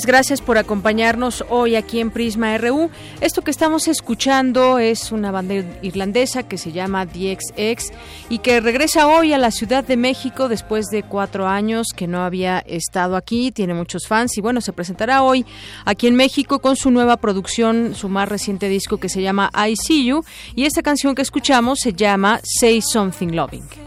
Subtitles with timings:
[0.00, 2.90] Gracias por acompañarnos hoy aquí en Prisma RU.
[3.20, 7.92] Esto que estamos escuchando es una banda irlandesa que se llama DXX
[8.30, 12.22] y que regresa hoy a la Ciudad de México después de cuatro años que no
[12.22, 13.52] había estado aquí.
[13.52, 15.44] Tiene muchos fans y bueno, se presentará hoy
[15.84, 19.76] aquí en México con su nueva producción, su más reciente disco que se llama I
[19.76, 20.24] See You
[20.54, 23.81] y esta canción que escuchamos se llama Say Something Loving.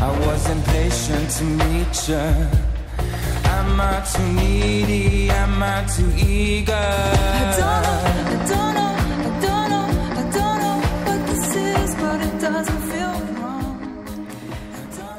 [0.00, 2.14] I was impatient to meet you.
[3.56, 5.30] Am I too needy?
[5.30, 6.72] Am I too eager?
[6.72, 8.77] I don't I don't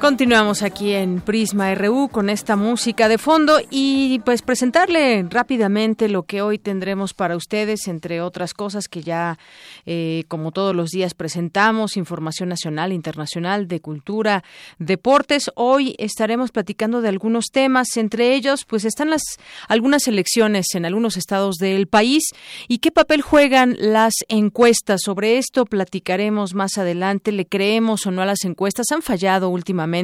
[0.09, 6.23] Continuamos aquí en Prisma RU con esta música de fondo y pues presentarle rápidamente lo
[6.23, 9.37] que hoy tendremos para ustedes, entre otras cosas que ya
[9.85, 14.43] eh, como todos los días presentamos, información nacional, internacional, de cultura,
[14.79, 15.51] deportes.
[15.53, 19.21] Hoy estaremos platicando de algunos temas, entre ellos pues están las
[19.67, 22.23] algunas elecciones en algunos estados del país
[22.67, 25.01] y qué papel juegan las encuestas.
[25.05, 27.31] Sobre esto platicaremos más adelante.
[27.31, 28.87] ¿Le creemos o no a las encuestas?
[28.91, 29.98] Han fallado últimamente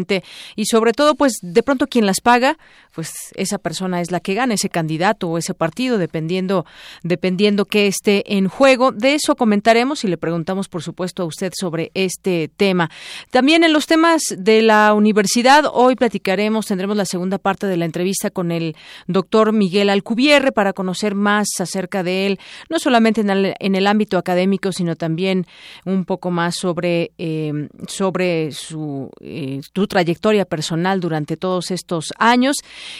[0.56, 2.58] y sobre todo pues de pronto quien las paga
[2.94, 6.66] pues esa persona es la que gana ese candidato o ese partido dependiendo
[7.04, 8.92] dependiendo que esté en juego.
[8.92, 12.90] De eso comentaremos y le preguntamos por supuesto a usted sobre este tema.
[13.32, 17.86] También en los temas de la universidad hoy platicaremos tendremos la segunda parte de la
[17.86, 18.76] entrevista con el
[19.08, 22.40] doctor Miguel Alcubierre para conocer más acerca de él
[22.70, 25.46] no solamente en el, ámbito académico sino también
[25.86, 32.56] un poco más sobre eh, sobre su eh, su trayectoria personal durante todos estos años.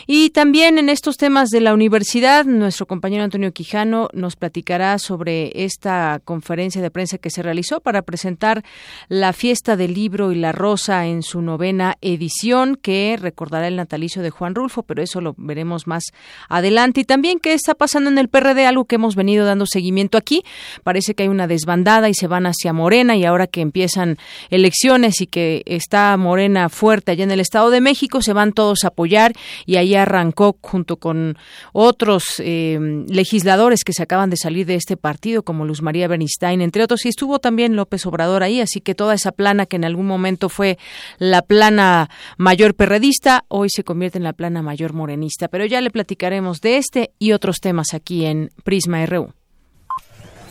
[0.08, 5.52] Y también en estos temas de la universidad, nuestro compañero Antonio Quijano nos platicará sobre
[5.64, 8.64] esta conferencia de prensa que se realizó para presentar
[9.08, 14.22] la fiesta del libro y la rosa en su novena edición, que recordará el natalicio
[14.22, 16.04] de Juan Rulfo, pero eso lo veremos más
[16.50, 17.02] adelante.
[17.02, 20.44] Y también qué está pasando en el PRD, algo que hemos venido dando seguimiento aquí.
[20.84, 24.18] Parece que hay una desbandada y se van hacia Morena y ahora que empiezan
[24.50, 28.84] elecciones y que está Morena fuerte allá en el Estado de México, se van todos
[28.84, 29.34] a apoyar
[29.66, 31.38] y ahí arrancó junto con
[31.74, 32.78] otros eh,
[33.08, 37.06] legisladores que se acaban de salir de este partido, como Luz María Bernstein, entre otros,
[37.06, 40.50] y estuvo también López Obrador ahí, así que toda esa plana que en algún momento
[40.50, 40.78] fue
[41.18, 45.48] la plana mayor perredista, hoy se convierte en la plana mayor morenista.
[45.48, 49.34] Pero ya le platicaremos de este y otros temas aquí en Prisma RU.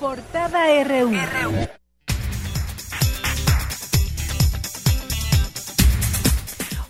[0.01, 1.11] Portada RU.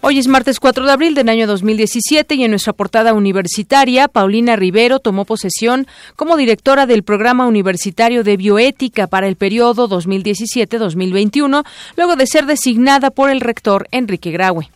[0.06, 4.55] Hoy es martes 4 de abril del año 2017 y en nuestra portada universitaria, Paulina
[4.55, 11.65] Rivero tomó posesión como directora del Programa Universitario de Bioética para el periodo 2017-2021,
[11.97, 14.69] luego de ser designada por el rector Enrique Graue.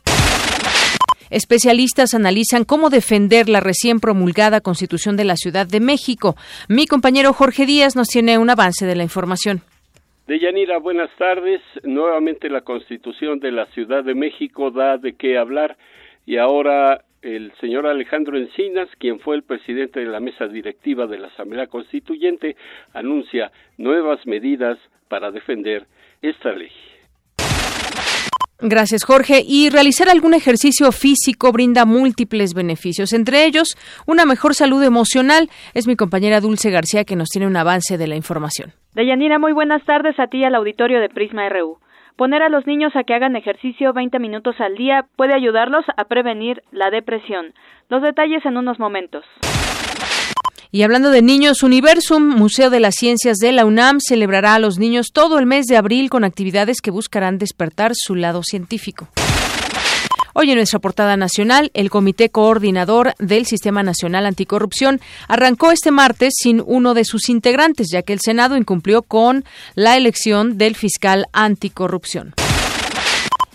[1.29, 6.37] Especialistas analizan cómo defender la recién promulgada Constitución de la Ciudad de México.
[6.69, 9.63] Mi compañero Jorge Díaz nos tiene un avance de la información.
[10.29, 11.63] Deyanira, buenas tardes.
[11.85, 15.79] Nuevamente la Constitución de la Ciudad de México da de qué hablar
[16.27, 21.17] y ahora el señor Alejandro Encinas, quien fue el presidente de la mesa directiva de
[21.17, 22.57] la Asamblea Constituyente,
[22.93, 24.79] anuncia nuevas medidas
[25.09, 25.87] para defender
[26.21, 26.73] esta ley.
[28.61, 29.43] Gracias, Jorge.
[29.47, 33.77] Y realizar algún ejercicio físico brinda múltiples beneficios, entre ellos
[34.07, 35.49] una mejor salud emocional.
[35.75, 38.73] Es mi compañera Dulce García que nos tiene un avance de la información.
[38.95, 41.79] Deyanira, muy buenas tardes a ti al auditorio de Prisma RU.
[42.17, 46.07] Poner a los niños a que hagan ejercicio 20 minutos al día puede ayudarlos a
[46.07, 47.55] prevenir la depresión.
[47.89, 49.25] Los detalles en unos momentos.
[50.71, 54.79] Y hablando de niños, Universum, Museo de las Ciencias de la UNAM, celebrará a los
[54.79, 59.09] niños todo el mes de abril con actividades que buscarán despertar su lado científico.
[60.35, 66.35] Hoy en nuestra portada nacional, el Comité Coordinador del Sistema Nacional Anticorrupción arrancó este martes
[66.39, 69.45] sin uno de sus integrantes, ya que el Senado incumplió con
[69.75, 72.35] la elección del fiscal anticorrupción.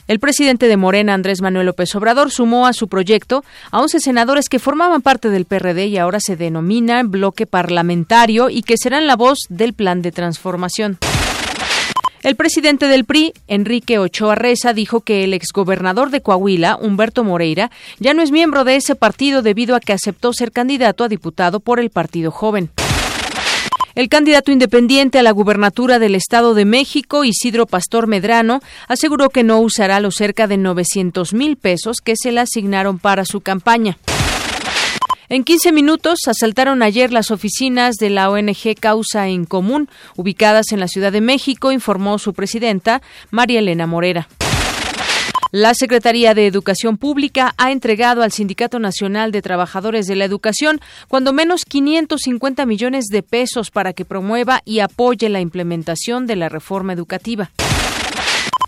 [0.05, 4.50] El presidente de Morena, Andrés Manuel López Obrador, sumó a su proyecto a 11 senadores
[4.50, 9.15] que formaban parte del PRD y ahora se denomina bloque parlamentario y que serán la
[9.15, 10.97] voz del plan de transformación.
[12.21, 17.71] El presidente del PRI, Enrique Ochoa Reza, dijo que el exgobernador de Coahuila, Humberto Moreira,
[18.00, 21.59] ya no es miembro de ese partido debido a que aceptó ser candidato a diputado
[21.59, 22.69] por el Partido Joven.
[23.95, 29.44] El candidato independiente a la gubernatura del Estado de México, Isidro Pastor Medrano, aseguró que
[29.44, 34.00] no usará los cerca de 900 mil pesos que se le asignaron para su campaña.
[35.30, 40.80] En 15 minutos asaltaron ayer las oficinas de la ONG Causa en Común, ubicadas en
[40.80, 44.28] la Ciudad de México, informó su presidenta, María Elena Morera.
[45.55, 50.81] La Secretaría de Educación Pública ha entregado al Sindicato Nacional de Trabajadores de la Educación
[51.07, 56.50] cuando menos 550 millones de pesos para que promueva y apoye la implementación de la
[56.50, 57.51] reforma educativa.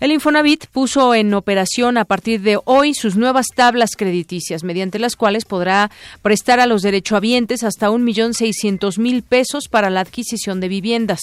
[0.00, 5.16] El Infonavit puso en operación a partir de hoy sus nuevas tablas crediticias, mediante las
[5.16, 5.90] cuales podrá
[6.22, 11.18] prestar a los derechohabientes hasta un millón seiscientos mil pesos para la adquisición de viviendas.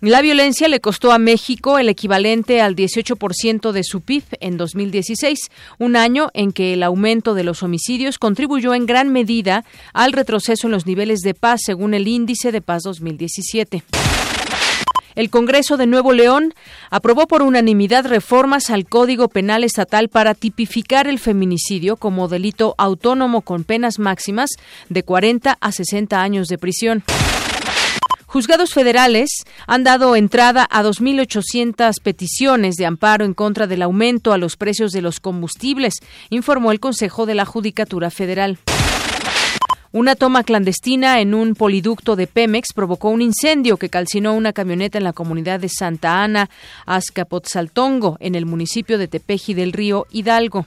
[0.00, 5.38] La violencia le costó a México el equivalente al 18% de su PIB en 2016,
[5.78, 9.64] un año en que el aumento de los homicidios contribuyó en gran medida
[9.94, 13.84] al retroceso en los niveles de paz, según el Índice de Paz 2017.
[15.14, 16.52] El Congreso de Nuevo León
[16.90, 23.40] aprobó por unanimidad reformas al Código Penal Estatal para tipificar el feminicidio como delito autónomo
[23.40, 24.50] con penas máximas
[24.90, 27.02] de 40 a 60 años de prisión.
[28.36, 29.30] Juzgados federales
[29.66, 34.92] han dado entrada a 2.800 peticiones de amparo en contra del aumento a los precios
[34.92, 35.94] de los combustibles,
[36.28, 38.58] informó el Consejo de la Judicatura Federal.
[39.90, 44.98] Una toma clandestina en un poliducto de Pemex provocó un incendio que calcinó una camioneta
[44.98, 46.50] en la comunidad de Santa Ana,
[46.84, 50.66] Azcapotzaltongo, en el municipio de Tepeji del Río Hidalgo.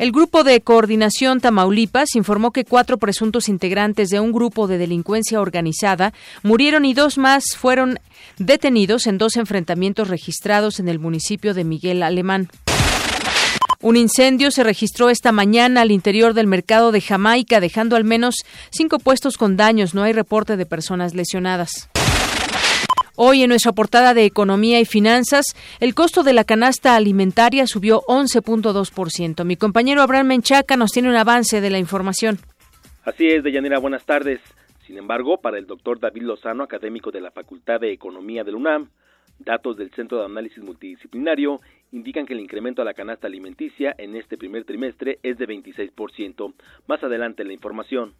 [0.00, 5.42] El Grupo de Coordinación Tamaulipas informó que cuatro presuntos integrantes de un grupo de delincuencia
[5.42, 7.98] organizada murieron y dos más fueron
[8.38, 12.48] detenidos en dos enfrentamientos registrados en el municipio de Miguel Alemán.
[13.82, 18.36] Un incendio se registró esta mañana al interior del mercado de Jamaica, dejando al menos
[18.70, 19.92] cinco puestos con daños.
[19.92, 21.90] No hay reporte de personas lesionadas.
[23.22, 25.44] Hoy en nuestra portada de Economía y Finanzas,
[25.78, 29.44] el costo de la canasta alimentaria subió 11.2%.
[29.44, 32.38] Mi compañero Abraham Menchaca nos tiene un avance de la información.
[33.04, 34.40] Así es, Deyanira, buenas tardes.
[34.86, 38.88] Sin embargo, para el doctor David Lozano, académico de la Facultad de Economía del UNAM,
[39.38, 41.60] datos del Centro de Análisis Multidisciplinario
[41.92, 46.54] indican que el incremento a la canasta alimenticia en este primer trimestre es de 26%.
[46.86, 48.14] Más adelante la información.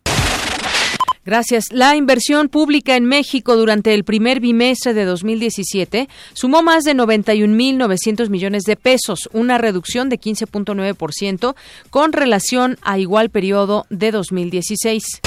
[1.24, 1.66] Gracias.
[1.70, 8.30] La inversión pública en México durante el primer bimestre de 2017 sumó más de 91.900
[8.30, 11.54] millones de pesos, una reducción de 15.9%
[11.90, 15.20] con relación a igual periodo de 2016.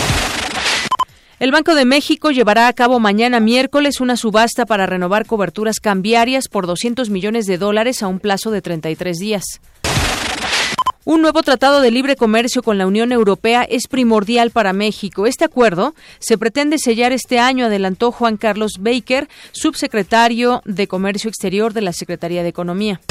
[1.40, 6.48] El Banco de México llevará a cabo mañana miércoles una subasta para renovar coberturas cambiarias
[6.48, 9.44] por 200 millones de dólares a un plazo de 33 días.
[11.06, 15.28] Un nuevo tratado de libre comercio con la Unión Europea es primordial para México.
[15.28, 21.74] Este acuerdo se pretende sellar este año, adelantó Juan Carlos Baker, subsecretario de Comercio Exterior
[21.74, 23.02] de la Secretaría de Economía.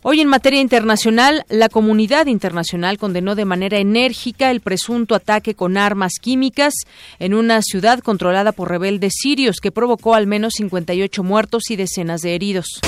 [0.00, 5.76] Hoy en materia internacional, la comunidad internacional condenó de manera enérgica el presunto ataque con
[5.76, 6.72] armas químicas
[7.18, 12.22] en una ciudad controlada por rebeldes sirios que provocó al menos 58 muertos y decenas
[12.22, 12.80] de heridos.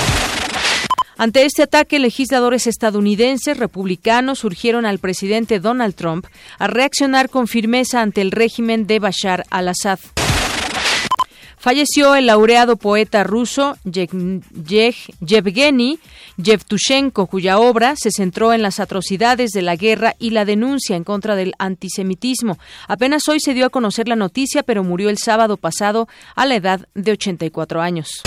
[1.17, 6.25] Ante este ataque, legisladores estadounidenses republicanos urgieron al presidente Donald Trump
[6.59, 9.99] a reaccionar con firmeza ante el régimen de Bashar al-Assad.
[11.57, 15.99] Falleció el laureado poeta ruso Yevgeny
[16.37, 21.03] Yevtushenko, cuya obra se centró en las atrocidades de la guerra y la denuncia en
[21.03, 22.59] contra del antisemitismo.
[22.87, 26.55] Apenas hoy se dio a conocer la noticia, pero murió el sábado pasado a la
[26.55, 28.21] edad de 84 años.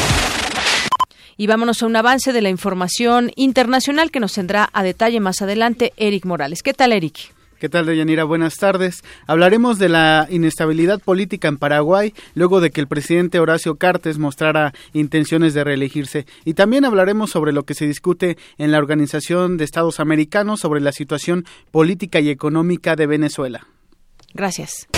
[1.40, 5.40] Y vámonos a un avance de la información internacional que nos tendrá a detalle más
[5.40, 6.64] adelante Eric Morales.
[6.64, 7.32] ¿Qué tal, Eric?
[7.60, 8.24] ¿Qué tal, Deyanira?
[8.24, 9.04] Buenas tardes.
[9.28, 14.74] Hablaremos de la inestabilidad política en Paraguay luego de que el presidente Horacio Cartes mostrara
[14.92, 16.26] intenciones de reelegirse.
[16.44, 20.80] Y también hablaremos sobre lo que se discute en la Organización de Estados Americanos sobre
[20.80, 23.68] la situación política y económica de Venezuela.
[24.34, 24.88] Gracias.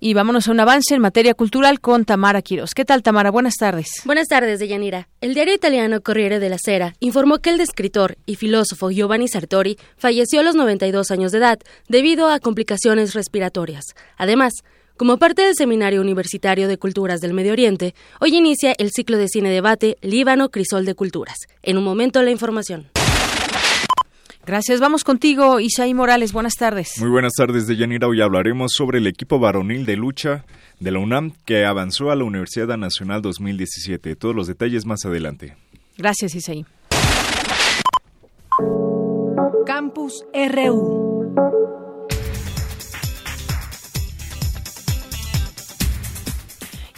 [0.00, 2.70] Y vámonos a un avance en materia cultural con Tamara Quiros.
[2.74, 3.30] ¿Qué tal, Tamara?
[3.30, 3.88] Buenas tardes.
[4.04, 5.08] Buenas tardes, Deyanira.
[5.20, 10.40] El diario italiano Corriere della Sera informó que el escritor y filósofo Giovanni Sartori falleció
[10.40, 13.84] a los 92 años de edad debido a complicaciones respiratorias.
[14.16, 14.52] Además,
[14.96, 19.28] como parte del Seminario Universitario de Culturas del Medio Oriente, hoy inicia el ciclo de
[19.28, 21.38] cine debate Líbano Crisol de Culturas.
[21.62, 22.88] En un momento la información.
[24.48, 24.80] Gracias.
[24.80, 26.32] Vamos contigo, Isaí Morales.
[26.32, 26.94] Buenas tardes.
[26.98, 28.08] Muy buenas tardes, Deyanira.
[28.08, 30.46] Hoy hablaremos sobre el equipo varonil de lucha
[30.80, 34.16] de la UNAM que avanzó a la Universidad Nacional 2017.
[34.16, 35.54] Todos los detalles más adelante.
[35.98, 36.64] Gracias, Isaí.
[39.66, 41.07] Campus RU.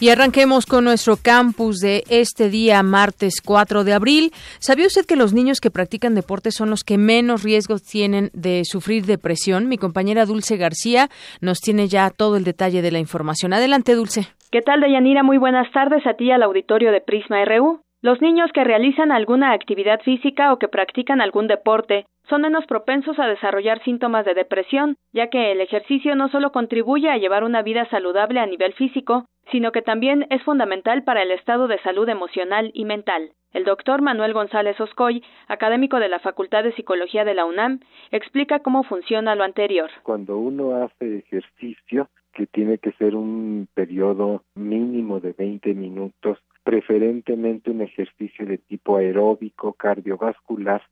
[0.02, 4.30] Y arranquemos con nuestro campus de este día, martes 4 de abril.
[4.58, 8.64] ¿Sabía usted que los niños que practican deporte son los que menos riesgos tienen de
[8.64, 9.68] sufrir depresión?
[9.68, 11.08] Mi compañera Dulce García
[11.42, 13.52] nos tiene ya todo el detalle de la información.
[13.52, 14.22] Adelante, Dulce.
[14.50, 15.22] ¿Qué tal, Deyanira?
[15.22, 17.82] Muy buenas tardes a ti al auditorio de Prisma RU.
[18.00, 23.18] Los niños que realizan alguna actividad física o que practican algún deporte son menos propensos
[23.18, 27.60] a desarrollar síntomas de depresión, ya que el ejercicio no solo contribuye a llevar una
[27.60, 32.08] vida saludable a nivel físico, sino que también es fundamental para el estado de salud
[32.08, 33.32] emocional y mental.
[33.52, 37.80] El doctor Manuel González Oscoy, académico de la Facultad de Psicología de la UNAM,
[38.12, 39.90] explica cómo funciona lo anterior.
[40.04, 47.70] Cuando uno hace ejercicio, que tiene que ser un periodo mínimo de 20 minutos, preferentemente
[47.70, 50.82] un ejercicio de tipo aeróbico, cardiovascular,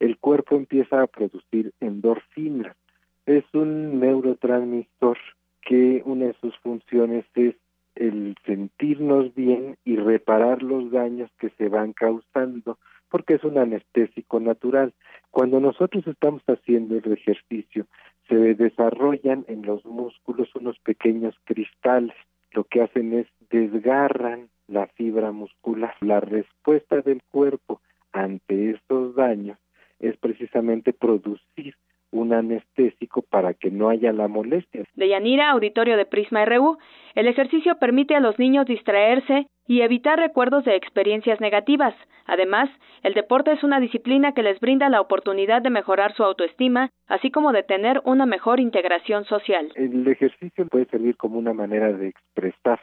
[0.00, 2.76] el cuerpo empieza a producir endorfinas.
[3.24, 5.16] Es un neurotransmisor
[5.62, 7.54] que una de sus funciones es
[7.94, 12.78] el sentirnos bien y reparar los daños que se van causando,
[13.10, 14.94] porque es un anestésico natural.
[15.30, 17.86] Cuando nosotros estamos haciendo el ejercicio,
[18.28, 22.16] se desarrollan en los músculos unos pequeños cristales.
[22.52, 25.94] Lo que hacen es desgarran la fibra muscular.
[26.00, 27.80] La respuesta del cuerpo
[28.12, 29.58] ante estos daños
[30.00, 31.76] es precisamente producir
[32.12, 34.84] un anestésico para que no haya la molestia.
[34.94, 36.78] De Yanira, auditorio de Prisma RU,
[37.14, 41.94] el ejercicio permite a los niños distraerse y evitar recuerdos de experiencias negativas.
[42.26, 42.70] Además,
[43.02, 47.30] el deporte es una disciplina que les brinda la oportunidad de mejorar su autoestima, así
[47.30, 49.72] como de tener una mejor integración social.
[49.74, 52.80] El ejercicio puede servir como una manera de expresar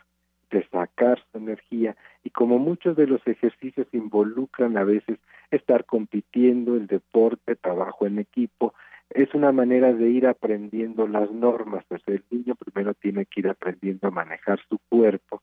[0.49, 5.19] de sacar su energía y como muchos de los ejercicios involucran a veces
[5.51, 8.73] estar compitiendo, el deporte, trabajo en equipo,
[9.09, 13.47] es una manera de ir aprendiendo las normas, pues el niño primero tiene que ir
[13.47, 15.41] aprendiendo a manejar su cuerpo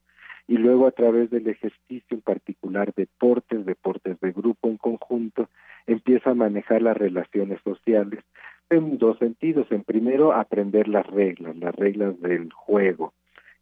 [0.48, 5.48] y luego a través del ejercicio en particular deportes, deportes de grupo en conjunto,
[5.86, 8.22] empieza a manejar las relaciones sociales
[8.70, 9.66] en dos sentidos.
[9.70, 13.12] En primero, aprender las reglas, las reglas del juego,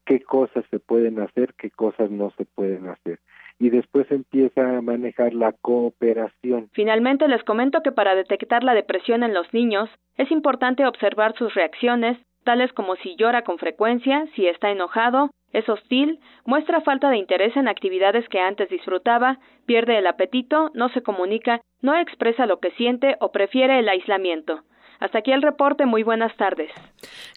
[0.04, 3.18] qué cosas se pueden hacer, qué cosas no se pueden hacer.
[3.58, 6.68] Y después empieza a manejar la cooperación.
[6.72, 11.54] Finalmente les comento que para detectar la depresión en los niños es importante observar sus
[11.54, 17.16] reacciones, tales como si llora con frecuencia, si está enojado, es hostil, muestra falta de
[17.16, 22.58] interés en actividades que antes disfrutaba, pierde el apetito, no se comunica, no expresa lo
[22.58, 24.62] que siente o prefiere el aislamiento.
[25.04, 25.84] Hasta aquí el reporte.
[25.84, 26.70] Muy buenas tardes.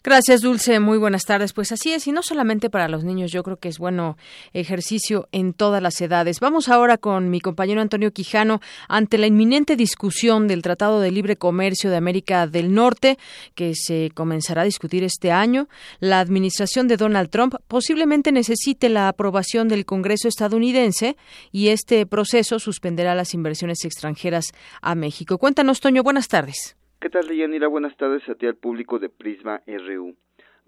[0.02, 0.80] Gracias, Dulce.
[0.80, 1.52] Muy buenas tardes.
[1.52, 4.16] Pues así es, y no solamente para los niños, yo creo que es bueno
[4.54, 6.40] ejercicio en todas las edades.
[6.40, 11.36] Vamos ahora con mi compañero Antonio Quijano ante la inminente discusión del Tratado de Libre
[11.36, 13.18] Comercio de América del Norte,
[13.54, 15.68] que se comenzará a discutir este año.
[16.00, 21.18] La administración de Donald Trump posiblemente necesite la aprobación del Congreso estadounidense
[21.52, 25.36] y este proceso suspenderá las inversiones extranjeras a México.
[25.36, 26.02] Cuéntanos, Toño.
[26.02, 26.77] Buenas tardes.
[27.00, 27.68] ¿Qué tal, Deyanira?
[27.68, 30.16] Buenas tardes a ti al público de Prisma RU.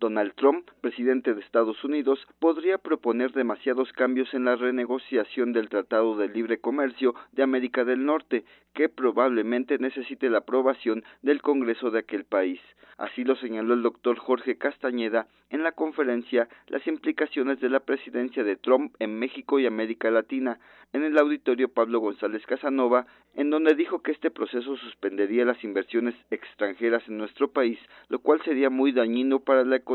[0.01, 6.17] Donald Trump, presidente de Estados Unidos, podría proponer demasiados cambios en la renegociación del Tratado
[6.17, 11.99] de Libre Comercio de América del Norte, que probablemente necesite la aprobación del Congreso de
[11.99, 12.61] aquel país.
[12.97, 18.45] Así lo señaló el doctor Jorge Castañeda en la conferencia Las implicaciones de la presidencia
[18.45, 20.61] de Trump en México y América Latina,
[20.93, 26.15] en el auditorio Pablo González Casanova, en donde dijo que este proceso suspendería las inversiones
[26.31, 27.79] extranjeras en nuestro país,
[28.09, 29.90] lo cual sería muy dañino para la economía.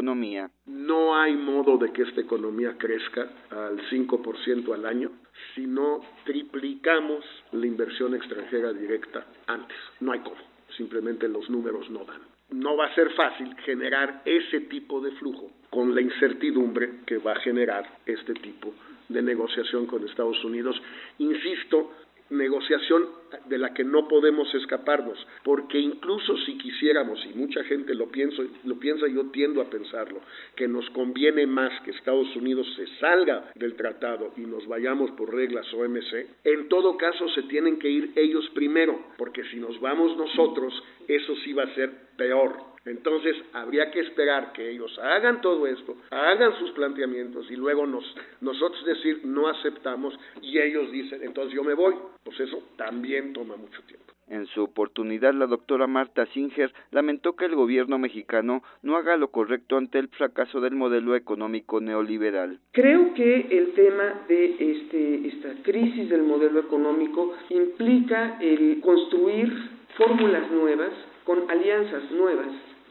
[0.65, 5.11] No hay modo de que esta economía crezca al 5% al año
[5.53, 9.77] si no triplicamos la inversión extranjera directa antes.
[9.99, 10.35] No hay cómo,
[10.77, 12.21] simplemente los números no dan.
[12.49, 17.33] No va a ser fácil generar ese tipo de flujo con la incertidumbre que va
[17.33, 18.73] a generar este tipo
[19.09, 20.79] de negociación con Estados Unidos.
[21.19, 21.91] Insisto,
[22.29, 23.07] negociación
[23.45, 28.43] de la que no podemos escaparnos, porque incluso si quisiéramos, y mucha gente lo, pienso,
[28.63, 30.21] lo piensa, yo tiendo a pensarlo,
[30.55, 35.33] que nos conviene más que Estados Unidos se salga del tratado y nos vayamos por
[35.33, 40.17] reglas OMC, en todo caso se tienen que ir ellos primero, porque si nos vamos
[40.17, 40.73] nosotros,
[41.07, 42.74] eso sí va a ser peor.
[42.85, 48.05] Entonces habría que esperar que ellos hagan todo esto, hagan sus planteamientos y luego nos,
[48.41, 51.95] nosotros decir no aceptamos y ellos dicen entonces yo me voy.
[52.23, 54.05] Pues eso también toma mucho tiempo.
[54.27, 59.27] En su oportunidad, la doctora Marta Singer lamentó que el gobierno mexicano no haga lo
[59.27, 62.59] correcto ante el fracaso del modelo económico neoliberal.
[62.71, 69.53] Creo que el tema de este, esta crisis del modelo económico implica el construir
[69.95, 70.91] fórmulas nuevas
[71.23, 72.47] con alianzas nuevas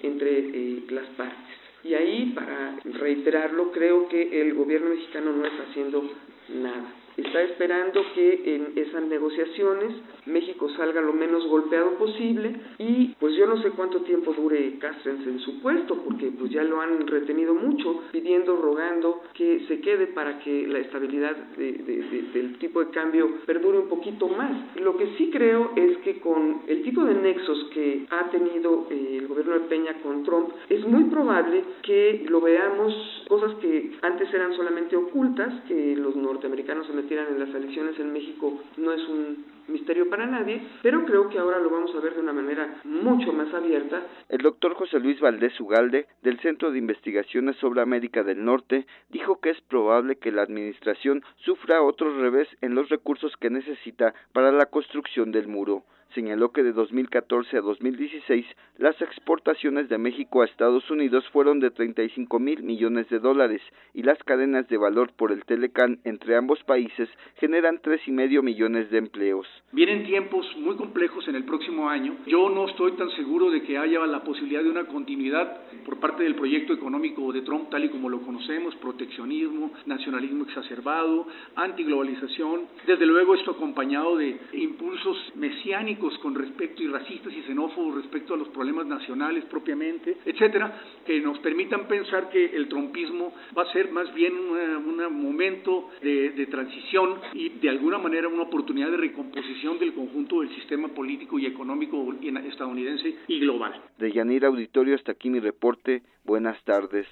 [0.06, 1.56] entre eh, las partes.
[1.82, 6.10] Y ahí, para reiterarlo, creo que el gobierno mexicano no está haciendo
[6.48, 9.94] nada está esperando que en esas negociaciones
[10.26, 15.28] México salga lo menos golpeado posible y pues yo no sé cuánto tiempo dure Castrense
[15.28, 20.08] en su puesto porque pues ya lo han retenido mucho pidiendo, rogando que se quede
[20.08, 24.76] para que la estabilidad del tipo de cambio perdure un poquito más.
[24.76, 29.18] Lo que sí creo es que con el tipo de nexos que ha tenido eh,
[29.20, 34.32] el gobierno de Peña con Trump es muy probable que lo veamos cosas que antes
[34.32, 39.44] eran solamente ocultas, que los norteamericanos se en las elecciones en México no es un
[39.68, 43.32] misterio para nadie, pero creo que ahora lo vamos a ver de una manera mucho
[43.32, 44.02] más abierta.
[44.28, 49.40] El doctor José Luis Valdés Ugalde, del Centro de Investigaciones sobre América del Norte, dijo
[49.40, 54.52] que es probable que la Administración sufra otro revés en los recursos que necesita para
[54.52, 58.46] la construcción del muro señaló que de 2014 a 2016
[58.78, 63.60] las exportaciones de México a Estados Unidos fueron de 35 mil millones de dólares
[63.92, 68.42] y las cadenas de valor por el Telecán entre ambos países generan tres y medio
[68.42, 69.46] millones de empleos.
[69.72, 72.16] Vienen tiempos muy complejos en el próximo año.
[72.26, 76.22] Yo no estoy tan seguro de que haya la posibilidad de una continuidad por parte
[76.22, 82.66] del proyecto económico de Trump tal y como lo conocemos, proteccionismo, nacionalismo exacerbado, antiglobalización.
[82.86, 88.36] Desde luego esto acompañado de impulsos mesiánicos con respecto y racistas y xenófobos respecto a
[88.36, 93.90] los problemas nacionales propiamente, etcétera, que nos permitan pensar que el trompismo va a ser
[93.90, 99.78] más bien un momento de, de, transición y de alguna manera una oportunidad de recomposición
[99.78, 102.14] del conjunto del sistema político y económico
[102.46, 103.80] estadounidense y global.
[103.98, 106.02] De Yanir Auditorio, hasta aquí mi reporte.
[106.24, 107.06] Buenas tardes.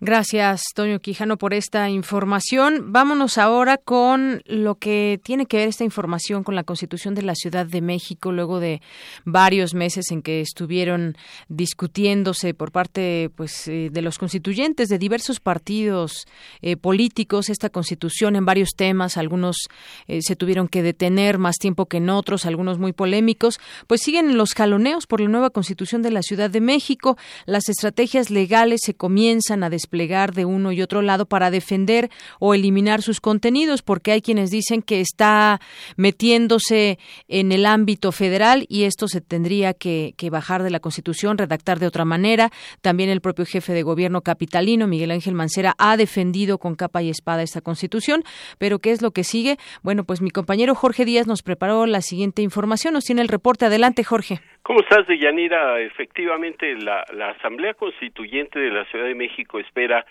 [0.00, 2.92] Gracias, Toño Quijano, por esta información.
[2.92, 7.36] Vámonos ahora con lo que tiene que ver esta información con la Constitución de la
[7.36, 8.82] Ciudad de México, luego de
[9.24, 11.16] varios meses en que estuvieron
[11.48, 16.26] discutiéndose por parte pues, eh, de los constituyentes de diversos partidos
[16.62, 19.16] eh, políticos esta Constitución en varios temas.
[19.16, 19.68] Algunos
[20.08, 23.60] eh, se tuvieron que detener más tiempo que en otros, algunos muy polémicos.
[23.86, 27.16] Pues siguen los jaloneos por la nueva Constitución de la Ciudad de México.
[27.46, 32.54] Las estrategias legales se comienzan a desplegar de uno y otro lado para defender o
[32.54, 35.60] eliminar sus contenidos, porque hay quienes dicen que está
[35.96, 41.78] metiéndose en el ámbito federal y esto se tendría que, bajar de la Constitución, redactar
[41.78, 42.50] de otra manera.
[42.80, 47.10] También el propio jefe de gobierno capitalino, Miguel Ángel Mancera, ha defendido con capa y
[47.10, 48.24] espada esta Constitución.
[48.58, 49.56] Pero ¿qué es lo que sigue?
[49.82, 52.94] Bueno, pues mi compañero Jorge Díaz nos preparó la siguiente información.
[52.94, 53.66] Nos tiene el reporte.
[53.66, 54.40] Adelante, Jorge.
[54.62, 55.80] ¿Cómo estás, Deyanira?
[55.80, 60.06] Efectivamente, la, la Asamblea Constituyente de la Ciudad de México espera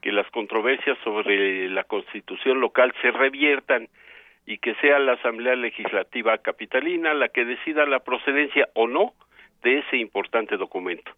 [0.00, 3.88] que las controversias sobre la constitución local se reviertan
[4.46, 9.12] y que sea la Asamblea Legislativa Capitalina la que decida la procedencia o no
[9.62, 11.12] de ese importante documento.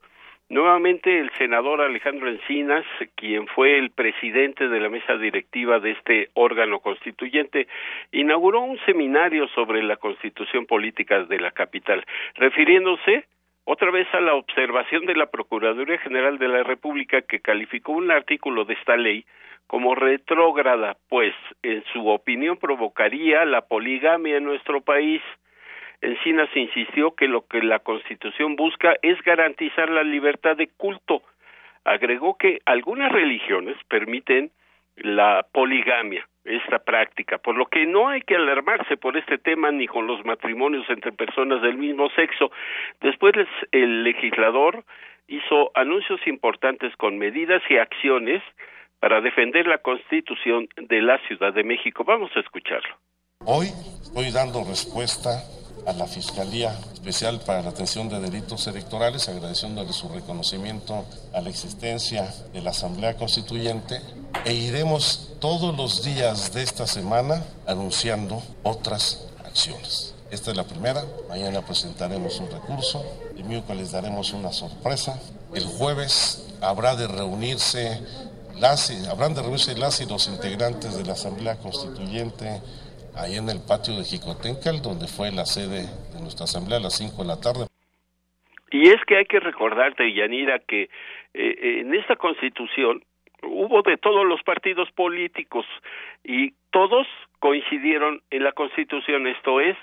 [0.48, 6.30] Nuevamente el senador Alejandro Encinas, quien fue el presidente de la mesa directiva de este
[6.34, 7.68] órgano constituyente,
[8.10, 13.26] inauguró un seminario sobre la constitución política de la capital, refiriéndose
[13.64, 18.10] otra vez a la observación de la Procuraduría General de la República que calificó un
[18.10, 19.24] artículo de esta ley
[19.66, 25.22] como retrógrada, pues en su opinión provocaría la poligamia en nuestro país.
[26.00, 31.22] Encinas insistió que lo que la Constitución busca es garantizar la libertad de culto.
[31.84, 34.50] Agregó que algunas religiones permiten
[34.96, 39.86] la poligamia, esta práctica, por lo que no hay que alarmarse por este tema ni
[39.86, 42.50] con los matrimonios entre personas del mismo sexo.
[43.00, 43.34] Después
[43.70, 44.84] el legislador
[45.28, 48.42] hizo anuncios importantes con medidas y acciones
[48.98, 52.04] para defender la Constitución de la Ciudad de México.
[52.04, 52.96] Vamos a escucharlo.
[53.44, 53.66] Hoy
[54.02, 55.30] estoy dando respuesta
[55.86, 61.50] a la Fiscalía Especial para la Atención de Delitos Electorales, agradeciéndole su reconocimiento a la
[61.50, 64.00] existencia de la Asamblea Constituyente.
[64.44, 70.14] E iremos todos los días de esta semana anunciando otras acciones.
[70.30, 73.04] Esta es la primera, mañana presentaremos un recurso,
[73.36, 75.18] el miércoles daremos una sorpresa,
[75.52, 78.00] el jueves habrá de reunirse
[78.58, 82.62] las, habrán de reunirse las y los integrantes de la Asamblea Constituyente
[83.16, 86.96] ahí en el patio de Jicotencal, donde fue la sede de nuestra asamblea a las
[86.96, 87.66] 5 de la tarde.
[88.70, 90.88] Y es que hay que recordarte, Yanira, que
[91.34, 93.04] eh, en esta constitución
[93.42, 95.66] hubo de todos los partidos políticos
[96.24, 97.06] y todos
[97.38, 99.76] coincidieron en la constitución, esto es,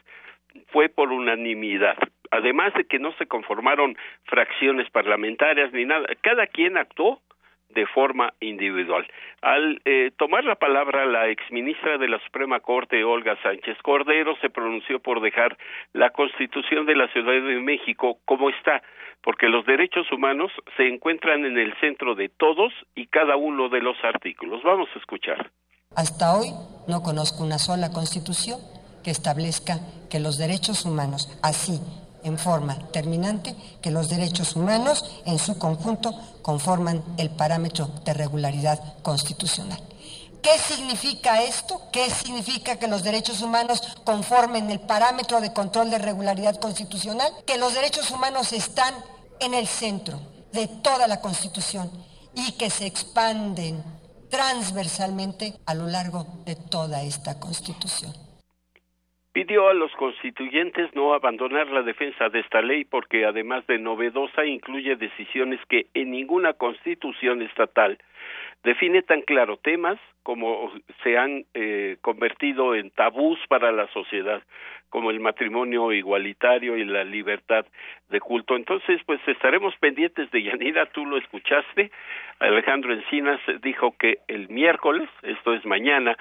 [0.67, 1.97] fue por unanimidad.
[2.31, 7.21] Además de que no se conformaron fracciones parlamentarias ni nada, cada quien actuó
[7.69, 9.05] de forma individual.
[9.41, 14.49] Al eh, tomar la palabra la exministra de la Suprema Corte, Olga Sánchez Cordero, se
[14.49, 15.57] pronunció por dejar
[15.93, 18.81] la Constitución de la Ciudad de México como está,
[19.21, 23.81] porque los derechos humanos se encuentran en el centro de todos y cada uno de
[23.81, 24.63] los artículos.
[24.63, 25.51] Vamos a escuchar.
[25.95, 26.49] Hasta hoy
[26.87, 28.59] no conozco una sola constitución
[29.03, 29.79] que establezca
[30.09, 31.79] que los derechos humanos, así
[32.23, 38.81] en forma terminante que los derechos humanos en su conjunto conforman el parámetro de regularidad
[39.01, 39.79] constitucional.
[40.41, 41.81] ¿Qué significa esto?
[41.91, 47.31] ¿Qué significa que los derechos humanos conformen el parámetro de control de regularidad constitucional?
[47.45, 48.93] Que los derechos humanos están
[49.41, 50.19] en el centro
[50.53, 51.91] de toda la Constitución
[52.35, 53.83] y que se expanden
[54.29, 58.28] transversalmente a lo largo de toda esta Constitución
[59.31, 64.45] pidió a los constituyentes no abandonar la defensa de esta ley porque además de novedosa
[64.45, 67.99] incluye decisiones que en ninguna constitución estatal
[68.63, 70.71] define tan claro temas como
[71.03, 74.41] se han eh, convertido en tabús para la sociedad
[74.89, 77.65] como el matrimonio igualitario y la libertad
[78.09, 78.55] de culto.
[78.55, 81.91] Entonces, pues estaremos pendientes de Yanira, tú lo escuchaste.
[82.39, 86.17] Alejandro Encinas dijo que el miércoles, esto es mañana,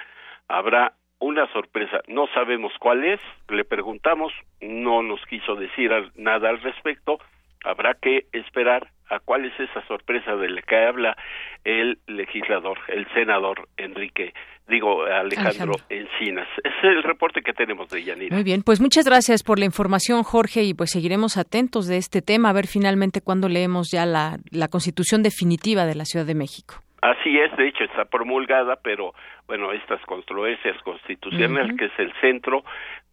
[0.47, 2.01] habrá una sorpresa.
[2.07, 7.19] No sabemos cuál es, le preguntamos, no nos quiso decir nada al respecto.
[7.65, 11.17] Habrá que esperar a cuál es esa sorpresa de la que habla
[11.65, 14.33] el legislador, el senador Enrique,
[14.67, 16.47] digo Alejandro, Encinas.
[16.63, 18.35] Es el reporte que tenemos de Yanira.
[18.35, 22.21] Muy bien, pues muchas gracias por la información, Jorge, y pues seguiremos atentos de este
[22.21, 26.35] tema, a ver finalmente cuándo leemos ya la, la constitución definitiva de la Ciudad de
[26.35, 26.75] México.
[27.01, 29.13] Así es, de hecho está promulgada, pero
[29.47, 32.63] bueno, estas controversias constitucionales, que es el centro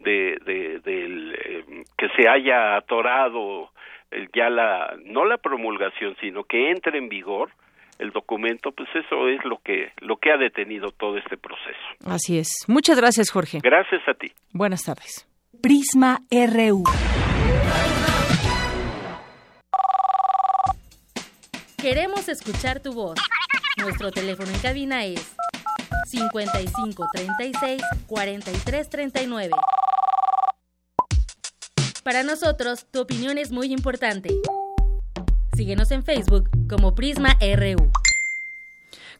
[0.01, 3.70] de, de del eh, que se haya atorado
[4.35, 7.51] ya la no la promulgación, sino que entre en vigor
[7.99, 11.79] el documento, pues eso es lo que lo que ha detenido todo este proceso.
[12.05, 12.64] Así es.
[12.68, 13.59] Muchas gracias, Jorge.
[13.62, 14.33] Gracias a ti.
[14.53, 15.27] Buenas tardes.
[15.62, 16.85] Prisma RU.
[21.81, 23.18] Queremos escuchar tu voz.
[23.77, 25.21] Nuestro teléfono en cabina es
[26.07, 29.51] 55 36 43 39.
[32.03, 34.31] Para nosotros, tu opinión es muy importante.
[35.55, 37.91] Síguenos en Facebook como Prisma RU.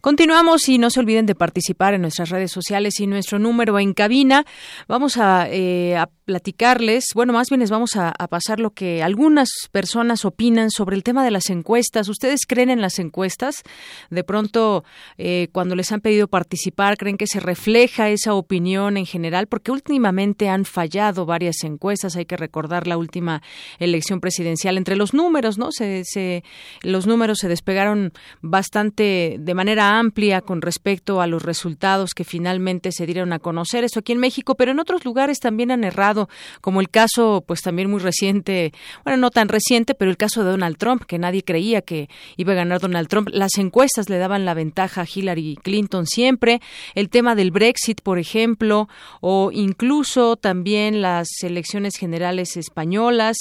[0.00, 3.94] Continuamos y no se olviden de participar en nuestras redes sociales y nuestro número en
[3.94, 4.44] cabina.
[4.88, 10.24] Vamos a, eh, platicarles, bueno, más bien les vamos a, pasar lo que algunas personas
[10.24, 12.09] opinan sobre el tema de las encuestas.
[12.09, 13.62] ¿Ustedes creen en las encuestas?
[14.11, 14.85] De pronto,
[15.16, 19.46] eh, cuando les han pedido participar, ¿creen que se refleja esa opinión en general?
[19.46, 22.16] Porque últimamente han fallado varias encuestas.
[22.16, 23.42] Hay que recordar la última
[23.78, 24.76] elección presidencial.
[24.76, 25.70] Entre los números, ¿no?
[25.70, 26.42] Se, se,
[26.82, 32.92] los números se despegaron bastante de manera amplia con respecto a los resultados que finalmente
[32.92, 36.29] se dieron a conocer, eso aquí en México, pero en otros lugares también han errado,
[36.61, 38.72] como el caso, pues también muy reciente,
[39.05, 42.53] bueno, no tan reciente, pero el caso de Donald Trump, que nadie creía que iba
[42.53, 43.29] a ganar Donald Trump.
[43.33, 46.61] Las encuestas le daban la ventaja a Hillary Clinton siempre.
[46.94, 48.88] El tema del Brexit, por ejemplo,
[49.20, 53.37] o incluso también las elecciones generales españolas,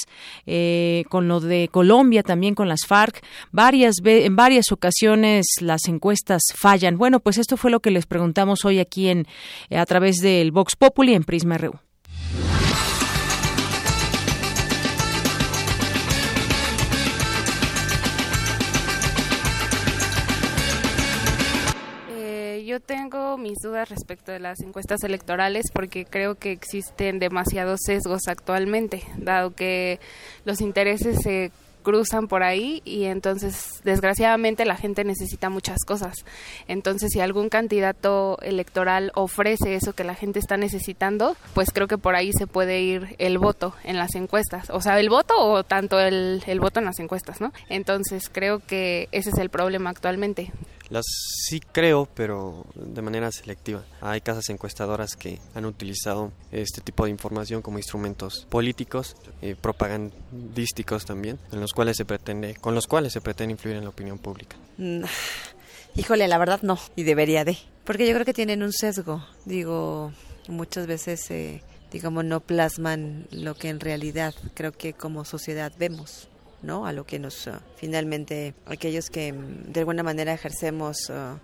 [0.46, 3.22] eh, con lo de Colombia, también con las FARC.
[3.52, 6.98] Varias en varias ocasiones las encuestas fallan.
[6.98, 9.26] Bueno, pues esto fue lo que les preguntamos hoy aquí en
[9.70, 11.78] a través del Vox Populi en Prisma RU.
[22.66, 28.22] yo tengo mis dudas respecto de las encuestas electorales porque creo que existen demasiados sesgos
[28.26, 30.00] actualmente, dado que
[30.44, 31.52] los intereses se
[31.86, 36.24] cruzan por ahí y entonces desgraciadamente la gente necesita muchas cosas.
[36.66, 41.96] Entonces si algún candidato electoral ofrece eso que la gente está necesitando, pues creo que
[41.96, 44.68] por ahí se puede ir el voto en las encuestas.
[44.70, 47.52] O sea, el voto o tanto el, el voto en las encuestas, ¿no?
[47.68, 50.50] Entonces creo que ese es el problema actualmente.
[50.88, 51.04] Las
[51.48, 53.84] sí creo, pero de manera selectiva.
[54.00, 61.04] Hay casas encuestadoras que han utilizado este tipo de información como instrumentos políticos, eh, propagandísticos
[61.04, 64.18] también, en los cuales se pretende, con los cuales se pretende influir en la opinión
[64.18, 64.56] pública.
[64.78, 65.04] Mm,
[65.96, 69.24] híjole, la verdad no, y debería de, porque yo creo que tienen un sesgo.
[69.44, 70.12] Digo,
[70.48, 76.28] muchas veces, eh, digamos, no plasman lo que en realidad creo que como sociedad vemos.
[76.66, 76.86] ¿No?
[76.86, 81.38] A lo que nos uh, finalmente aquellos que mm, de alguna manera ejercemos uh,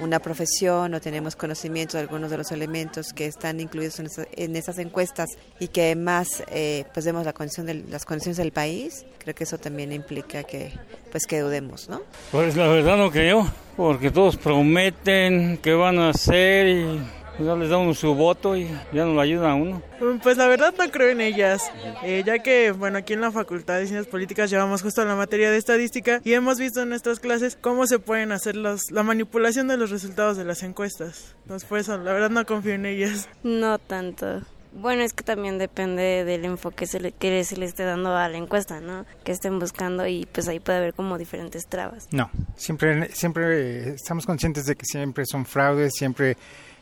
[0.00, 4.78] una profesión o tenemos conocimiento de algunos de los elementos que están incluidos en, esas
[4.78, 9.34] encuestas y que más eh, pues vemos la condición de, las condiciones del país, creo
[9.34, 10.72] que eso también implica que
[11.10, 12.02] pues que dudemos, ¿no?
[12.30, 17.00] Pues la verdad no creo, porque todos prometen que van a hacer y
[17.38, 19.82] ya les da uno su voto y ya nos lo ayuda a uno.
[20.00, 21.70] Mm, pues la verdad no creo en ellas,
[22.02, 25.50] eh, ya que, bueno, aquí en la Facultad de Ciencias Políticas llevamos justo la materia
[25.50, 29.68] de estadística y hemos visto en nuestras clases cómo se pueden hacer los, la manipulación
[29.68, 31.36] de los resultados de las encuestas.
[31.42, 33.28] Entonces, eso, la verdad no confío en ellas.
[33.42, 34.42] No tanto.
[34.72, 36.86] Bueno, es que también depende del enfoque
[37.18, 39.06] que se le esté dando a la encuesta, ¿no?
[39.24, 42.06] Que estén buscando y pues ahí puede haber como diferentes trabas.
[42.12, 46.36] No, siempre, siempre estamos conscientes de que siempre son fraudes, siempre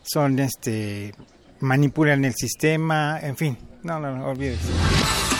[0.06, 1.12] son este
[1.60, 5.35] manipulan el sistema, en fin, no, no, no olvídese.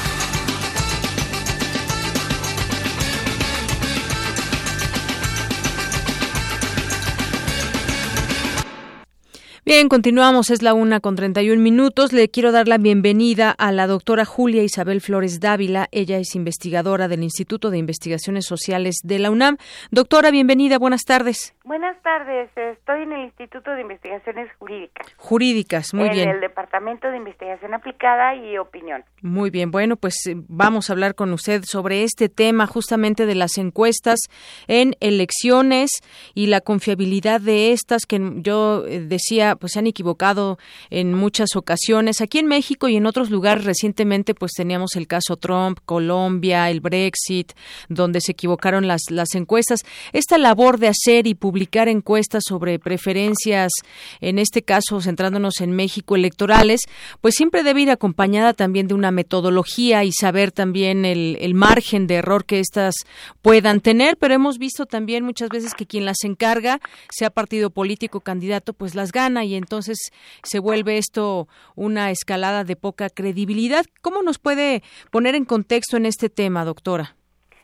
[9.68, 12.12] Bien, continuamos, es la una con 31 minutos.
[12.12, 15.88] Le quiero dar la bienvenida a la doctora Julia Isabel Flores Dávila.
[15.90, 19.56] Ella es investigadora del Instituto de Investigaciones Sociales de la UNAM.
[19.90, 21.52] Doctora, bienvenida, buenas tardes.
[21.64, 25.12] Buenas tardes, estoy en el Instituto de Investigaciones Jurídicas.
[25.16, 26.28] Jurídicas, muy bien.
[26.28, 29.02] En el Departamento de Investigación Aplicada y Opinión.
[29.20, 33.34] Muy bien, bueno, pues eh, vamos a hablar con usted sobre este tema justamente de
[33.34, 34.20] las encuestas
[34.68, 35.90] en elecciones
[36.34, 39.00] y la confiabilidad de estas que yo eh,
[39.56, 40.58] pues se han equivocado
[40.90, 42.20] en muchas ocasiones.
[42.20, 46.80] Aquí en México y en otros lugares recientemente pues teníamos el caso Trump, Colombia, el
[46.80, 47.52] Brexit,
[47.88, 49.80] donde se equivocaron las, las encuestas.
[50.12, 53.72] Esta labor de hacer y publicar encuestas sobre preferencias,
[54.20, 56.82] en este caso centrándonos en México electorales,
[57.20, 62.06] pues siempre debe ir acompañada también de una metodología y saber también el, el margen
[62.06, 62.94] de error que éstas
[63.42, 68.20] puedan tener, pero hemos visto también muchas veces que quien las encarga, sea partido político
[68.20, 73.84] candidato, pues las gana y entonces se vuelve esto una escalada de poca credibilidad.
[74.02, 77.16] ¿Cómo nos puede poner en contexto en este tema, doctora?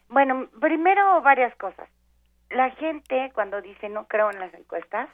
[0.08, 1.88] Bueno, primero varias cosas
[2.52, 5.08] la gente cuando dice no creo en las encuestas,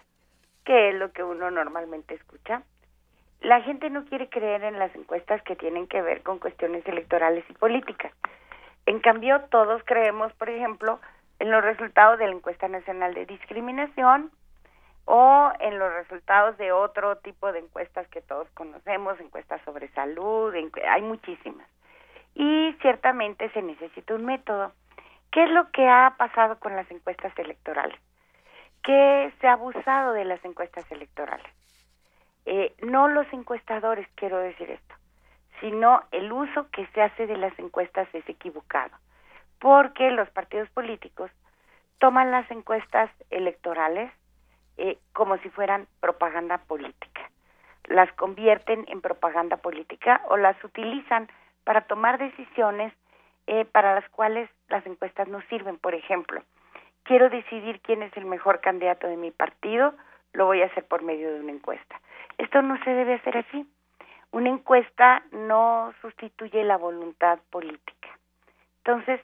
[0.64, 2.62] que es lo que uno normalmente escucha,
[3.40, 7.44] la gente no quiere creer en las encuestas que tienen que ver con cuestiones electorales
[7.48, 8.12] y políticas.
[8.86, 11.00] En cambio, todos creemos, por ejemplo,
[11.38, 14.32] en los resultados de la encuesta nacional de discriminación
[15.10, 20.54] o en los resultados de otro tipo de encuestas que todos conocemos, encuestas sobre salud,
[20.86, 21.66] hay muchísimas.
[22.34, 24.70] Y ciertamente se necesita un método.
[25.30, 27.98] ¿Qué es lo que ha pasado con las encuestas electorales?
[28.82, 31.50] Que se ha abusado de las encuestas electorales.
[32.44, 34.94] Eh, no los encuestadores, quiero decir esto,
[35.60, 38.94] sino el uso que se hace de las encuestas es equivocado,
[39.58, 41.30] porque los partidos políticos
[41.98, 44.12] toman las encuestas electorales
[44.78, 47.30] eh, como si fueran propaganda política.
[47.84, 51.28] Las convierten en propaganda política o las utilizan
[51.64, 52.92] para tomar decisiones
[53.46, 55.78] eh, para las cuales las encuestas no sirven.
[55.78, 56.42] Por ejemplo,
[57.02, 59.94] quiero decidir quién es el mejor candidato de mi partido,
[60.32, 62.00] lo voy a hacer por medio de una encuesta.
[62.36, 63.66] Esto no se debe hacer así.
[64.30, 68.08] Una encuesta no sustituye la voluntad política.
[68.84, 69.20] Entonces,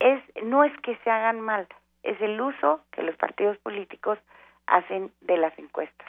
[0.00, 1.68] es no es que se hagan mal,
[2.02, 4.18] es el uso que los partidos políticos
[4.66, 6.08] hacen de las encuestas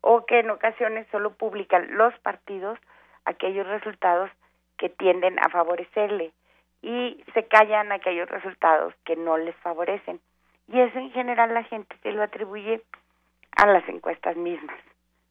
[0.00, 2.78] o que en ocasiones solo publican los partidos
[3.24, 4.30] aquellos resultados
[4.78, 6.32] que tienden a favorecerle
[6.80, 10.20] y se callan aquellos resultados que no les favorecen.
[10.68, 12.82] Y eso en general la gente se lo atribuye
[13.56, 14.78] a las encuestas mismas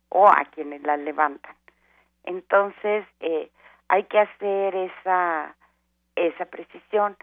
[0.10, 1.56] o a quienes las levantan.
[2.26, 3.50] Entonces, eh,
[3.88, 5.56] hay que hacer esa,
[6.16, 7.16] esa precisión.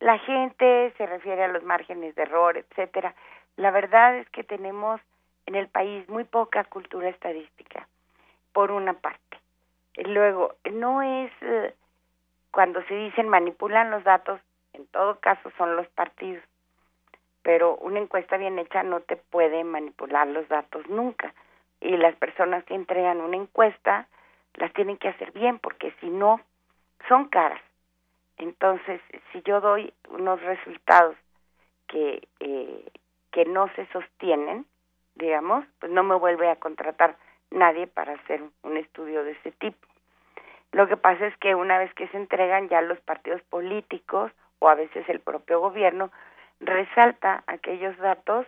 [0.00, 3.14] La gente se refiere a los márgenes de error, etcétera.
[3.58, 5.00] La verdad es que tenemos
[5.46, 7.88] en el país muy poca cultura estadística,
[8.52, 9.36] por una parte.
[9.96, 11.74] Luego, no es eh,
[12.52, 14.40] cuando se dicen manipulan los datos,
[14.74, 16.44] en todo caso son los partidos,
[17.42, 21.34] pero una encuesta bien hecha no te puede manipular los datos nunca.
[21.80, 24.06] Y las personas que entregan una encuesta
[24.54, 26.40] las tienen que hacer bien, porque si no,
[27.08, 27.60] son caras.
[28.36, 29.00] Entonces,
[29.32, 31.16] si yo doy unos resultados
[31.88, 32.84] que, eh,
[33.32, 34.66] que no se sostienen,
[35.14, 37.16] digamos, pues no me vuelve a contratar
[37.50, 39.86] nadie para hacer un estudio de ese tipo.
[40.72, 44.68] Lo que pasa es que una vez que se entregan ya los partidos políticos o
[44.68, 46.10] a veces el propio gobierno
[46.60, 48.46] resalta aquellos datos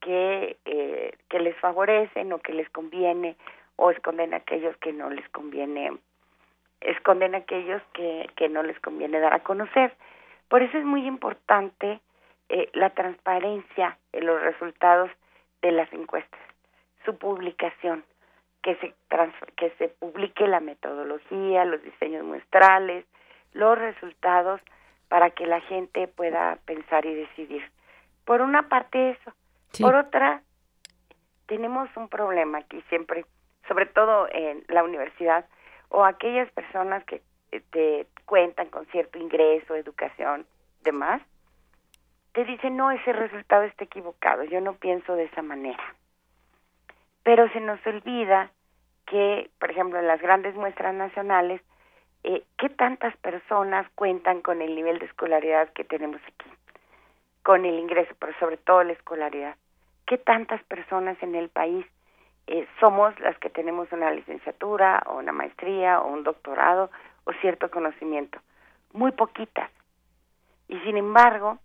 [0.00, 3.36] que, eh, que les favorecen o que les conviene
[3.76, 5.92] o esconden aquellos que no les conviene,
[6.80, 9.94] esconden aquellos que, que no les conviene dar a conocer.
[10.48, 12.00] Por eso es muy importante
[12.50, 15.08] eh, la transparencia en los resultados
[15.62, 16.40] de las encuestas,
[17.04, 18.04] su publicación,
[18.62, 18.94] que se,
[19.56, 23.06] que se publique la metodología, los diseños muestrales,
[23.52, 24.60] los resultados
[25.08, 27.62] para que la gente pueda pensar y decidir.
[28.24, 29.32] Por una parte eso.
[29.80, 30.42] Por otra,
[31.46, 33.24] tenemos un problema aquí siempre,
[33.68, 35.46] sobre todo en la universidad,
[35.88, 40.46] o aquellas personas que eh, te cuentan con cierto ingreso, educación,
[40.82, 41.22] demás,
[42.32, 45.82] te dicen, no, ese resultado está equivocado, yo no pienso de esa manera.
[47.22, 48.50] Pero se nos olvida
[49.06, 51.60] que, por ejemplo, en las grandes muestras nacionales,
[52.22, 56.50] eh, ¿qué tantas personas cuentan con el nivel de escolaridad que tenemos aquí?
[57.42, 59.56] Con el ingreso, pero sobre todo la escolaridad.
[60.06, 61.86] ¿Qué tantas personas en el país
[62.46, 66.90] eh, somos las que tenemos una licenciatura o una maestría o un doctorado
[67.24, 68.38] o cierto conocimiento?
[68.92, 69.70] Muy poquitas.
[70.68, 71.58] Y sin embargo,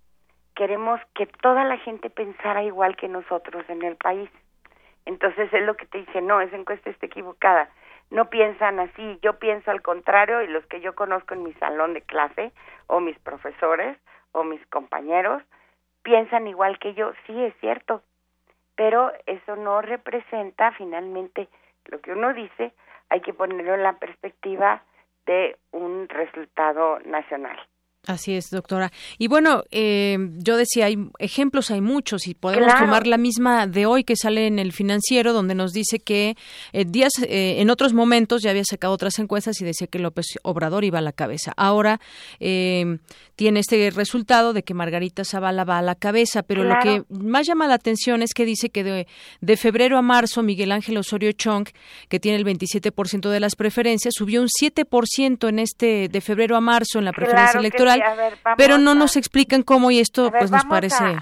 [0.56, 4.30] queremos que toda la gente pensara igual que nosotros en el país.
[5.06, 7.70] Entonces es lo que te dice, no, esa encuesta está equivocada.
[8.10, 11.94] No piensan así, yo pienso al contrario y los que yo conozco en mi salón
[11.94, 12.52] de clase
[12.88, 13.98] o mis profesores
[14.32, 15.44] o mis compañeros
[16.04, 17.12] piensan igual que yo.
[17.26, 18.02] Sí, es cierto,
[18.76, 21.50] pero eso no representa finalmente
[21.86, 22.74] lo que uno dice,
[23.10, 24.82] hay que ponerlo en la perspectiva
[25.26, 27.58] de un resultado nacional.
[28.08, 28.92] Así es, doctora.
[29.18, 33.86] Y bueno, eh, yo decía, hay ejemplos, hay muchos, y podemos tomar la misma de
[33.88, 36.38] hoy que sale en el financiero, donde nos dice que
[36.72, 40.28] eh, días, eh, en otros momentos ya había sacado otras encuestas y decía que López
[40.44, 41.54] Obrador iba a la cabeza.
[41.58, 42.00] Ahora
[42.40, 47.48] tiene este resultado de que Margarita Zavala va a la cabeza, pero lo que más
[47.48, 49.08] llama la atención es que dice que de,
[49.42, 51.68] de febrero a marzo Miguel Ángel Osorio Chong,
[52.08, 56.62] que tiene el 27% de las preferencias, subió un 7% en este de febrero a
[56.62, 57.95] marzo en la preferencia electoral
[58.58, 61.18] pero no nos explican cómo y esto pues nos parece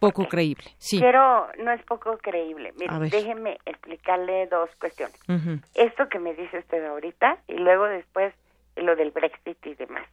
[0.00, 0.64] poco creíble.
[0.78, 0.98] Sí.
[1.00, 2.72] Pero no es poco creíble.
[2.78, 5.18] Mire, déjeme explicarle dos cuestiones.
[5.74, 8.34] Esto que me dice usted ahorita y luego después
[8.76, 10.06] lo del Brexit y demás.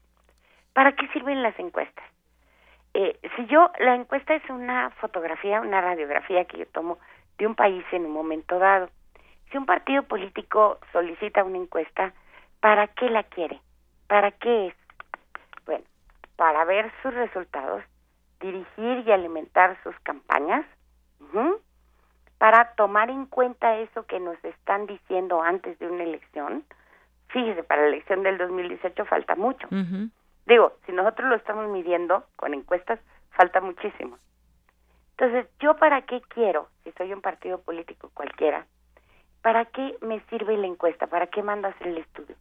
[0.74, 2.06] ¿Para qué sirven las encuestas?
[2.94, 7.00] Eh, si yo, la encuesta es una fotografía, una radiografía que yo tomo
[7.38, 8.90] de un país en un momento dado.
[9.52, 12.14] Si un partido político solicita una encuesta,
[12.60, 13.60] ¿para qué la quiere?
[14.08, 14.76] ¿Para qué es?
[16.36, 17.84] Para ver sus resultados,
[18.40, 20.66] dirigir y alimentar sus campañas,
[22.38, 26.64] para tomar en cuenta eso que nos están diciendo antes de una elección.
[27.30, 29.68] Fíjese, para la elección del 2018 falta mucho.
[30.46, 33.00] Digo, si nosotros lo estamos midiendo con encuestas,
[33.32, 34.18] falta muchísimo.
[35.12, 38.66] Entonces, ¿yo para qué quiero, si soy un partido político cualquiera,
[39.42, 41.08] para qué me sirve la encuesta?
[41.08, 42.36] ¿Para qué mando a hacer el estudio?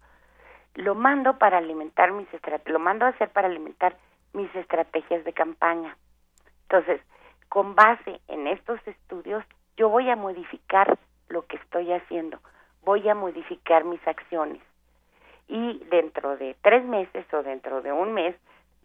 [0.74, 2.28] Lo mando para alimentar mis
[2.66, 3.96] lo mando a hacer para alimentar
[4.32, 5.96] mis estrategias de campaña.
[6.62, 7.00] Entonces,
[7.48, 9.44] con base en estos estudios,
[9.76, 12.38] yo voy a modificar lo que estoy haciendo,
[12.82, 14.62] voy a modificar mis acciones.
[15.48, 18.34] Y dentro de tres meses o dentro de un mes,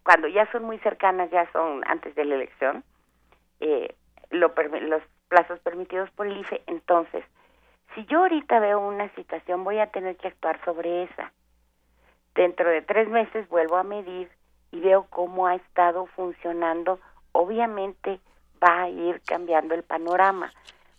[0.02, 2.84] cuando ya son muy cercanas, ya son antes de la elección,
[3.60, 3.94] eh,
[4.30, 4.52] lo,
[4.82, 6.62] los plazos permitidos por el IFE.
[6.66, 7.24] Entonces,
[7.94, 11.32] si yo ahorita veo una situación, voy a tener que actuar sobre esa.
[12.38, 14.30] Dentro de tres meses vuelvo a medir
[14.70, 17.00] y veo cómo ha estado funcionando.
[17.32, 18.20] Obviamente
[18.62, 20.52] va a ir cambiando el panorama.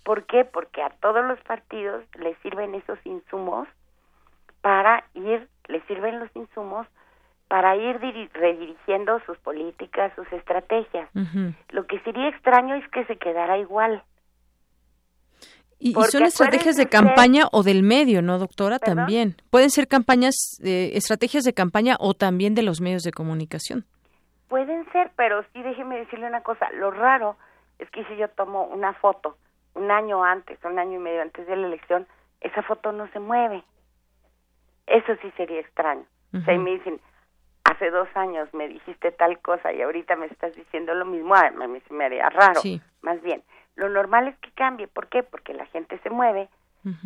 [0.03, 0.43] ¿Por qué?
[0.43, 3.69] Porque a todos los partidos les sirven esos insumos
[4.59, 6.85] para ir, les sirven los insumos
[7.47, 8.01] para ir
[8.33, 11.09] redirigiendo sus políticas, sus estrategias.
[11.69, 14.03] Lo que sería extraño es que se quedara igual.
[15.79, 18.79] Y, son estrategias de campaña o del medio, ¿no, doctora?
[18.79, 19.37] También.
[19.49, 23.85] Pueden ser campañas, eh, estrategias de campaña o también de los medios de comunicación.
[24.49, 26.69] Pueden ser, pero sí déjeme decirle una cosa.
[26.71, 27.37] Lo raro
[27.77, 29.37] es que si yo tomo una foto
[29.75, 32.05] un año antes, un año y medio antes de la elección,
[32.41, 33.63] esa foto no se mueve.
[34.87, 36.03] Eso sí sería extraño.
[36.33, 36.99] O sea, y me dicen,
[37.63, 41.49] hace dos años me dijiste tal cosa y ahorita me estás diciendo lo mismo, a
[41.49, 42.61] mí me haría raro.
[43.01, 43.43] Más bien,
[43.79, 44.87] lo normal es que cambie.
[44.87, 45.23] ¿Por qué?
[45.23, 46.49] Porque la gente se mueve,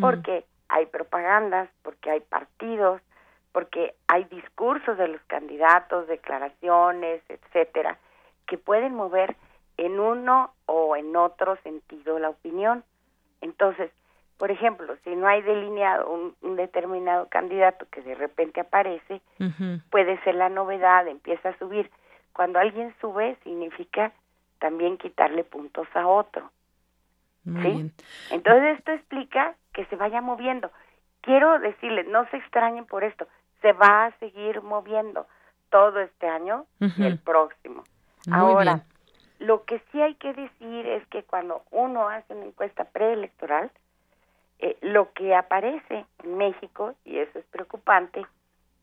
[0.01, 3.01] porque hay propagandas, porque hay partidos,
[3.51, 7.99] porque hay discursos de los candidatos, declaraciones, etcétera,
[8.47, 9.35] que pueden mover
[9.77, 12.83] en uno o en otro sentido la opinión.
[13.41, 13.91] Entonces,
[14.37, 16.09] por ejemplo, si no hay delineado
[16.41, 19.21] un, determinado candidato que de repente aparece,
[19.91, 21.91] puede ser la novedad, empieza a subir.
[22.33, 24.11] Cuando alguien sube, significa
[24.59, 26.49] también quitarle puntos a otro.
[27.43, 27.91] ¿Sí?
[28.31, 30.71] Entonces, esto explica que se vaya moviendo.
[31.21, 33.27] Quiero decirles, no se extrañen por esto,
[33.61, 35.25] se va a seguir moviendo
[35.69, 37.83] todo este año y el próximo.
[38.31, 38.83] Ahora,
[39.39, 43.71] lo que sí hay que decir es que cuando uno hace una encuesta preelectoral,
[44.59, 48.25] eh, lo que aparece en México, y eso es preocupante,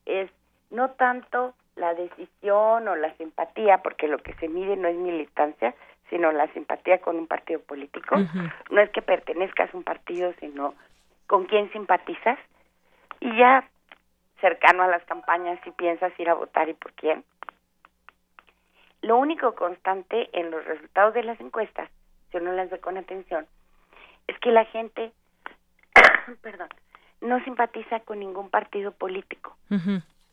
[0.05, 0.31] es
[0.71, 5.75] no tanto la decisión o la simpatía, porque lo que se mide no es militancia,
[6.11, 8.17] sino la simpatía con un partido político.
[8.71, 10.75] No es que pertenezcas a un partido, sino
[11.27, 12.39] con quién simpatizas.
[13.21, 13.69] Y ya
[14.41, 17.25] cercano a las campañas, si piensas ir a votar y por quién.
[19.03, 21.89] Lo único constante en los resultados de las encuestas,
[22.31, 23.47] si uno las ve con atención,
[24.27, 25.13] es que la gente,
[26.43, 26.69] perdón,
[27.21, 29.57] no simpatiza con ningún partido político.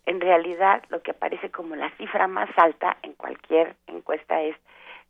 [0.06, 4.56] En realidad, lo que aparece como la cifra más alta en cualquier encuesta es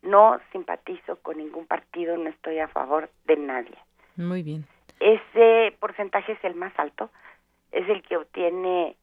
[0.07, 3.77] no simpatizo con ningún partido, no estoy a favor de nadie.
[4.15, 4.65] Muy bien.
[4.99, 7.09] Ese porcentaje es el más alto,
[7.71, 8.95] es el que obtiene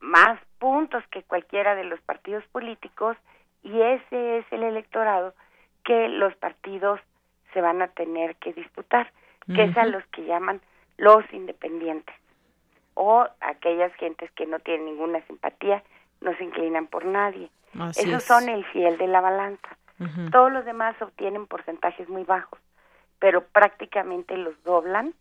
[0.00, 3.16] más puntos que cualquiera de los partidos políticos
[3.62, 5.34] y ese es el electorado
[5.84, 7.00] que los partidos
[7.52, 9.12] se van a tener que disputar,
[9.54, 10.60] que es a los que llaman
[10.98, 12.14] los independientes
[12.94, 15.82] o aquellas gentes que no tienen ninguna simpatía,
[16.20, 17.48] no se inclinan por nadie.
[17.96, 19.76] Esos son el fiel de la balanza.
[20.30, 22.58] Todos los demás obtienen porcentajes muy bajos,
[23.18, 25.14] pero prácticamente los doblan.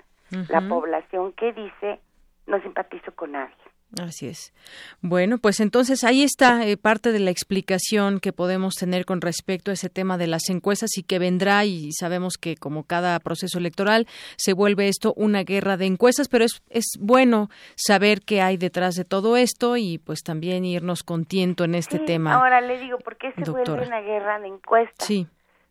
[0.49, 2.01] La población que dice
[2.47, 3.55] no simpatizo con nadie.
[4.01, 4.53] Así es.
[5.01, 9.71] Bueno, pues entonces ahí está eh, parte de la explicación que podemos tener con respecto
[9.71, 13.57] a ese tema de las encuestas y que vendrá y sabemos que como cada proceso
[13.57, 18.57] electoral se vuelve esto una guerra de encuestas, pero es, es bueno saber qué hay
[18.57, 22.33] detrás de todo esto y pues también irnos con tiento en este tema.
[22.33, 25.07] Ahora le digo, ¿por qué se vuelve una guerra de encuestas?
[25.07, 25.27] Sí.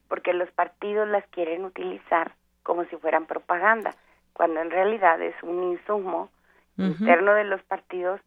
[0.09, 3.91] Porque los partidos las quieren utilizar como si fueran propaganda,
[4.33, 6.31] cuando en realidad es un insumo
[6.77, 8.21] interno de los partidos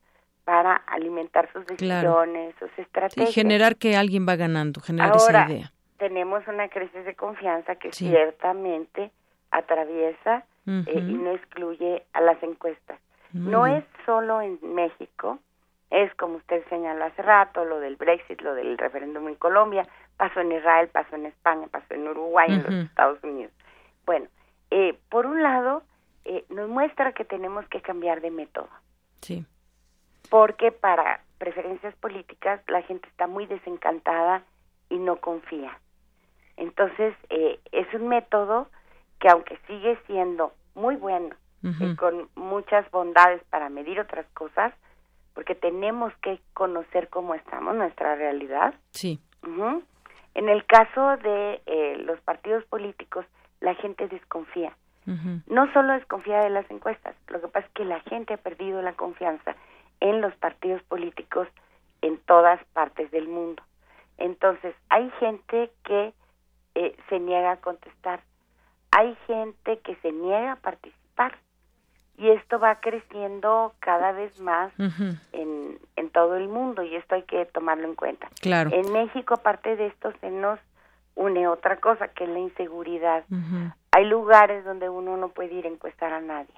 [0.43, 3.29] para alimentar sus decisiones, sus estrategias.
[3.29, 5.71] Y generar que alguien va ganando, generar esa idea.
[5.97, 9.11] Tenemos una crisis de confianza que ciertamente
[9.51, 12.99] atraviesa eh, y no excluye a las encuestas.
[13.33, 15.39] no es solo en México,
[15.91, 19.87] es como usted señaló hace rato, lo del Brexit, lo del referéndum en Colombia,
[20.17, 23.51] pasó en Israel, pasó en España, pasó en Uruguay, en los Estados Unidos.
[24.05, 24.27] Bueno,
[24.71, 25.83] eh, por un lado,
[26.29, 28.69] eh, nos muestra que tenemos que cambiar de método.
[29.21, 29.43] Sí.
[30.29, 34.43] Porque para preferencias políticas la gente está muy desencantada
[34.89, 35.79] y no confía.
[36.55, 38.67] Entonces, eh, es un método
[39.19, 44.73] que aunque sigue siendo muy bueno y con muchas bondades para medir otras cosas,
[45.33, 48.75] porque tenemos que conocer cómo estamos, nuestra realidad.
[48.91, 49.19] Sí.
[50.35, 53.25] En el caso de eh, los partidos políticos,
[53.59, 54.73] la gente desconfía.
[55.47, 58.81] No solo desconfía de las encuestas, lo que pasa es que la gente ha perdido
[58.81, 59.55] la confianza
[59.99, 61.47] en los partidos políticos
[62.01, 63.63] en todas partes del mundo.
[64.17, 66.13] Entonces, hay gente que
[66.75, 68.21] eh, se niega a contestar,
[68.91, 71.37] hay gente que se niega a participar
[72.17, 74.73] y esto va creciendo cada vez más
[75.31, 78.29] en, en todo el mundo y esto hay que tomarlo en cuenta.
[78.41, 78.71] Claro.
[78.73, 80.59] En México, aparte de esto, se nos
[81.15, 83.25] une otra cosa que es la inseguridad.
[83.91, 86.53] Hay lugares donde uno no puede ir a encuestar a nadie,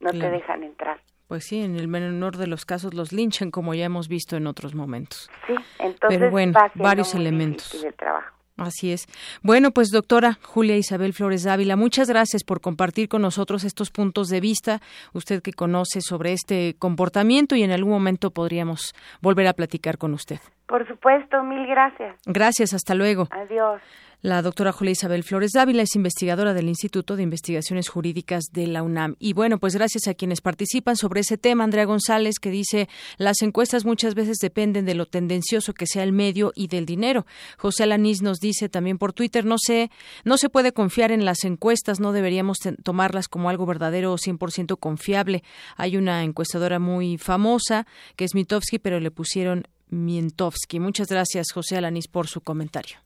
[0.00, 0.98] no te dejan entrar.
[1.28, 4.46] Pues sí, en el menor de los casos los linchan, como ya hemos visto en
[4.46, 5.28] otros momentos.
[5.46, 7.82] Sí, entonces Pero bueno, varios elementos.
[7.82, 8.35] Del trabajo.
[8.56, 9.06] Así es.
[9.42, 14.28] Bueno, pues doctora Julia Isabel Flores Dávila, muchas gracias por compartir con nosotros estos puntos
[14.28, 14.80] de vista,
[15.12, 20.14] usted que conoce sobre este comportamiento y en algún momento podríamos volver a platicar con
[20.14, 20.38] usted.
[20.66, 22.16] Por supuesto, mil gracias.
[22.24, 23.28] Gracias, hasta luego.
[23.30, 23.80] Adiós.
[24.26, 28.82] La doctora Julia Isabel Flores Dávila es investigadora del Instituto de Investigaciones Jurídicas de la
[28.82, 29.14] UNAM.
[29.20, 31.62] Y bueno, pues gracias a quienes participan sobre ese tema.
[31.62, 36.10] Andrea González, que dice, las encuestas muchas veces dependen de lo tendencioso que sea el
[36.10, 37.24] medio y del dinero.
[37.56, 39.92] José Alanís nos dice también por Twitter, no sé,
[40.24, 44.76] no se puede confiar en las encuestas, no deberíamos tomarlas como algo verdadero o 100%
[44.80, 45.44] confiable.
[45.76, 50.80] Hay una encuestadora muy famosa, que es Mitowski, pero le pusieron Mientowski.
[50.80, 53.05] Muchas gracias, José Alanís, por su comentario.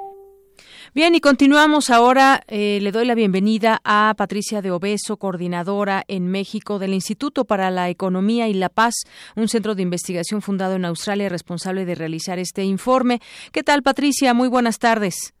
[0.93, 2.43] Bien, y continuamos ahora.
[2.49, 7.71] Eh, le doy la bienvenida a Patricia de Obeso, coordinadora en México del Instituto para
[7.71, 8.95] la Economía y la Paz,
[9.37, 13.21] un centro de investigación fundado en Australia responsable de realizar este informe.
[13.53, 14.33] ¿Qué tal, Patricia?
[14.33, 15.33] Muy buenas tardes.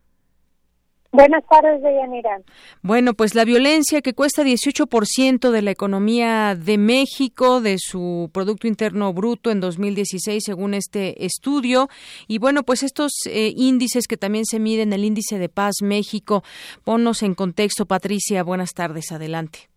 [1.13, 2.39] Buenas tardes, Deyanira.
[2.81, 8.65] Bueno, pues la violencia que cuesta 18% de la economía de México, de su Producto
[8.65, 11.89] Interno Bruto en 2016, según este estudio.
[12.29, 16.43] Y bueno, pues estos eh, índices que también se miden, el índice de paz México.
[16.85, 18.43] Ponnos en contexto, Patricia.
[18.43, 19.67] Buenas tardes, adelante.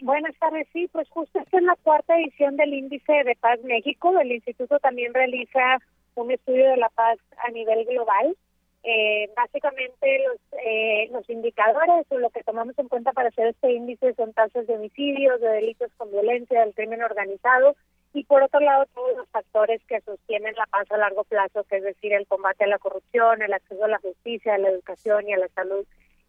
[0.00, 4.18] Buenas tardes, sí, pues justo esta es la cuarta edición del índice de paz México.
[4.18, 5.78] El instituto también realiza
[6.16, 8.36] un estudio de la paz a nivel global
[8.84, 13.72] eh, básicamente los, eh, los indicadores o lo que tomamos en cuenta para hacer este
[13.72, 17.74] índice son tasas de homicidios, de delitos con violencia, del crimen organizado
[18.12, 21.76] y por otro lado todos los factores que sostienen la paz a largo plazo, que
[21.76, 25.28] es decir, el combate a la corrupción, el acceso a la justicia, a la educación
[25.28, 25.84] y a la salud.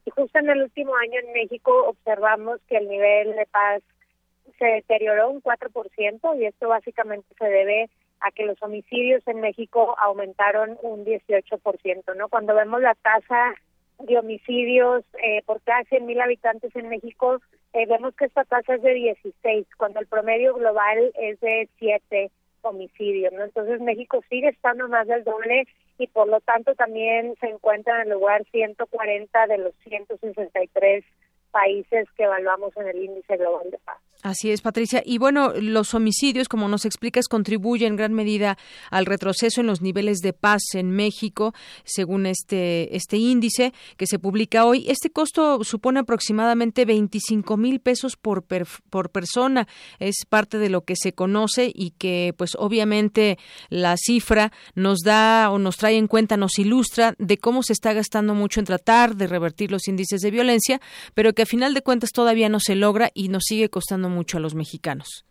[0.05, 3.81] Y justo en el último año en México observamos que el nivel de paz
[4.57, 7.89] se deterioró un 4% y esto básicamente se debe
[8.21, 12.29] a que los homicidios en México aumentaron un 18%, ¿no?
[12.29, 13.55] Cuando vemos la tasa
[13.99, 17.39] de homicidios eh, por cada 100.000 habitantes en México,
[17.73, 22.31] eh, vemos que esta tasa es de 16, cuando el promedio global es de 7
[22.61, 23.43] homicidios, ¿no?
[23.43, 25.67] Entonces México sigue estando más del doble
[25.97, 31.05] y por lo tanto también se encuentra en el lugar 140 de los 163
[31.51, 33.97] países que evaluamos en el índice global de paz.
[34.21, 35.01] Así es, Patricia.
[35.05, 38.57] Y bueno, los homicidios, como nos explicas, contribuyen en gran medida
[38.91, 41.53] al retroceso en los niveles de paz en México,
[41.85, 44.85] según este, este índice que se publica hoy.
[44.89, 48.43] Este costo supone aproximadamente 25 mil pesos por,
[48.89, 49.69] por persona.
[49.99, 53.37] Es parte de lo que se conoce y que, pues, obviamente,
[53.69, 57.93] la cifra nos da o nos trae en cuenta, nos ilustra de cómo se está
[57.93, 60.81] gastando mucho en tratar de revertir los índices de violencia,
[61.13, 64.37] pero que a final de cuentas todavía no se logra y nos sigue costando mucho
[64.37, 65.25] a los mexicanos.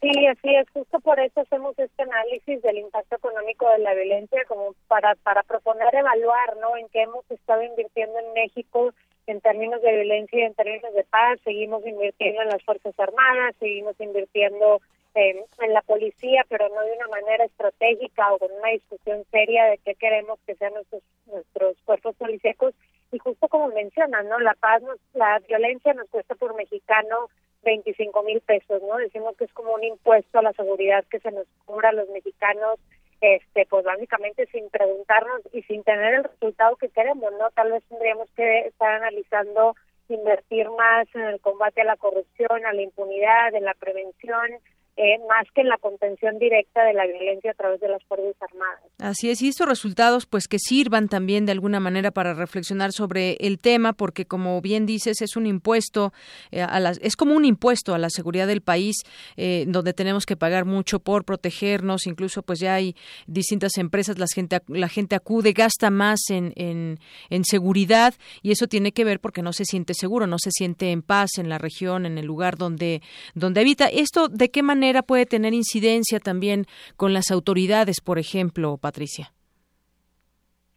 [0.00, 0.68] Sí, así es.
[0.70, 5.42] Justo por eso hacemos este análisis del impacto económico de la violencia, como para, para
[5.44, 6.76] proponer evaluar, ¿no?
[6.76, 8.92] En qué hemos estado invirtiendo en México
[9.26, 11.38] en términos de violencia y en términos de paz.
[11.44, 14.82] Seguimos invirtiendo en las Fuerzas Armadas, seguimos invirtiendo
[15.14, 19.78] en, la policía, pero no de una manera estratégica o con una discusión seria de
[19.78, 22.74] qué queremos que sean nuestros, nuestros cuerpos policíacos
[23.12, 24.38] y justo como mencionan, ¿no?
[24.40, 24.82] La paz,
[25.14, 27.28] la violencia nos cuesta por mexicano
[27.62, 28.96] 25 mil pesos, ¿no?
[28.98, 32.08] Decimos que es como un impuesto a la seguridad que se nos cobra a los
[32.10, 32.78] mexicanos,
[33.20, 37.50] este, pues básicamente sin preguntarnos y sin tener el resultado que queremos, ¿no?
[37.50, 39.74] Tal vez tendríamos que estar analizando
[40.08, 44.50] invertir más en el combate a la corrupción, a la impunidad, en la prevención,
[44.96, 48.36] eh, más que en la contención directa de la violencia a través de las Fuerzas
[48.40, 48.80] Armadas.
[48.98, 53.32] Así es, y estos resultados pues que sirvan también de alguna manera para reflexionar sobre
[53.40, 56.12] el tema, porque como bien dices, es un impuesto,
[56.52, 59.02] eh, a las, es como un impuesto a la seguridad del país,
[59.36, 62.94] eh, donde tenemos que pagar mucho por protegernos, incluso pues ya hay
[63.26, 68.68] distintas empresas, la gente, la gente acude, gasta más en, en, en seguridad, y eso
[68.68, 71.58] tiene que ver porque no se siente seguro, no se siente en paz en la
[71.58, 73.02] región, en el lugar donde,
[73.34, 73.86] donde habita.
[73.86, 76.66] ¿Esto de qué manera puede tener incidencia también
[76.96, 79.32] con las autoridades, por ejemplo, Patricia?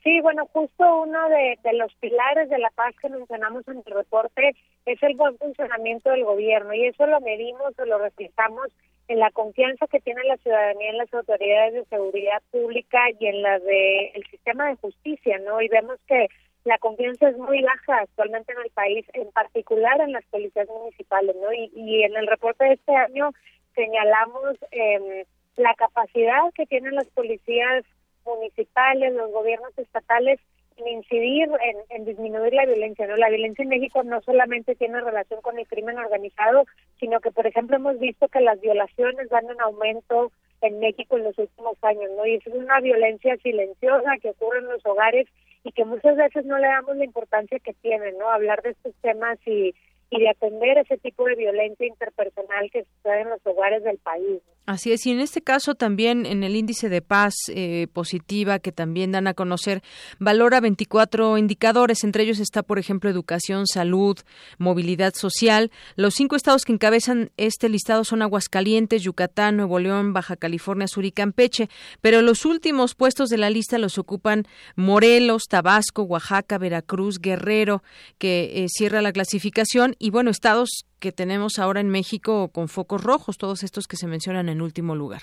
[0.08, 4.56] Sí, bueno, justo uno de, los pilares de la paz que mencionamos en el reporte
[4.86, 8.68] es el buen funcionamiento del gobierno y eso lo medimos o lo reflejamos
[9.10, 13.42] en la confianza que tiene la ciudadanía en las autoridades de seguridad pública y en
[13.42, 15.62] la de el sistema de justicia, ¿no?
[15.62, 16.28] Y vemos que
[16.64, 21.36] la confianza es muy baja actualmente en el país, en particular en las policías municipales,
[21.36, 21.52] ¿no?
[21.52, 23.32] Y, y en el reporte de este año
[23.78, 25.26] señalamos eh,
[25.56, 27.86] la capacidad que tienen las policías
[28.26, 30.40] municipales, los gobiernos estatales
[30.78, 31.50] en incidir
[31.90, 33.08] en, disminuir la violencia.
[33.08, 33.16] ¿no?
[33.18, 36.66] La violencia en México no solamente tiene relación con el crimen organizado,
[37.00, 41.24] sino que, por ejemplo, hemos visto que las violaciones van en aumento en México en
[41.24, 42.26] los últimos años, ¿no?
[42.26, 45.28] Y es una violencia silenciosa que ocurre en los hogares
[45.64, 48.30] y que muchas veces no le damos la importancia que tiene, ¿no?
[48.30, 49.76] Hablar de estos temas y,
[50.10, 54.42] y de atender ese tipo de violencia interpersonal que sucede en los hogares del país.
[54.66, 58.74] Así es, y en este caso también en el índice de paz eh, positiva que
[58.74, 59.82] también dan a conocer,
[60.20, 64.18] valora 24 indicadores, entre ellos está, por ejemplo, educación, salud,
[64.58, 65.72] movilidad social.
[65.96, 71.06] Los cinco estados que encabezan este listado son Aguascalientes, Yucatán, Nuevo León, Baja California Sur
[71.06, 71.70] y Campeche,
[72.02, 74.44] pero los últimos puestos de la lista los ocupan
[74.76, 77.84] Morelos, Tabasco, Oaxaca, Veracruz, Guerrero,
[78.18, 83.04] que eh, cierra la clasificación, y bueno, estados que tenemos ahora en México con focos
[83.04, 85.22] rojos, todos estos que se mencionan en último lugar.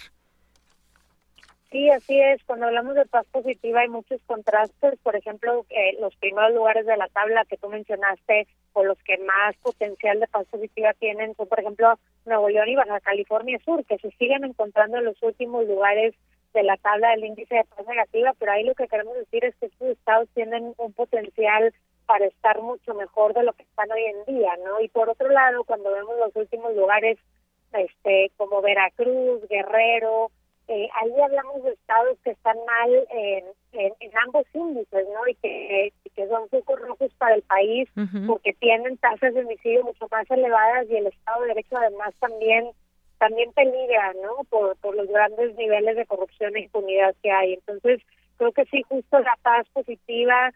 [1.74, 2.40] Sí, así es.
[2.44, 4.96] Cuando hablamos de paz positiva hay muchos contrastes.
[5.02, 9.18] Por ejemplo, eh, los primeros lugares de la tabla que tú mencionaste o los que
[9.18, 13.84] más potencial de paz positiva tienen son, por ejemplo, Nuevo León y Baja California Sur,
[13.86, 16.14] que se siguen encontrando en los últimos lugares
[16.52, 19.56] de la tabla del índice de paz negativa, pero ahí lo que queremos decir es
[19.56, 21.74] que estos estados tienen un potencial
[22.06, 24.80] para estar mucho mejor de lo que están hoy en día, ¿no?
[24.80, 27.18] Y por otro lado, cuando vemos los últimos lugares,
[27.72, 30.30] este, como Veracruz, Guerrero,
[30.68, 35.28] eh, ahí hablamos de estados que están mal en, en, ambos índices, ¿no?
[35.28, 37.88] Y que, que son focos rojos para el país
[38.26, 42.70] porque tienen tasas de homicidio mucho más elevadas y el Estado de Derecho además también
[43.18, 44.44] también peligra, ¿no?
[44.48, 47.54] Por, por los grandes niveles de corrupción e impunidad que hay.
[47.54, 48.00] Entonces,
[48.38, 50.52] creo que sí, justo la paz positiva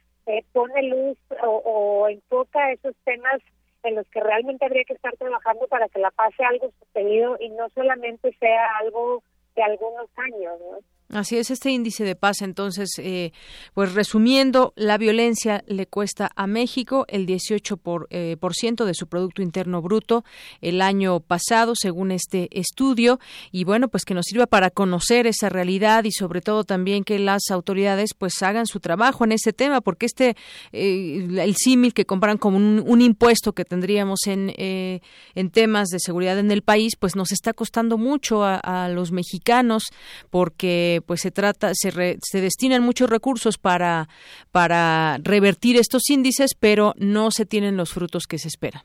[0.52, 3.40] pone luz o, enfoca esos temas
[3.82, 7.36] en los que realmente habría que estar trabajando para que la paz sea algo sostenido
[7.40, 9.22] y no solamente sea algo
[9.54, 10.58] de algunos años.
[10.60, 10.78] ¿no?
[11.10, 13.32] Así es, este índice de paz, entonces, eh,
[13.72, 18.92] pues resumiendo, la violencia le cuesta a México el 18% por, eh, por ciento de
[18.92, 20.22] su Producto Interno Bruto
[20.60, 23.20] el año pasado, según este estudio,
[23.52, 27.18] y bueno, pues que nos sirva para conocer esa realidad y sobre todo también que
[27.18, 30.36] las autoridades pues hagan su trabajo en ese tema, porque este,
[30.72, 35.00] eh, el símil que comparan como un, impuesto que tendríamos en, eh,
[35.34, 39.84] en temas de seguridad en el país, pues nos está costando mucho a los mexicanos,
[40.28, 44.08] porque pues se trata se, se destinan muchos recursos para
[44.52, 48.82] para revertir estos índices, pero no se tienen los frutos que se esperan.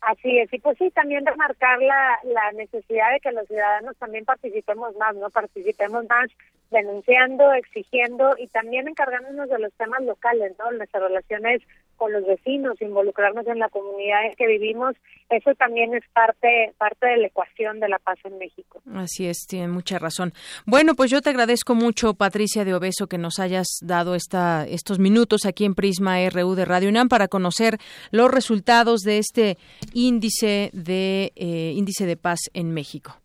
[0.00, 4.24] Así es, y pues sí, también remarcar la, la necesidad de que los ciudadanos también
[4.24, 5.28] participemos más, ¿no?
[5.28, 6.30] Participemos más
[6.70, 10.70] denunciando, exigiendo y también encargándonos de los temas locales, ¿no?
[10.72, 11.62] Nuestras relaciones
[11.98, 14.94] con los vecinos, involucrarnos en la comunidad en que vivimos,
[15.28, 18.80] eso también es parte parte de la ecuación de la paz en México.
[18.94, 20.32] Así es, tiene mucha razón.
[20.64, 24.98] Bueno, pues yo te agradezco mucho, Patricia de Obeso, que nos hayas dado esta estos
[24.98, 27.76] minutos aquí en Prisma RU de Radio UNAM para conocer
[28.10, 29.58] los resultados de este
[29.92, 33.16] índice de eh, índice de paz en México.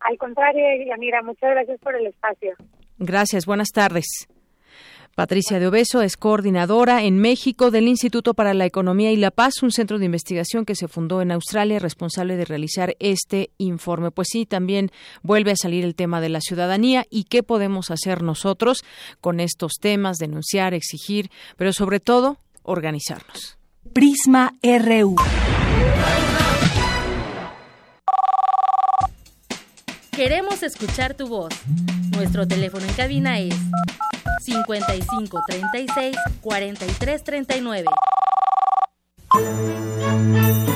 [0.00, 2.54] Al contrario, Yamira, muchas gracias por el espacio.
[2.98, 4.28] Gracias, buenas tardes.
[5.14, 9.62] Patricia de Obeso es coordinadora en México del Instituto para la Economía y la Paz,
[9.62, 14.10] un centro de investigación que se fundó en Australia, responsable de realizar este informe.
[14.10, 14.90] Pues sí, también
[15.22, 18.84] vuelve a salir el tema de la ciudadanía y qué podemos hacer nosotros
[19.20, 23.56] con estos temas, denunciar, exigir, pero sobre todo organizarnos.
[23.92, 25.14] Prisma RU.
[30.10, 31.54] Queremos escuchar tu voz.
[32.16, 33.54] Nuestro teléfono en cabina es
[34.40, 37.88] 55 36 43 39.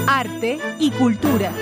[0.07, 1.53] Arte y cultura.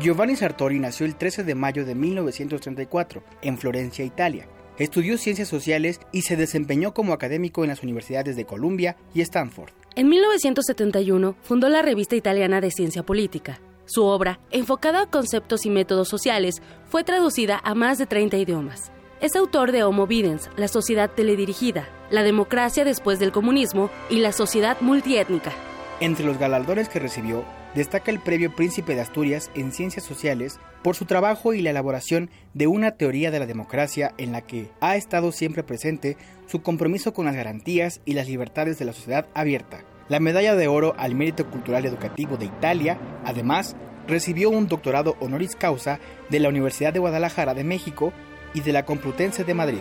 [0.00, 4.46] Giovanni Sartori nació el 13 de mayo de 1934 en Florencia, Italia.
[4.78, 9.72] Estudió ciencias sociales y se desempeñó como académico en las universidades de Columbia y Stanford.
[9.96, 13.60] En 1971 fundó la revista italiana de ciencia política.
[13.88, 16.60] Su obra, enfocada a conceptos y métodos sociales,
[16.90, 18.92] fue traducida a más de 30 idiomas.
[19.22, 24.32] Es autor de Homo Videns, la sociedad teledirigida, la democracia después del comunismo y la
[24.32, 25.52] sociedad multiétnica.
[26.00, 30.94] Entre los galardones que recibió, destaca el Premio Príncipe de Asturias en Ciencias Sociales por
[30.94, 34.96] su trabajo y la elaboración de una teoría de la democracia en la que ha
[34.96, 39.80] estado siempre presente su compromiso con las garantías y las libertades de la sociedad abierta.
[40.08, 45.54] La medalla de oro al mérito cultural educativo de Italia, además, recibió un doctorado honoris
[45.54, 46.00] causa
[46.30, 48.12] de la Universidad de Guadalajara de México
[48.54, 49.80] y de la Complutense de Madrid.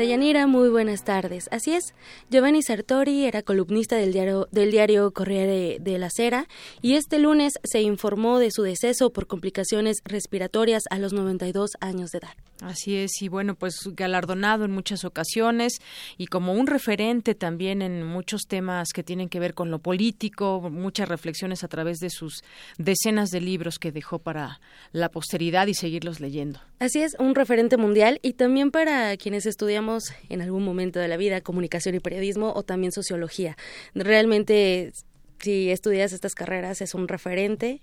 [0.00, 1.46] Deyanira, muy buenas tardes.
[1.52, 1.92] Así es,
[2.30, 6.48] Giovanni Sartori era columnista del diario, del diario Corriere de la Sera
[6.80, 12.12] y este lunes se informó de su deceso por complicaciones respiratorias a los 92 años
[12.12, 12.32] de edad.
[12.62, 15.80] Así es, y bueno, pues galardonado en muchas ocasiones
[16.16, 20.68] y como un referente también en muchos temas que tienen que ver con lo político,
[20.70, 22.42] muchas reflexiones a través de sus
[22.78, 24.60] decenas de libros que dejó para
[24.92, 26.60] la posteridad y seguirlos leyendo.
[26.78, 29.89] Así es, un referente mundial y también para quienes estudiamos
[30.28, 33.56] en algún momento de la vida comunicación y periodismo o también sociología.
[33.94, 34.92] Realmente,
[35.40, 37.80] si estudias estas carreras, es un referente,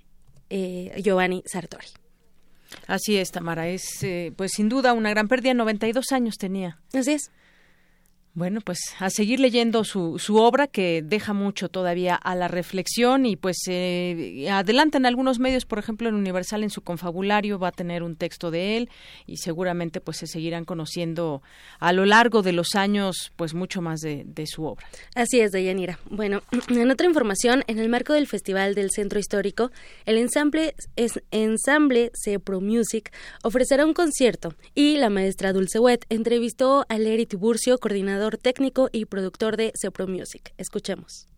[0.49, 1.87] eh, Giovanni Sartori.
[2.87, 3.67] Así es, Tamara.
[3.67, 5.53] Es, eh, pues sin duda, una gran pérdida.
[5.53, 6.79] 92 años tenía.
[6.93, 7.31] Así es.
[8.37, 13.25] Bueno, pues a seguir leyendo su, su obra que deja mucho todavía a la reflexión
[13.25, 17.71] y pues eh, adelantan algunos medios, por ejemplo en Universal en su confabulario va a
[17.71, 18.89] tener un texto de él
[19.25, 21.41] y seguramente pues se seguirán conociendo
[21.79, 24.85] a lo largo de los años pues mucho más de, de su obra.
[25.15, 25.97] Así es, Deyanira.
[26.11, 29.71] Bueno, en otra información, en el marco del Festival del Centro Histórico,
[30.05, 33.11] el ensamble, es, ensamble Cepro Music
[33.41, 39.05] ofrecerá un concierto y la maestra Dulce Wet entrevistó a Leri Tiburcio, coordinador técnico y
[39.05, 40.51] productor de Cepro Music.
[40.57, 41.29] Escuchemos.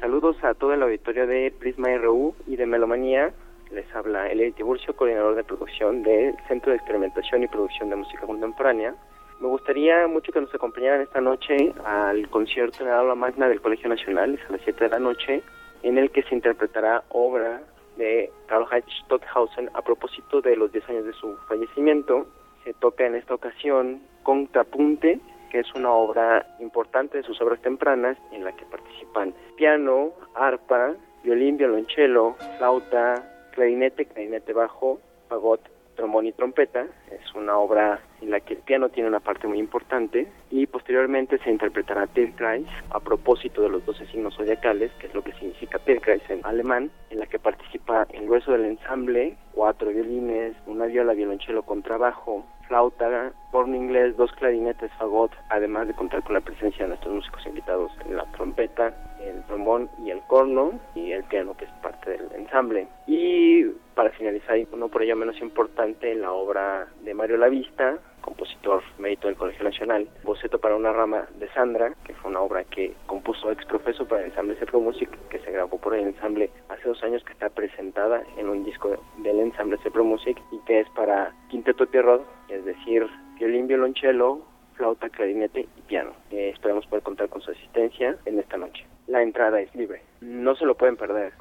[0.00, 3.32] Saludos a todo el auditorio de Prisma RU y de Melomanía.
[3.70, 8.26] Les habla Eli Tiburcio, coordinador de producción del Centro de Experimentación y Producción de Música
[8.26, 8.94] Contemporánea.
[9.40, 13.62] Me gustaría mucho que nos acompañaran esta noche al concierto en el aula magna del
[13.62, 15.42] Colegio Nacional, es a las 7 de la noche,
[15.82, 17.62] en el que se interpretará obra
[17.96, 22.26] de Karl Heinz Stockhausen a propósito de los 10 años de su fallecimiento.
[22.64, 25.18] Se toca en esta ocasión Contrapunte,
[25.50, 30.94] que es una obra importante de sus obras tempranas en la que participan piano, arpa,
[31.24, 35.60] violín, violonchelo, flauta, clarinete, clarinete bajo, fagot,
[35.96, 36.86] trombón y trompeta.
[37.10, 41.38] Es una obra en la que el piano tiene una parte muy importante y posteriormente
[41.38, 45.78] se interpretará Tierkreis a propósito de los 12 signos zodiacales, que es lo que significa
[45.78, 51.12] Tierkreis en alemán, en la que participa el grueso del ensamble, cuatro violines, una viola,
[51.12, 56.90] violonchelo, contrabajo, flauta, corno inglés, dos clarinetes, fagot, además de contar con la presencia de
[56.90, 61.70] nuestros músicos invitados la trompeta, el trombón y el corno y el piano que es
[61.82, 62.86] parte del ensamble.
[63.08, 63.64] Y
[63.94, 67.98] para finalizar, y no por ello menos importante, la obra de Mario Lavista,
[68.30, 72.64] compositor mérito del Colegio Nacional, Boceto para una rama de Sandra, que fue una obra
[72.64, 76.50] que compuso ex profeso para el ensamble Cepro Music, que se grabó por el ensamble
[76.68, 80.80] hace dos años, que está presentada en un disco del ensamble Cepro Music y que
[80.80, 83.06] es para quinteto Pierrot, es decir,
[83.38, 84.42] violín, violonchelo,
[84.74, 86.12] flauta, clarinete y piano.
[86.30, 88.86] Eh, esperamos poder contar con su asistencia en esta noche.
[89.08, 91.32] La entrada es libre, no se lo pueden perder.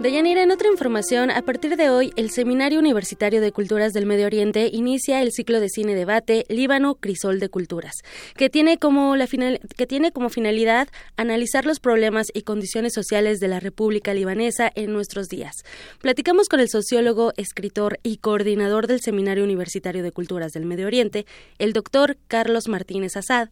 [0.00, 4.24] Deyanira, en otra información, a partir de hoy, el Seminario Universitario de Culturas del Medio
[4.24, 7.96] Oriente inicia el ciclo de cine debate Líbano Crisol de Culturas,
[8.34, 10.88] que tiene como la final, que tiene como finalidad
[11.18, 15.52] analizar los problemas y condiciones sociales de la República Libanesa en nuestros días.
[16.00, 21.26] Platicamos con el sociólogo, escritor y coordinador del Seminario Universitario de Culturas del Medio Oriente,
[21.58, 23.50] el doctor Carlos Martínez Asad,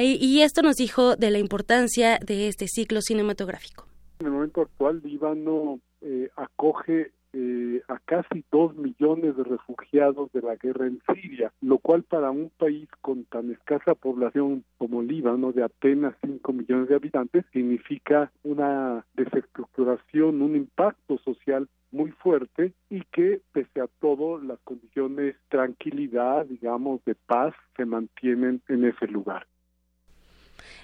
[0.00, 3.88] y esto nos dijo de la importancia de este ciclo cinematográfico.
[4.20, 10.40] En el momento actual, Líbano eh, acoge eh, a casi dos millones de refugiados de
[10.40, 15.52] la guerra en Siria, lo cual para un país con tan escasa población como Líbano,
[15.52, 23.02] de apenas cinco millones de habitantes, significa una desestructuración, un impacto social muy fuerte y
[23.12, 29.06] que pese a todo las condiciones de tranquilidad, digamos, de paz se mantienen en ese
[29.06, 29.46] lugar.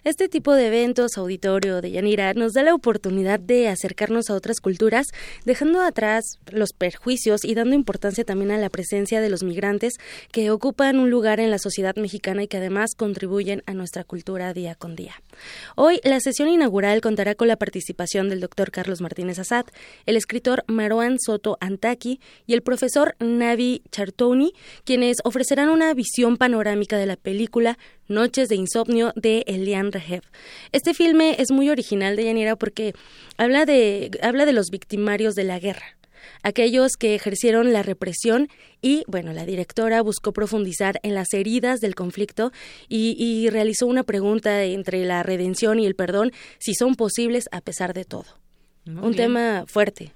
[0.04, 4.60] Este tipo de eventos, auditorio de Yanira, nos da la oportunidad de acercarnos a otras
[4.60, 5.06] culturas,
[5.46, 9.94] dejando atrás los perjuicios y dando importancia también a la presencia de los migrantes
[10.30, 14.52] que ocupan un lugar en la sociedad mexicana y que además contribuyen a nuestra cultura
[14.52, 15.14] día con día.
[15.74, 19.64] Hoy, la sesión inaugural contará con la participación del doctor Carlos Martínez Azad,
[20.04, 24.52] el escritor Maroan Soto Antaki y el profesor Navi Chartouni,
[24.84, 27.78] quienes ofrecerán una visión panorámica de la película
[28.08, 30.22] Noches de Insomnio de Elian Rehev.
[30.72, 32.94] Este filme es muy original de Yanira porque
[33.36, 35.96] habla de, habla de los victimarios de la guerra
[36.42, 38.48] aquellos que ejercieron la represión
[38.80, 42.52] y, bueno, la directora buscó profundizar en las heridas del conflicto
[42.88, 47.60] y, y realizó una pregunta entre la redención y el perdón, si son posibles a
[47.60, 48.26] pesar de todo.
[48.86, 50.12] Un tema fuerte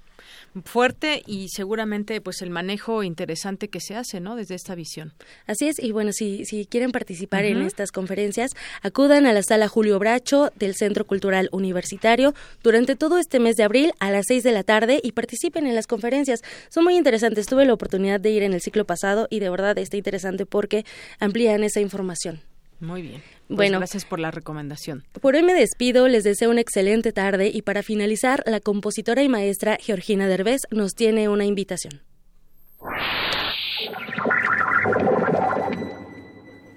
[0.63, 4.35] fuerte y seguramente pues el manejo interesante que se hace, ¿no?
[4.35, 5.13] Desde esta visión.
[5.47, 9.67] Así es, y bueno, si, si quieren participar en estas conferencias, acudan a la sala
[9.67, 12.33] Julio Bracho del Centro Cultural Universitario
[12.63, 15.75] durante todo este mes de abril a las seis de la tarde y participen en
[15.75, 16.41] las conferencias.
[16.69, 17.47] Son muy interesantes.
[17.47, 20.85] Tuve la oportunidad de ir en el ciclo pasado y de verdad está interesante porque
[21.19, 22.48] amplían esa información.
[22.79, 23.21] Muy bien.
[23.47, 25.03] Pues bueno, gracias por la recomendación.
[25.21, 29.29] Por hoy me despido, les deseo una excelente tarde y para finalizar, la compositora y
[29.29, 32.01] maestra Georgina Derbez nos tiene una invitación.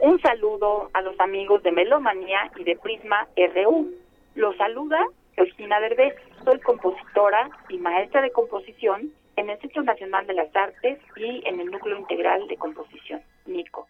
[0.00, 3.92] Un saludo a los amigos de Melomanía y de Prisma RU.
[4.34, 4.98] Los saluda
[5.36, 6.14] Georgina Derbez.
[6.44, 11.61] Soy compositora y maestra de composición en el Centro Nacional de las Artes y en
[11.61, 13.86] el Núcleo Integral de Composición, NICO.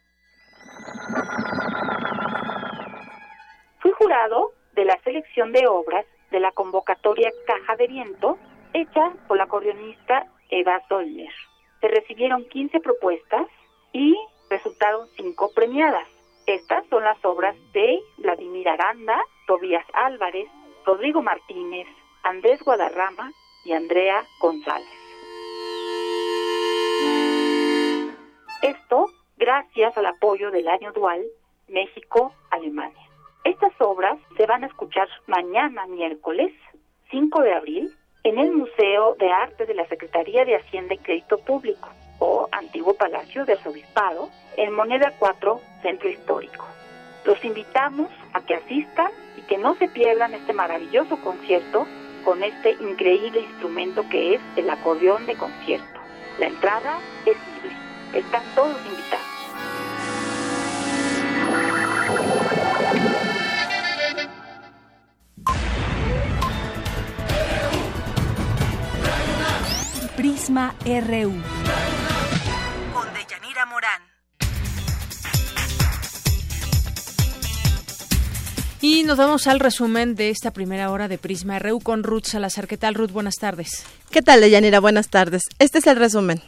[3.80, 8.38] Fui jurado de la selección de obras de la convocatoria Caja de Viento
[8.72, 11.32] hecha por la acordeonista Eva Zoller.
[11.80, 13.46] Se recibieron 15 propuestas
[13.92, 14.16] y
[14.48, 16.08] resultaron 5 premiadas.
[16.46, 20.48] Estas son las obras de Vladimir Aranda, Tobías Álvarez,
[20.84, 21.86] Rodrigo Martínez,
[22.22, 23.30] Andrés Guadarrama
[23.64, 24.88] y Andrea González.
[28.62, 29.06] Esto
[29.36, 31.22] gracias al apoyo del año dual
[31.68, 33.08] México-Alemania.
[33.44, 36.52] Estas obras se van a escuchar mañana miércoles
[37.10, 41.38] 5 de abril en el Museo de Arte de la Secretaría de Hacienda y Crédito
[41.38, 46.64] Público o Antiguo Palacio de Arzobispado en Moneda 4, Centro Histórico.
[47.24, 51.86] Los invitamos a que asistan y que no se pierdan este maravilloso concierto
[52.24, 56.00] con este increíble instrumento que es el acordeón de concierto.
[56.38, 57.81] La entrada es libre.
[58.14, 59.26] Están todos invitados.
[70.14, 71.32] Prisma RU.
[72.92, 74.02] Con Deyanira Morán.
[78.82, 82.66] Y nos vamos al resumen de esta primera hora de Prisma RU con Ruth Salazar.
[82.66, 83.10] ¿Qué tal, Ruth?
[83.10, 83.84] Buenas tardes.
[84.10, 84.80] ¿Qué tal, Deyanira?
[84.80, 85.44] Buenas tardes.
[85.58, 86.42] Este es el resumen.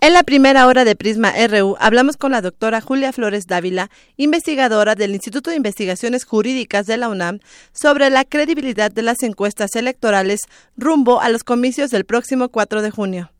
[0.00, 4.94] En la primera hora de Prisma RU hablamos con la doctora Julia Flores Dávila, investigadora
[4.94, 7.40] del Instituto de Investigaciones Jurídicas de la UNAM,
[7.72, 10.42] sobre la credibilidad de las encuestas electorales
[10.76, 13.30] rumbo a los comicios del próximo 4 de junio.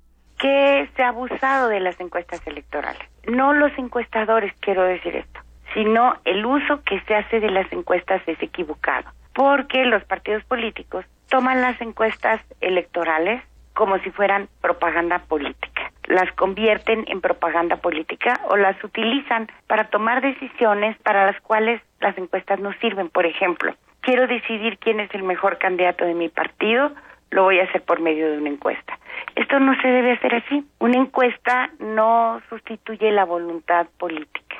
[0.41, 3.09] Que se ha abusado de las encuestas electorales.
[3.29, 5.41] No los encuestadores, quiero decir esto,
[5.75, 9.09] sino el uso que se hace de las encuestas es equivocado.
[9.33, 13.45] Porque los partidos políticos toman las encuestas electorales
[13.75, 15.93] como si fueran propaganda política.
[16.09, 22.17] Las convierten en propaganda política o las utilizan para tomar decisiones para las cuales las
[22.19, 23.11] encuestas no sirven.
[23.11, 26.93] Por ejemplo, quiero decidir quién es el mejor candidato de mi partido,
[27.31, 28.99] lo voy a hacer por medio de una encuesta.
[29.37, 30.65] Esto no se debe hacer así.
[30.79, 34.57] Una encuesta no sustituye la voluntad política.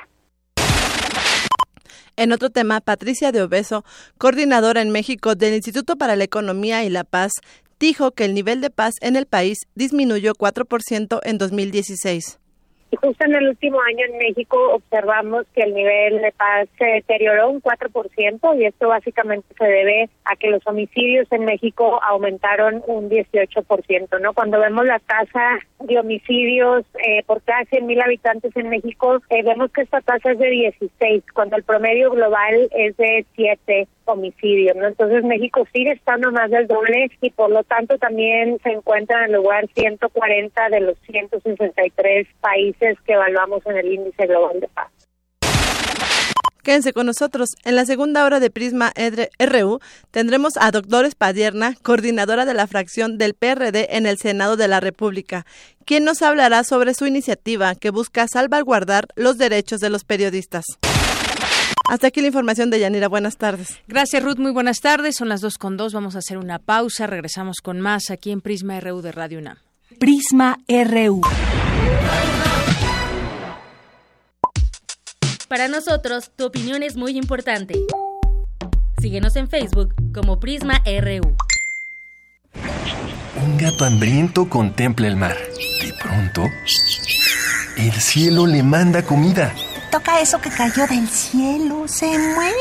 [2.15, 3.85] En otro tema, Patricia de Obeso,
[4.17, 7.31] coordinadora en México del Instituto para la Economía y la Paz,
[7.79, 12.39] dijo que el nivel de paz en el país disminuyó 4% en 2016.
[12.91, 16.85] Y justo en el último año en México observamos que el nivel de paz se
[16.85, 22.81] deterioró un 4% y esto básicamente se debe a que los homicidios en México aumentaron
[22.87, 24.33] un 18%, ¿no?
[24.33, 29.71] Cuando vemos la tasa de homicidios eh, por cada 100.000 habitantes en México, eh, vemos
[29.71, 34.87] que esta tasa es de 16, cuando el promedio global es de 7 homicidios, ¿no?
[34.87, 39.35] Entonces México sigue estando más del doble y por lo tanto también se encuentra en
[39.35, 44.89] el lugar 140 de los 163 países que evaluamos en el índice global de paz.
[46.63, 47.49] Quédense con nosotros.
[47.63, 48.91] En la segunda hora de Prisma
[49.39, 49.79] RU
[50.11, 54.79] tendremos a Doctores Padierna, coordinadora de la fracción del PRD en el Senado de la
[54.79, 55.45] República,
[55.85, 60.65] quien nos hablará sobre su iniciativa que busca salvaguardar los derechos de los periodistas.
[61.89, 63.07] Hasta aquí la información de Yanira.
[63.07, 63.79] Buenas tardes.
[63.87, 64.37] Gracias, Ruth.
[64.37, 65.15] Muy buenas tardes.
[65.15, 65.91] Son las dos con dos.
[65.91, 67.07] Vamos a hacer una pausa.
[67.07, 69.57] Regresamos con más aquí en Prisma RU de Radio UNAM.
[69.97, 71.21] Prisma RU.
[75.47, 77.73] Para nosotros, tu opinión es muy importante.
[79.01, 81.35] Síguenos en Facebook como Prisma RU.
[83.43, 85.35] Un gato hambriento contempla el mar.
[85.35, 86.43] De pronto,
[87.77, 89.55] el cielo le manda comida.
[89.91, 91.87] Toca eso que cayó del cielo.
[91.87, 92.53] Se mueve.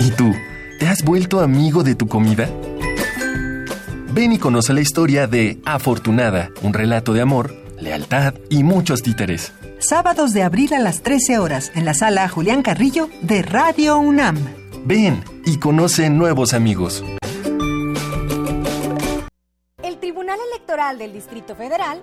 [0.00, 0.32] ¿Y tú?
[0.78, 2.48] ¿Te has vuelto amigo de tu comida?
[4.12, 9.52] Ven y conoce la historia de Afortunada, un relato de amor, lealtad y muchos títeres.
[9.78, 14.36] Sábados de abril a las 13 horas en la sala Julián Carrillo de Radio UNAM.
[14.84, 17.02] Ven y conoce nuevos amigos.
[19.82, 22.02] El Tribunal Electoral del Distrito Federal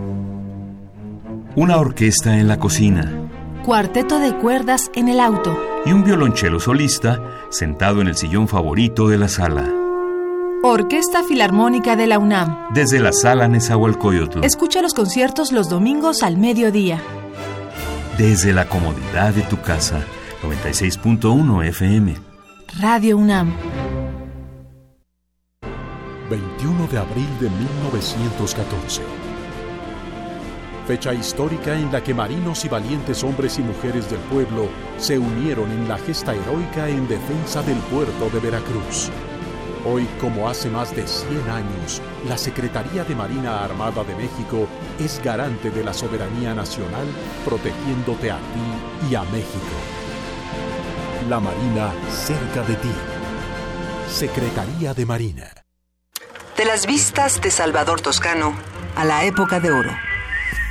[1.53, 3.11] Una orquesta en la cocina.
[3.65, 5.57] Cuarteto de cuerdas en el auto.
[5.85, 9.69] Y un violonchelo solista sentado en el sillón favorito de la sala.
[10.63, 12.69] Orquesta Filarmónica de la UNAM.
[12.73, 14.45] Desde la sala Nezahualcóyotl.
[14.45, 17.01] Escucha los conciertos los domingos al mediodía.
[18.17, 20.05] Desde la comodidad de tu casa.
[20.43, 22.15] 96.1 FM.
[22.79, 23.53] Radio UNAM.
[26.29, 29.20] 21 de abril de 1914
[30.91, 34.67] fecha histórica en la que marinos y valientes hombres y mujeres del pueblo
[34.97, 39.09] se unieron en la gesta heroica en defensa del puerto de Veracruz.
[39.85, 44.67] Hoy, como hace más de 100 años, la Secretaría de Marina Armada de México
[44.99, 47.07] es garante de la soberanía nacional,
[47.45, 49.77] protegiéndote a ti y a México.
[51.29, 52.91] La Marina cerca de ti.
[54.09, 55.53] Secretaría de Marina.
[56.57, 58.53] De las vistas de Salvador Toscano
[58.97, 60.10] a la época de oro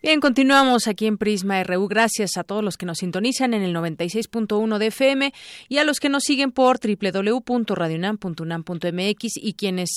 [0.00, 1.88] Bien, continuamos aquí en Prisma RU.
[1.88, 5.34] Gracias a todos los que nos sintonizan en el 96.1 de FM
[5.68, 9.90] y a los que nos siguen por www.radionam.unam.mx y quienes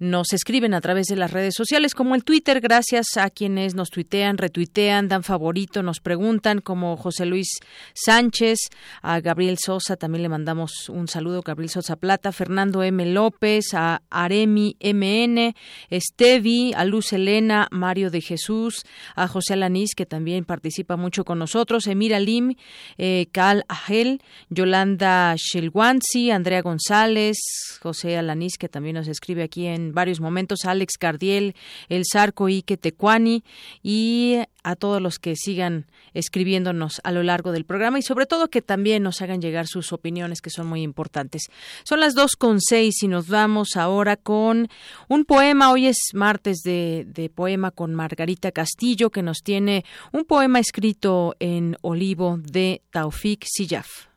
[0.00, 2.60] nos escriben a través de las redes sociales como el Twitter.
[2.60, 7.48] Gracias a quienes nos tuitean, retuitean, dan favorito, nos preguntan como José Luis
[7.94, 8.58] Sánchez,
[9.00, 13.06] a Gabriel Sosa, también le mandamos un saludo, Gabriel Sosa Plata, Fernando M.
[13.06, 15.54] López, a Aremi MN,
[15.88, 18.84] Estevi, a Luz Elena, Mario de Jesús,
[19.16, 22.56] a José Alanís, que también participa mucho con nosotros, Emira Lim,
[22.96, 24.20] eh, Cal Agel,
[24.50, 27.36] Yolanda Shelwansi, Andrea González,
[27.80, 31.54] José Alanís, que también nos escribe aquí en varios momentos, Alex Cardiel,
[31.88, 33.44] El Sarco Ike Tecuani
[33.80, 38.48] y a todos los que sigan escribiéndonos a lo largo del programa y sobre todo
[38.48, 41.42] que también nos hagan llegar sus opiniones que son muy importantes.
[41.84, 44.68] Son las dos con seis y nos vamos ahora con
[45.08, 45.70] un poema.
[45.72, 51.34] Hoy es martes de, de poema con Margarita Castillo que nos tiene un poema escrito
[51.38, 54.08] en olivo de Taufik Siyaf.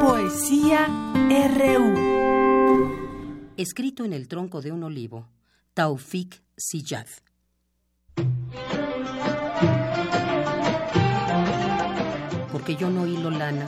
[0.00, 0.86] Poesía
[1.56, 2.18] RU.
[3.56, 5.28] Escrito en el tronco de un olivo,
[5.74, 7.20] Taufik Siyaf.
[12.68, 13.64] Porque yo no hilo lana,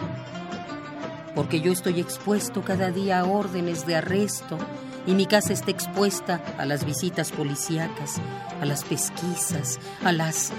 [1.35, 4.59] porque yo estoy expuesto cada día a órdenes de arresto
[5.07, 8.21] y mi casa está expuesta a las visitas policíacas,
[8.61, 10.53] a las pesquisas, a las...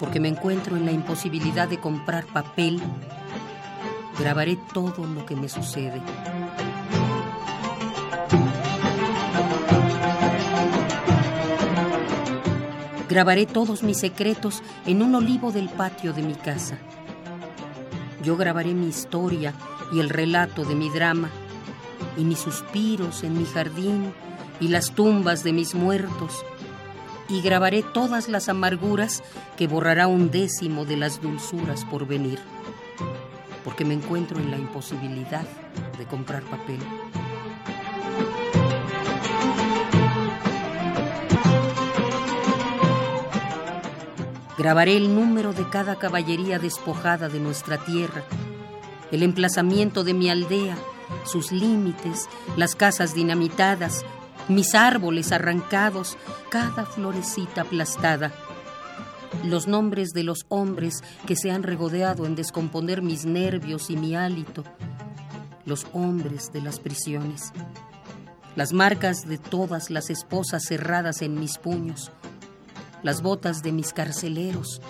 [0.00, 2.82] porque me encuentro en la imposibilidad de comprar papel,
[4.18, 6.02] grabaré todo lo que me sucede.
[13.12, 16.78] Grabaré todos mis secretos en un olivo del patio de mi casa.
[18.24, 19.52] Yo grabaré mi historia
[19.92, 21.28] y el relato de mi drama
[22.16, 24.14] y mis suspiros en mi jardín
[24.60, 26.42] y las tumbas de mis muertos.
[27.28, 29.22] Y grabaré todas las amarguras
[29.58, 32.38] que borrará un décimo de las dulzuras por venir,
[33.62, 35.44] porque me encuentro en la imposibilidad
[35.98, 36.78] de comprar papel.
[44.62, 48.22] Grabaré el número de cada caballería despojada de nuestra tierra
[49.10, 50.76] el emplazamiento de mi aldea,
[51.24, 54.04] sus límites, las casas dinamitadas,
[54.46, 56.16] mis árboles arrancados,
[56.48, 58.30] cada florecita aplastada,
[59.44, 64.14] los nombres de los hombres que se han regodeado en descomponer mis nervios y mi
[64.14, 64.62] hálito,
[65.64, 67.52] los hombres de las prisiones,
[68.54, 72.12] las marcas de todas las esposas cerradas en mis puños,
[73.02, 74.80] las botas de mis carceleros,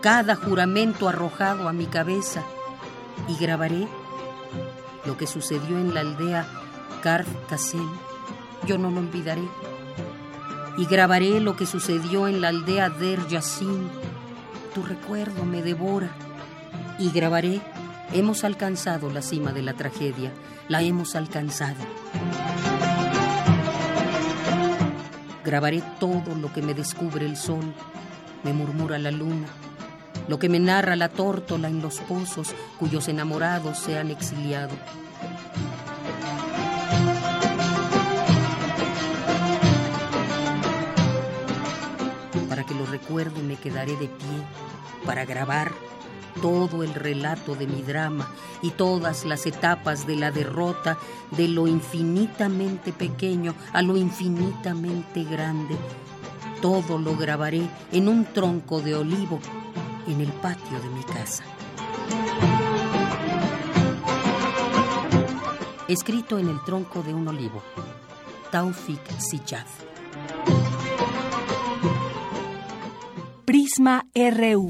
[0.00, 2.42] cada juramento arrojado a mi cabeza,
[3.28, 3.88] y grabaré
[5.04, 6.46] lo que sucedió en la aldea
[7.02, 7.88] Karf Kassel.
[8.66, 9.48] Yo no lo olvidaré.
[10.76, 13.88] Y grabaré lo que sucedió en la aldea Der Yassin.
[14.74, 16.10] Tu recuerdo me devora.
[16.98, 17.60] Y grabaré,
[18.12, 20.32] hemos alcanzado la cima de la tragedia.
[20.68, 21.76] La hemos alcanzado.
[25.46, 27.72] Grabaré todo lo que me descubre el sol,
[28.42, 29.46] me murmura la luna,
[30.26, 34.74] lo que me narra la tórtola en los pozos cuyos enamorados se han exiliado.
[42.48, 44.42] Para que lo recuerde me quedaré de pie,
[45.04, 45.70] para grabar
[46.40, 48.28] todo el relato de mi drama
[48.62, 50.98] y todas las etapas de la derrota,
[51.30, 55.76] de lo infinitamente pequeño a lo infinitamente grande.
[56.60, 57.62] Todo lo grabaré
[57.92, 59.40] en un tronco de olivo
[60.06, 61.44] en el patio de mi casa.
[65.88, 67.62] Escrito en el tronco de un olivo.
[68.50, 69.66] Taufik Sichad.
[73.44, 74.66] Prisma RU.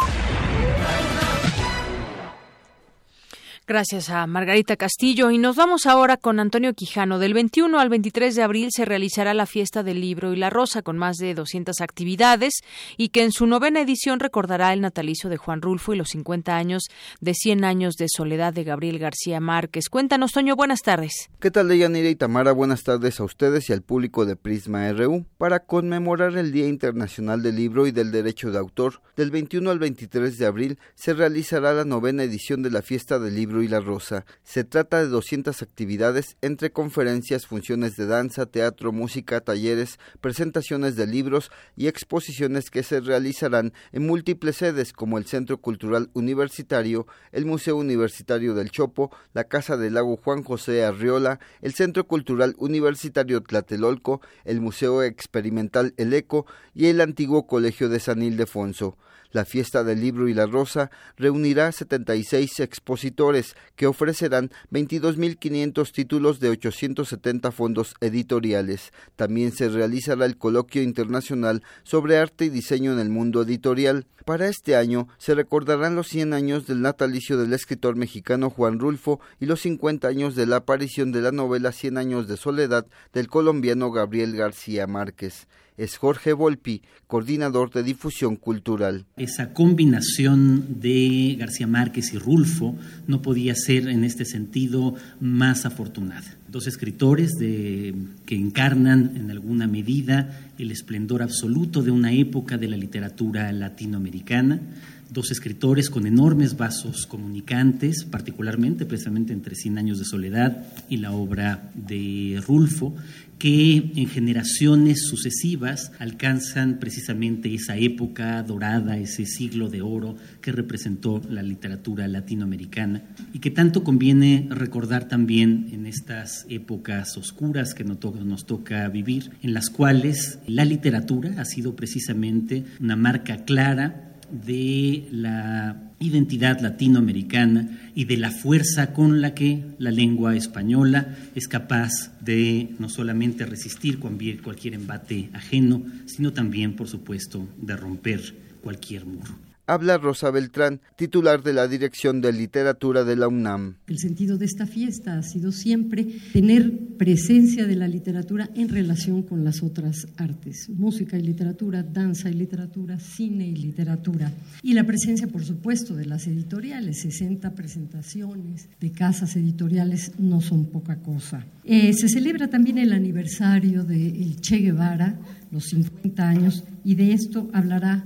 [3.69, 5.33] Gracias a Margarita Castillo.
[5.33, 7.19] Y nos vamos ahora con Antonio Quijano.
[7.19, 10.83] Del 21 al 23 de abril se realizará la fiesta del libro y la rosa
[10.83, 12.61] con más de 200 actividades
[12.97, 16.57] y que en su novena edición recordará el natalicio de Juan Rulfo y los 50
[16.57, 16.85] años
[17.21, 19.89] de 100 años de soledad de Gabriel García Márquez.
[19.89, 21.29] Cuéntanos, Toño, buenas tardes.
[21.41, 22.53] ¿Qué tal, Deyanira y Tamara?
[22.53, 25.27] Buenas tardes a ustedes y al público de Prisma RU.
[25.39, 29.81] Para conmemorar el Día Internacional del Libro y del Derecho de Autor, del 21 al
[29.81, 33.81] 23 de abril se realizará la novena edición de la fiesta del libro y la
[33.81, 34.25] Rosa.
[34.45, 41.07] Se trata de 200 actividades entre conferencias, funciones de danza, teatro, música, talleres, presentaciones de
[41.07, 47.47] libros y exposiciones que se realizarán en múltiples sedes como el Centro Cultural Universitario, el
[47.47, 53.43] Museo Universitario del Chopo, la Casa del Lago Juan José Arriola, el Centro Cultural Universitario
[53.43, 58.97] Tlatelolco, el Museo Experimental El Eco y el antiguo Colegio de San Ildefonso.
[59.33, 66.51] La fiesta del libro y la rosa reunirá 76 expositores que ofrecerán 22.500 títulos de
[66.51, 68.93] 870 fondos editoriales.
[69.17, 74.07] También se realizará el coloquio internacional sobre arte y diseño en el mundo editorial.
[74.25, 79.21] Para este año se recordarán los 100 años del natalicio del escritor mexicano Juan Rulfo
[79.39, 83.29] y los 50 años de la aparición de la novela Cien años de soledad del
[83.29, 85.47] colombiano Gabriel García Márquez
[85.77, 89.07] es Jorge Volpi, coordinador de difusión cultural.
[89.17, 92.75] Esa combinación de García Márquez y Rulfo
[93.07, 96.37] no podía ser en este sentido más afortunada.
[96.57, 102.79] Dos escritores que encarnan en alguna medida el esplendor absoluto de una época de la
[102.79, 104.63] literatura latinoamericana.
[105.11, 111.13] Dos escritores con enormes vasos comunicantes, particularmente precisamente entre Cien años de soledad y la
[111.13, 112.95] obra de Rulfo,
[113.39, 121.21] que en generaciones sucesivas alcanzan precisamente esa época dorada, ese siglo de oro que representó
[121.29, 123.03] la literatura latinoamericana
[123.35, 129.55] y que tanto conviene recordar también en estas épocas oscuras que nos toca vivir, en
[129.55, 138.05] las cuales la literatura ha sido precisamente una marca clara de la identidad latinoamericana y
[138.05, 143.99] de la fuerza con la que la lengua española es capaz de no solamente resistir
[143.99, 151.43] cualquier embate ajeno, sino también, por supuesto, de romper cualquier muro habla Rosa Beltrán, titular
[151.43, 153.77] de la Dirección de Literatura de la UNAM.
[153.89, 159.23] El sentido de esta fiesta ha sido siempre tener presencia de la literatura en relación
[159.23, 164.33] con las otras artes, música y literatura, danza y literatura, cine y literatura.
[164.63, 170.67] Y la presencia, por supuesto, de las editoriales, 60 presentaciones de casas editoriales no son
[170.67, 171.45] poca cosa.
[171.65, 175.19] Eh, se celebra también el aniversario de Che Guevara,
[175.51, 178.05] los 50 años, y de esto hablará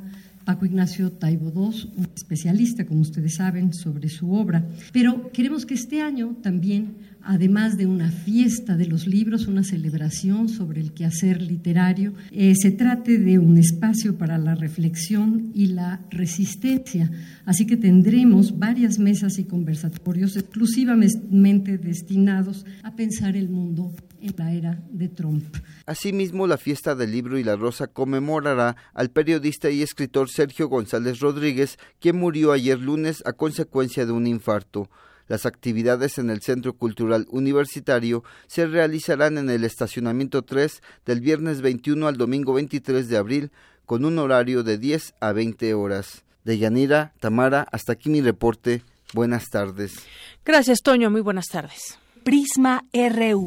[0.50, 4.66] Paco Ignacio Taibo II, un especialista, como ustedes saben, sobre su obra.
[4.92, 10.48] Pero queremos que este año también, además de una fiesta de los libros, una celebración
[10.48, 16.00] sobre el quehacer literario, eh, se trate de un espacio para la reflexión y la
[16.10, 17.08] resistencia.
[17.44, 24.52] Así que tendremos varias mesas y conversatorios exclusivamente destinados a pensar el mundo en la
[24.52, 25.56] era de Trump.
[25.86, 31.20] Asimismo, la fiesta del libro y la rosa conmemorará al periodista y escritor Sergio González
[31.20, 34.88] Rodríguez, quien murió ayer lunes a consecuencia de un infarto.
[35.30, 41.60] Las actividades en el Centro Cultural Universitario se realizarán en el estacionamiento 3 del viernes
[41.60, 43.52] 21 al domingo 23 de abril
[43.86, 46.24] con un horario de 10 a 20 horas.
[46.42, 48.82] De Yanira, Tamara, hasta aquí mi reporte.
[49.14, 50.04] Buenas tardes.
[50.44, 51.10] Gracias, Toño.
[51.10, 51.98] Muy buenas tardes.
[52.24, 53.46] Prisma RU.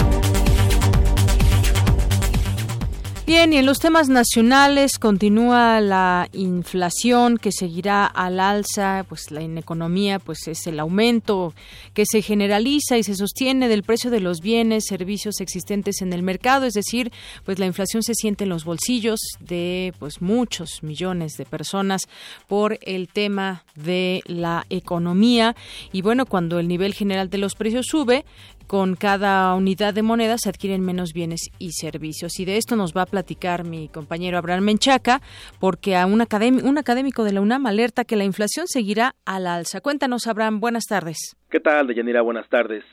[3.33, 9.41] Bien, y en los temas nacionales continúa la inflación que seguirá al alza, pues la
[9.41, 11.53] economía pues es el aumento
[11.93, 16.23] que se generaliza y se sostiene del precio de los bienes, servicios existentes en el
[16.23, 17.13] mercado, es decir,
[17.45, 22.09] pues la inflación se siente en los bolsillos de pues muchos millones de personas
[22.49, 25.55] por el tema de la economía.
[25.93, 28.25] Y bueno, cuando el nivel general de los precios sube,
[28.71, 32.39] con cada unidad de moneda se adquieren menos bienes y servicios.
[32.39, 35.19] Y de esto nos va a platicar mi compañero Abraham Menchaca,
[35.59, 36.21] porque a un,
[36.63, 39.81] un académico de la UNAM alerta que la inflación seguirá al alza.
[39.81, 41.35] Cuéntanos, Abraham, buenas tardes.
[41.49, 42.21] ¿Qué tal, Deyanira?
[42.21, 42.85] Buenas tardes.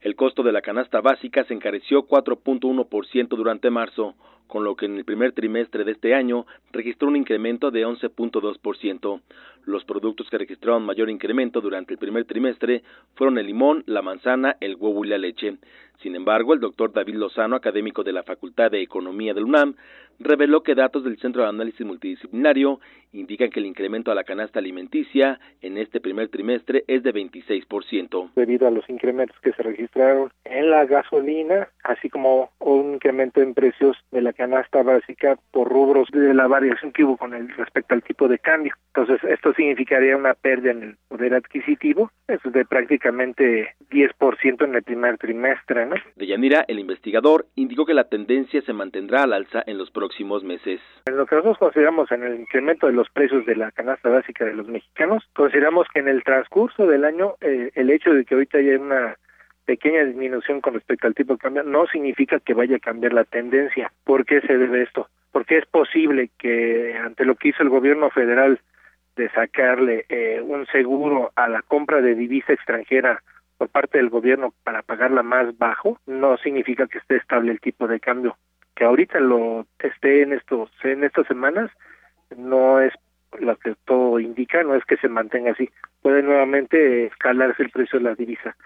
[0.00, 4.16] El costo de la canasta básica se encareció 4.1% durante marzo,
[4.52, 9.20] con lo que en el primer trimestre de este año registró un incremento de 11.2%.
[9.64, 12.82] Los productos que registraron mayor incremento durante el primer trimestre
[13.14, 15.56] fueron el limón, la manzana, el huevo y la leche.
[16.02, 19.74] Sin embargo, el doctor David Lozano, académico de la Facultad de Economía del UNAM,
[20.18, 22.78] reveló que datos del Centro de Análisis Multidisciplinario
[23.12, 28.30] indican que el incremento a la canasta alimenticia en este primer trimestre es de 26%.
[28.34, 33.54] Debido a los incrementos que se registraron en la gasolina, así como un incremento en
[33.54, 37.94] precios de la canasta básica por rubros de la variación que hubo con el respecto
[37.94, 38.74] al tipo de cambio.
[38.94, 44.82] Entonces, esto significaría una pérdida en el poder adquisitivo, eso de prácticamente 10% en el
[44.82, 45.96] primer trimestre, ¿no?
[46.16, 50.44] De Yanira, el investigador indicó que la tendencia se mantendrá al alza en los próximos
[50.44, 50.80] meses.
[51.06, 54.44] En lo que nosotros consideramos en el incremento de los precios de la canasta básica
[54.44, 58.34] de los mexicanos, consideramos que en el transcurso del año eh, el hecho de que
[58.34, 59.16] ahorita haya una
[59.64, 63.24] pequeña disminución con respecto al tipo de cambio no significa que vaya a cambiar la
[63.24, 63.92] tendencia.
[64.04, 65.08] ¿Por qué se debe esto?
[65.30, 68.60] Porque es posible que ante lo que hizo el gobierno federal
[69.16, 73.22] de sacarle eh, un seguro a la compra de divisa extranjera
[73.58, 77.86] por parte del gobierno para pagarla más bajo, no significa que esté estable el tipo
[77.86, 78.36] de cambio.
[78.74, 81.70] Que ahorita lo esté en estos en estas semanas
[82.36, 82.92] no es
[83.40, 85.70] lo que todo indica, no es que se mantenga así.
[86.02, 88.56] Puede nuevamente escalarse el precio de la divisa.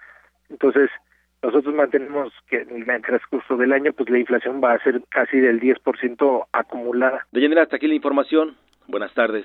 [0.48, 0.90] Entonces,
[1.46, 5.38] nosotros mantenemos que en el transcurso del año, pues la inflación va a ser casi
[5.38, 7.24] del 10% acumulada.
[7.30, 8.56] De general, hasta aquí la información.
[8.88, 9.44] Buenas tardes.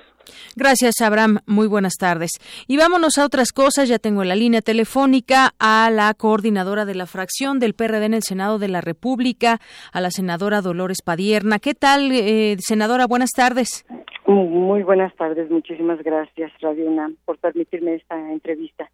[0.56, 1.38] Gracias, Abraham.
[1.46, 2.30] Muy buenas tardes.
[2.66, 3.88] Y vámonos a otras cosas.
[3.88, 8.14] Ya tengo en la línea telefónica a la coordinadora de la fracción del PRD en
[8.14, 9.60] el Senado de la República,
[9.92, 11.60] a la senadora Dolores Padierna.
[11.60, 13.06] ¿Qué tal, eh, senadora?
[13.06, 13.84] Buenas tardes.
[14.24, 15.50] Muy buenas tardes.
[15.50, 18.88] Muchísimas gracias, Radio UNAM, por permitirme esta entrevista.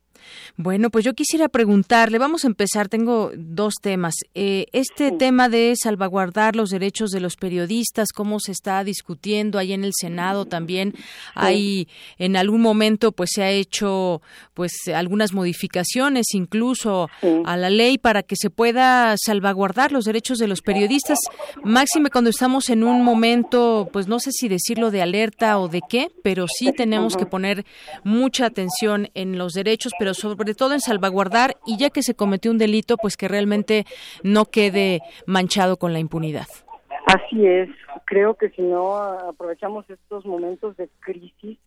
[0.57, 4.15] Bueno, pues yo quisiera preguntarle, vamos a empezar, tengo dos temas.
[4.35, 9.75] Eh, este tema de salvaguardar los derechos de los periodistas, cómo se está discutiendo ahí
[9.75, 10.95] en el Senado también,
[11.35, 14.23] hay en algún momento pues se ha hecho
[14.55, 17.09] pues algunas modificaciones incluso
[17.45, 21.19] a la ley para que se pueda salvaguardar los derechos de los periodistas,
[21.63, 25.18] máxime cuando estamos en un momento, pues no sé si decirlo de alerta
[25.57, 27.65] o de qué, pero sí tenemos que poner
[28.05, 32.51] mucha atención en los derechos, pero sobre todo en salvaguardar y ya que se cometió
[32.51, 33.85] un delito, pues que realmente
[34.23, 36.47] no quede manchado con la impunidad.
[37.07, 37.69] Así es,
[38.05, 41.59] creo que si no aprovechamos estos momentos de crisis,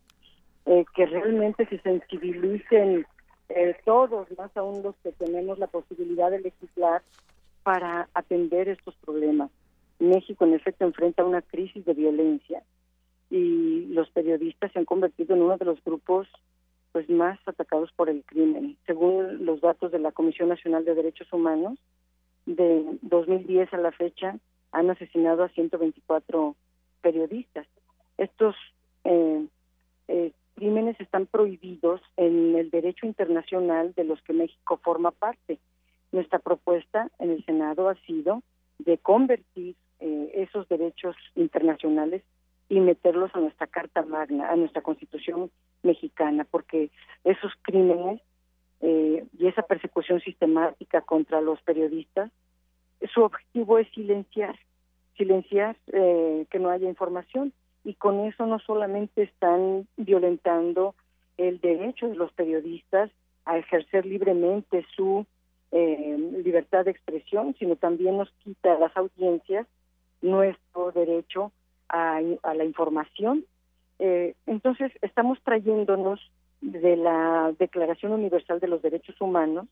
[0.65, 3.05] eh, que realmente se sensibilicen
[3.49, 7.01] eh, todos, más aún los que tenemos la posibilidad de legislar
[7.63, 9.49] para atender estos problemas.
[9.99, 12.63] México, en efecto, enfrenta una crisis de violencia
[13.31, 16.27] y los periodistas se han convertido en uno de los grupos
[16.91, 18.77] pues más atacados por el crimen.
[18.85, 21.79] Según los datos de la Comisión Nacional de Derechos Humanos,
[22.45, 24.37] de 2010 a la fecha
[24.73, 26.55] han asesinado a 124
[27.01, 27.65] periodistas.
[28.17, 28.55] Estos
[29.05, 29.47] eh,
[30.09, 35.59] eh, crímenes están prohibidos en el derecho internacional de los que México forma parte.
[36.11, 38.43] Nuestra propuesta en el Senado ha sido
[38.79, 42.23] de convertir eh, esos derechos internacionales
[42.71, 45.51] y meterlos a nuestra Carta Magna, a nuestra Constitución
[45.83, 46.89] mexicana, porque
[47.25, 48.21] esos crímenes
[48.79, 52.31] eh, y esa persecución sistemática contra los periodistas,
[53.13, 54.57] su objetivo es silenciar,
[55.17, 57.51] silenciar eh, que no haya información.
[57.83, 60.95] Y con eso no solamente están violentando
[61.35, 63.11] el derecho de los periodistas
[63.43, 65.25] a ejercer libremente su
[65.73, 69.67] eh, libertad de expresión, sino también nos quita a las audiencias
[70.21, 71.51] nuestro derecho
[71.91, 72.21] a,
[72.53, 73.45] la información.
[73.99, 76.19] Eh, entonces, estamos trayéndonos
[76.61, 79.67] de la Declaración Universal de los Derechos Humanos,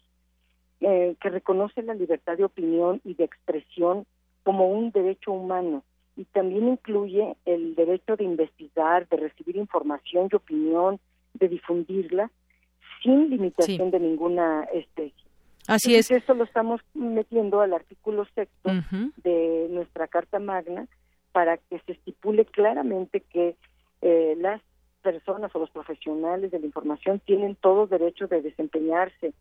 [0.82, 4.06] eh, que reconoce la libertad de opinión y de expresión
[4.44, 5.84] como un derecho humano
[6.16, 11.00] y también incluye el derecho de investigar, de recibir información y opinión,
[11.34, 12.30] de difundirla
[13.02, 15.30] sin limitación de ninguna especie.
[15.68, 16.12] Así es.
[16.12, 18.72] Esto lo estamos metiendo al artículo sexto
[19.24, 20.88] de nuestra Carta Magna
[21.32, 23.56] para que se estipule claramente que
[24.02, 24.62] eh, las
[25.02, 29.34] personas o los profesionales de la información tienen todo derecho de desempeñarse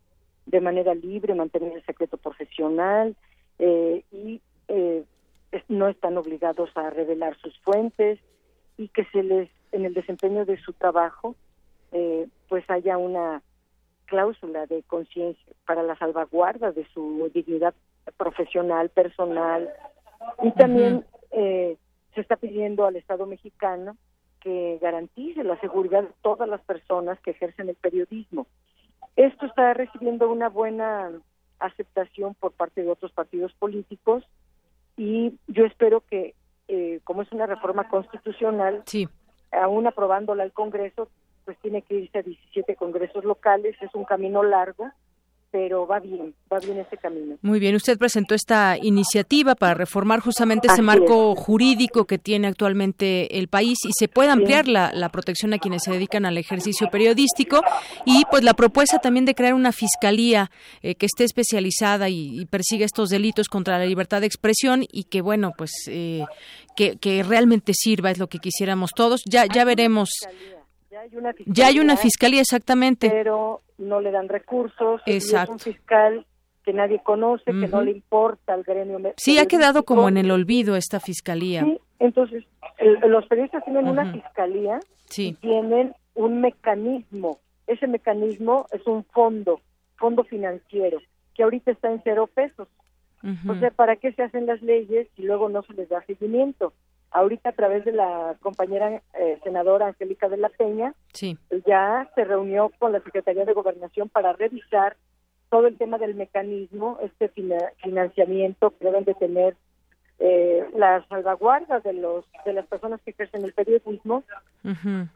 [0.45, 3.15] de manera libre, mantener el secreto profesional
[3.59, 5.03] eh, y eh,
[5.67, 8.19] no están obligados a revelar sus fuentes
[8.77, 11.35] y que se les en el desempeño de su trabajo
[11.91, 13.41] eh, pues haya una
[14.05, 17.75] cláusula de conciencia para la salvaguarda de su dignidad
[18.17, 19.69] profesional, personal
[20.41, 21.77] y también eh,
[22.15, 23.97] se está pidiendo al Estado mexicano
[24.41, 28.47] que garantice la seguridad de todas las personas que ejercen el periodismo.
[29.15, 31.11] Esto está recibiendo una buena
[31.59, 34.23] aceptación por parte de otros partidos políticos
[34.95, 36.35] y yo espero que,
[36.67, 38.83] eh, como es una reforma constitucional,
[39.51, 41.09] aún aprobándola el Congreso,
[41.45, 44.89] pues tiene que irse a 17 congresos locales, es un camino largo,
[45.51, 47.37] pero va bien, va bien ese camino.
[47.41, 53.37] Muy bien, usted presentó esta iniciativa para reformar justamente ese marco jurídico que tiene actualmente
[53.37, 57.61] el país y se puede ampliar la, protección a quienes se dedican al ejercicio periodístico
[58.05, 60.51] y pues la propuesta también de crear una fiscalía
[60.83, 65.21] eh, que esté especializada y, persiga estos delitos contra la libertad de expresión y que
[65.21, 66.23] bueno, pues eh,
[66.75, 69.21] que, que realmente sirva es lo que quisiéramos todos.
[69.25, 70.09] Ya, ya veremos.
[71.45, 73.09] Ya hay una fiscalía, exactamente.
[73.09, 75.01] Pero no le dan recursos.
[75.05, 75.55] Exacto.
[75.55, 76.25] Es un fiscal
[76.63, 78.99] que nadie conoce, que no le importa al gremio.
[79.17, 81.63] Sí, ha quedado como en el olvido esta fiscalía.
[81.63, 82.43] Sí, entonces
[83.07, 84.79] los periodistas tienen una fiscalía
[85.17, 87.39] y tienen un mecanismo.
[87.67, 89.61] Ese mecanismo es un fondo,
[89.97, 90.99] fondo financiero,
[91.33, 92.67] que ahorita está en cero pesos.
[93.47, 96.73] O sea, ¿para qué se hacen las leyes y luego no se les da seguimiento?
[97.11, 100.93] Ahorita a través de la compañera eh, senadora Angélica de la Peña,
[101.65, 104.95] ya se reunió con la Secretaría de Gobernación para revisar
[105.49, 109.55] todo el tema del mecanismo, este financiamiento que deben de tener
[110.19, 114.23] eh, las salvaguardas de los de las personas que ejercen el periodismo.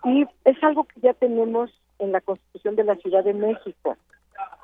[0.05, 3.97] Y es algo que ya tenemos en la Constitución de la Ciudad de México.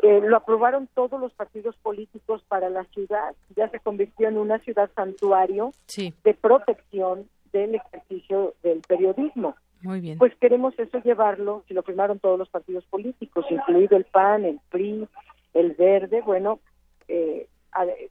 [0.01, 3.35] Eh, lo aprobaron todos los partidos políticos para la ciudad.
[3.55, 9.55] Ya se convirtió en una ciudad santuario de protección del ejercicio del periodismo.
[9.81, 10.17] Muy bien.
[10.17, 14.59] Pues queremos eso llevarlo, si lo firmaron todos los partidos políticos, incluido el PAN, el
[14.69, 15.07] PRI,
[15.53, 16.59] el Verde, bueno,
[17.07, 17.47] eh,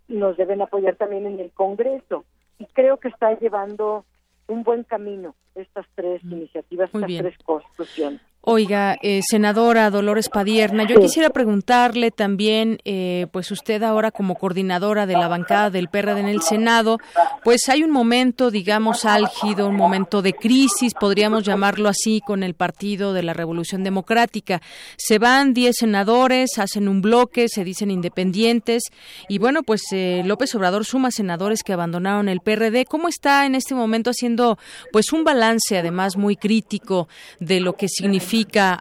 [0.09, 2.25] nos deben apoyar también en el Congreso.
[2.59, 4.05] Y creo que está llevando
[4.47, 6.33] un buen camino estas tres mm.
[6.33, 8.21] iniciativas, estas tres constituciones.
[8.40, 15.06] Oiga, eh, senadora Dolores Padierna, yo quisiera preguntarle también, eh, pues usted ahora como coordinadora
[15.06, 16.98] de la bancada del PRD en el Senado,
[17.43, 22.55] pues hay un momento, digamos, álgido, un momento de crisis, podríamos llamarlo así, con el
[22.55, 24.62] Partido de la Revolución Democrática.
[24.97, 28.85] Se van 10 senadores, hacen un bloque, se dicen independientes,
[29.28, 32.85] y bueno, pues eh, López Obrador suma senadores que abandonaron el PRD.
[32.86, 34.59] ¿Cómo está en este momento haciendo,
[34.93, 37.09] pues, un balance, además, muy crítico
[37.40, 38.28] de lo que significa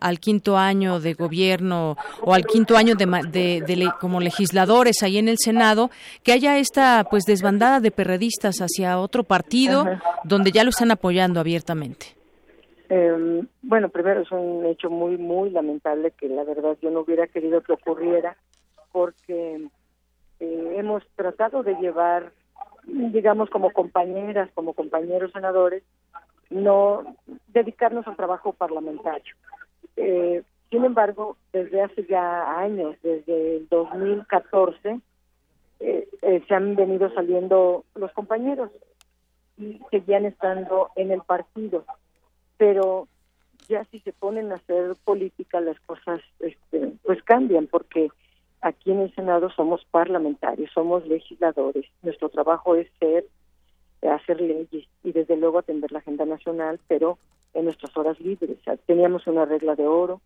[0.02, 5.38] al quinto año de gobierno o al quinto año de, como legisladores ahí en el
[5.38, 5.90] Senado
[6.24, 9.86] que haya esta pues desbandada de perredistas hacia otro partido
[10.24, 12.08] donde ya lo están apoyando abiertamente?
[12.90, 17.28] Em, bueno, primero es un hecho muy, muy lamentable que la verdad yo no hubiera
[17.28, 18.38] querido que ocurriera
[18.92, 19.68] porque
[20.40, 22.32] eh, hemos tratado de llevar,
[22.86, 25.84] digamos, como compañeras, como compañeros senadores,
[26.50, 27.16] no
[27.48, 29.36] dedicarnos al trabajo parlamentario.
[29.96, 35.00] Eh, sin embargo, desde hace ya años, desde el 2014,
[35.80, 38.72] eh, eh, se han venido saliendo los compañeros
[39.58, 41.86] y seguían estando en el partido.
[42.58, 43.08] Pero
[43.70, 48.10] ya si se ponen a hacer política las cosas este, pues cambian porque
[48.62, 53.26] aquí en el Senado somos parlamentarios, somos legisladores, nuestro trabajo es ser
[54.02, 57.18] hacer leyes y desde luego atender la agenda nacional, pero
[57.54, 58.58] en nuestras horas libres.
[58.86, 60.22] teníamos una regla de oro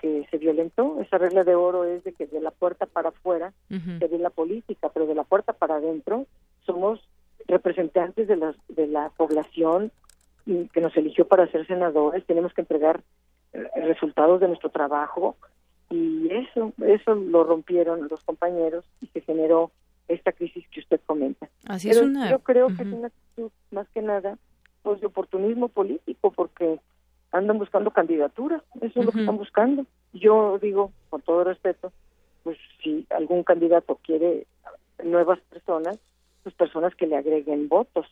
[0.00, 1.00] que se violentó.
[1.00, 4.30] Esa regla de oro es de que de la puerta para afuera se ve la
[4.30, 6.26] política, pero de la puerta para adentro
[6.66, 7.00] somos
[7.46, 9.90] representantes de la, de la población
[10.44, 13.02] que nos eligió para ser senadores, tenemos que entregar
[13.54, 15.36] eh, resultados de nuestro trabajo
[15.90, 19.70] y eso, eso lo rompieron los compañeros y se generó
[20.08, 21.48] esta crisis que usted comenta.
[21.66, 22.30] Así es una...
[22.30, 24.38] Yo creo que es una actitud más que nada
[24.82, 26.78] pues de oportunismo político porque
[27.32, 29.86] andan buscando candidaturas, eso es lo que están buscando.
[30.12, 31.92] Yo digo, con todo respeto,
[32.42, 34.46] pues si algún candidato quiere
[35.02, 35.98] nuevas personas,
[36.42, 38.06] pues personas que le agreguen votos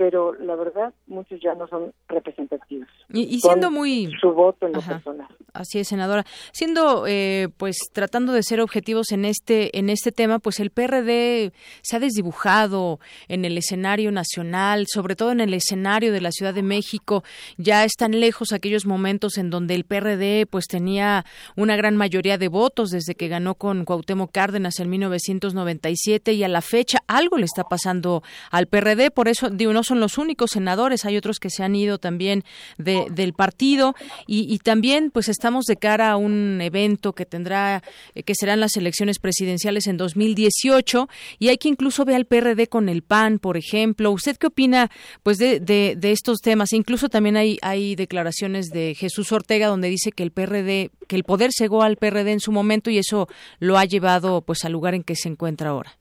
[0.00, 2.88] pero la verdad muchos ya no son representativos.
[3.10, 5.28] Y, siendo muy su voto en lo personal.
[5.52, 6.24] Así es, senadora.
[6.52, 11.52] Siendo, eh, pues, tratando de ser objetivos en este en este tema, pues el PRD
[11.82, 12.98] se ha desdibujado
[13.28, 17.22] en el escenario nacional, sobre todo en el escenario de la Ciudad de México.
[17.58, 22.48] Ya están lejos aquellos momentos en donde el PRD, pues, tenía una gran mayoría de
[22.48, 27.44] votos desde que ganó con Cuauhtémoc Cárdenas en 1997 y a la fecha algo le
[27.44, 29.10] está pasando al PRD.
[29.10, 32.44] Por eso, digo, no son los únicos senadores, hay otros que se han ido también
[32.78, 33.96] del partido
[34.26, 37.82] y, también pues estamos de cara a un evento que tendrá,
[38.14, 41.08] eh, que serán las elecciones presidenciales en 2018
[41.40, 44.12] y hay que incluso ve al PRD con el PAN, por ejemplo.
[44.12, 44.90] ¿Usted qué opina
[45.24, 46.72] pues de, de, estos temas?
[46.72, 51.24] Incluso también hay, hay declaraciones de Jesús Ortega donde dice que el PRD, que el
[51.24, 53.26] poder cegó al PRD en su momento y eso
[53.58, 55.98] lo ha llevado pues al lugar en que se encuentra ahora.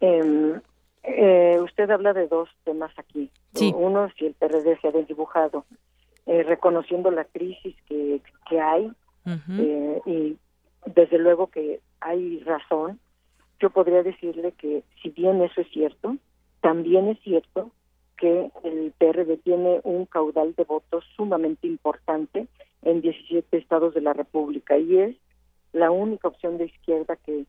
[0.00, 0.60] Em,
[1.04, 3.30] eh, usted habla de dos temas aquí.
[3.76, 5.64] Uno, si el PRD se ha desdibujado,
[6.26, 8.90] eh, reconociendo la crisis que, que hay,
[9.26, 10.36] eh, y
[10.86, 13.00] desde luego que hay razón.
[13.60, 16.16] Yo podría decirle que si bien eso es cierto,
[16.60, 17.70] también es cierto
[18.16, 22.46] que el PRD tiene un caudal de votos sumamente importante
[22.82, 25.16] en 17 estados de la República y es
[25.72, 27.46] la única opción de izquierda que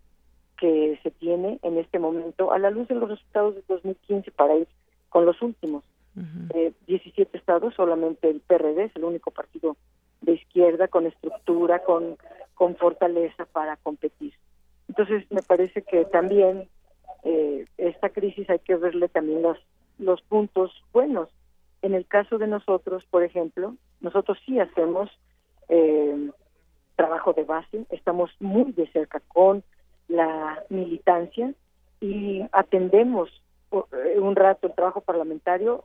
[0.57, 4.56] que se tiene en este momento a la luz de los resultados de 2015 para
[4.56, 4.68] ir
[5.10, 5.84] con los últimos.
[6.88, 9.76] 17 eh, estados, solamente el PRD es el único partido
[10.22, 12.18] de izquierda con estructura, con,
[12.53, 14.34] con fortaleza para competir.
[14.88, 16.69] Entonces, me parece que también
[17.23, 19.57] eh, esta crisis hay que verle también los,
[19.99, 21.30] los puntos buenos.
[21.82, 25.10] En el caso de nosotros, por ejemplo, nosotros sí hacemos
[25.68, 26.30] eh,
[26.95, 29.64] trabajo de base, estamos muy de cerca con
[30.07, 31.53] la militancia
[31.99, 33.30] y atendemos
[33.72, 35.84] eh, un rato el trabajo parlamentario,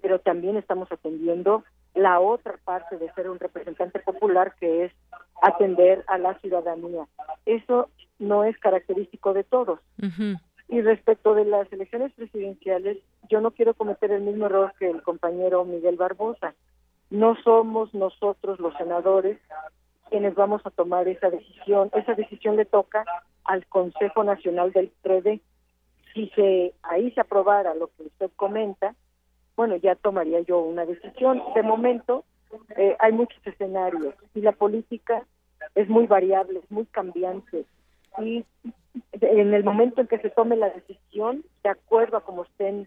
[0.00, 4.92] pero también estamos atendiendo la otra parte de ser un representante popular que es
[5.42, 7.06] atender a la ciudadanía.
[7.44, 7.88] Eso
[8.18, 9.80] no es característico de todos.
[10.68, 15.02] Y respecto de las elecciones presidenciales, yo no quiero cometer el mismo error que el
[15.02, 16.54] compañero Miguel Barbosa.
[17.10, 19.38] No somos nosotros los senadores
[20.08, 21.90] quienes vamos a tomar esa decisión.
[21.94, 23.04] Esa decisión le toca
[23.44, 25.40] al Consejo Nacional del PRD.
[26.14, 28.94] Si se ahí se aprobara lo que usted comenta,
[29.56, 31.42] bueno, ya tomaría yo una decisión.
[31.54, 32.24] De momento
[32.76, 35.26] eh, hay muchos escenarios y la política
[35.74, 37.64] es muy variable, es muy cambiante.
[38.18, 38.44] Y
[39.20, 42.86] en el momento en que se tome la decisión, de acuerdo a cómo estén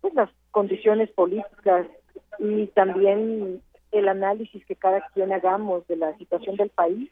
[0.00, 1.86] pues, las condiciones políticas
[2.38, 3.62] y también
[3.92, 7.10] el análisis que cada quien hagamos de la situación del país,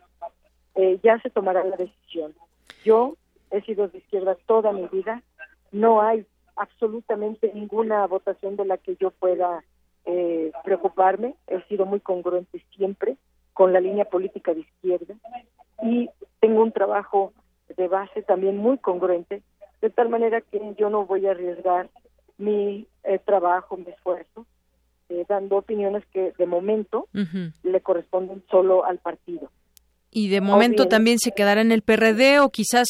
[0.74, 2.34] eh, ya se tomará la decisión.
[2.84, 3.16] Yo
[3.50, 5.22] he sido de izquierda toda mi vida,
[5.72, 9.64] no hay absolutamente ninguna votación de la que yo pueda
[10.04, 13.16] eh, preocuparme, he sido muy congruente siempre
[13.52, 15.14] con la línea política de izquierda.
[15.82, 17.32] Y tengo un trabajo
[17.76, 19.42] de base también muy congruente,
[19.80, 21.88] de tal manera que yo no voy a arriesgar
[22.38, 24.46] mi eh, trabajo, mi esfuerzo,
[25.08, 27.08] eh, dando opiniones que de momento
[27.62, 29.50] le corresponden solo al partido.
[30.16, 32.86] Y de momento también se quedará en el PRD o quizás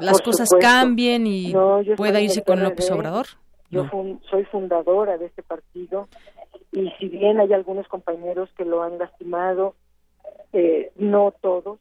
[0.00, 1.52] las cosas cambien y
[1.96, 3.26] pueda irse con López Obrador.
[3.68, 3.84] Yo
[4.30, 6.08] soy fundadora de este partido
[6.70, 9.74] y si bien hay algunos compañeros que lo han lastimado,
[10.52, 11.80] eh, no todos,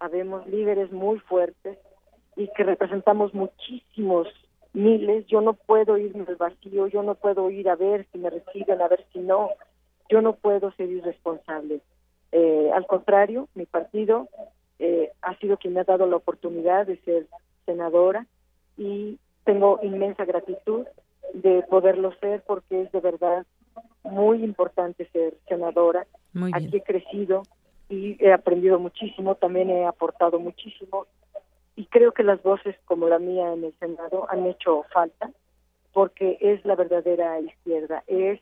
[0.00, 1.78] habemos líderes muy fuertes
[2.36, 4.26] y que representamos muchísimos
[4.72, 8.30] miles, yo no puedo irme al vacío, yo no puedo ir a ver si me
[8.30, 9.50] reciben, a ver si no,
[10.10, 11.80] yo no puedo ser irresponsable.
[12.36, 14.28] Eh, al contrario, mi partido
[14.80, 17.28] eh, ha sido quien me ha dado la oportunidad de ser
[17.64, 18.26] senadora
[18.76, 20.84] y tengo inmensa gratitud
[21.32, 23.46] de poderlo ser porque es de verdad
[24.02, 26.08] muy importante ser senadora.
[26.52, 27.44] Aquí he crecido
[27.88, 31.06] y he aprendido muchísimo, también he aportado muchísimo
[31.76, 35.30] y creo que las voces como la mía en el Senado han hecho falta
[35.92, 38.40] porque es la verdadera izquierda, es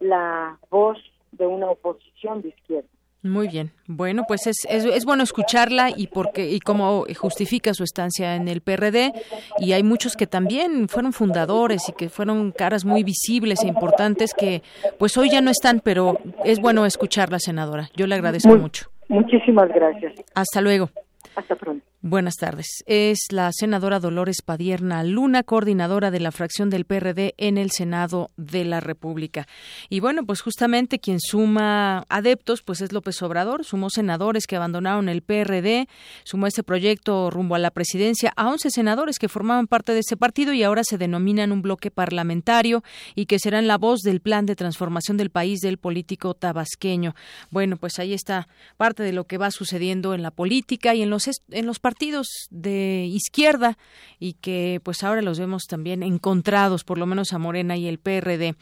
[0.00, 0.98] la voz
[1.30, 2.88] de una oposición de izquierda.
[3.22, 3.70] Muy bien.
[3.86, 8.62] Bueno, pues es, es, bueno escucharla y porque y cómo justifica su estancia en el
[8.62, 9.12] PRD
[9.58, 14.34] y hay muchos que también fueron fundadores y que fueron caras muy visibles e importantes
[14.34, 14.62] que
[14.98, 17.90] pues hoy ya no están, pero es bueno escucharla, senadora.
[17.94, 18.86] Yo le agradezco mucho.
[19.08, 20.14] Muchísimas gracias.
[20.34, 20.90] Hasta luego.
[21.36, 21.91] Hasta pronto.
[22.04, 22.66] Buenas tardes.
[22.86, 28.32] Es la senadora Dolores Padierna Luna, coordinadora de la fracción del PRD en el Senado
[28.36, 29.46] de la República.
[29.88, 33.64] Y bueno, pues justamente quien suma adeptos, pues es López Obrador.
[33.64, 35.86] Sumó senadores que abandonaron el PRD,
[36.24, 40.16] sumó este proyecto rumbo a la presidencia a 11 senadores que formaban parte de ese
[40.16, 42.82] partido y ahora se denominan un bloque parlamentario
[43.14, 47.14] y que serán la voz del plan de transformación del país del político tabasqueño.
[47.52, 51.10] Bueno, pues ahí está parte de lo que va sucediendo en la política y en
[51.10, 53.76] los, en los partidos partidos de izquierda
[54.18, 57.98] y que pues ahora los vemos también encontrados, por lo menos a Morena y el
[57.98, 58.54] PRD.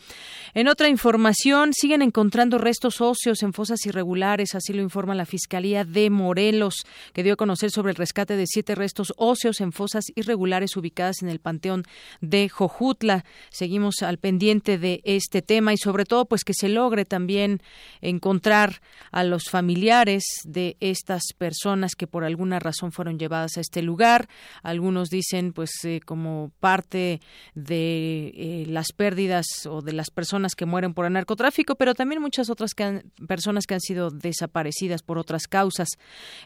[0.53, 5.85] En otra información, siguen encontrando restos óseos en fosas irregulares, así lo informa la Fiscalía
[5.85, 6.75] de Morelos,
[7.13, 11.23] que dio a conocer sobre el rescate de siete restos óseos en fosas irregulares ubicadas
[11.23, 11.85] en el Panteón
[12.21, 13.25] de Jojutla.
[13.51, 17.63] Seguimos al pendiente de este tema y sobre todo pues que se logre también
[18.01, 18.81] encontrar
[19.13, 24.29] a los familiares de estas personas que por alguna razón fueron llevadas a este lugar.
[24.65, 27.21] Algunos dicen, pues, eh, como parte
[27.55, 32.21] de eh, las pérdidas o de las personas que mueren por el narcotráfico, pero también
[32.21, 32.73] muchas otras
[33.29, 35.89] personas que han sido desaparecidas por otras causas.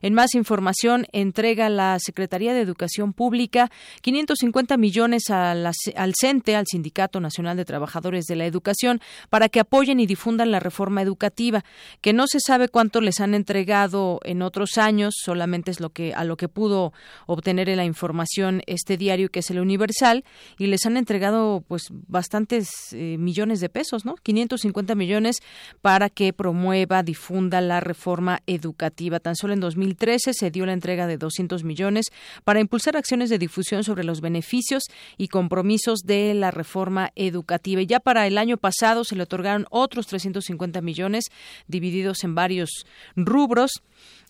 [0.03, 3.71] En más información, entrega la Secretaría de Educación Pública
[4.03, 10.01] 550 millones al CENTE, al Sindicato Nacional de Trabajadores de la Educación, para que apoyen
[10.01, 11.65] y difundan la reforma educativa,
[12.01, 16.15] que no se sabe cuánto les han entregado en otros años, solamente es lo que
[16.15, 16.95] a lo que pudo pudo
[17.27, 20.25] obtener la información este diario que es el Universal
[20.57, 24.15] y les han entregado pues bastantes eh, millones de pesos, ¿no?
[24.15, 25.43] 550 millones
[25.83, 29.21] para que promueva, difunda la reforma educativa.
[29.21, 32.07] Tan solo en 2013 se dio la entrega de 200 millones
[32.45, 34.85] para impulsar acciones de difusión sobre los beneficios
[35.19, 37.83] y compromisos de la reforma educativa.
[37.83, 41.25] Y ya para el año pasado se le otorgaron otros 350 millones
[41.69, 42.87] divididos en varios
[43.17, 43.83] rubros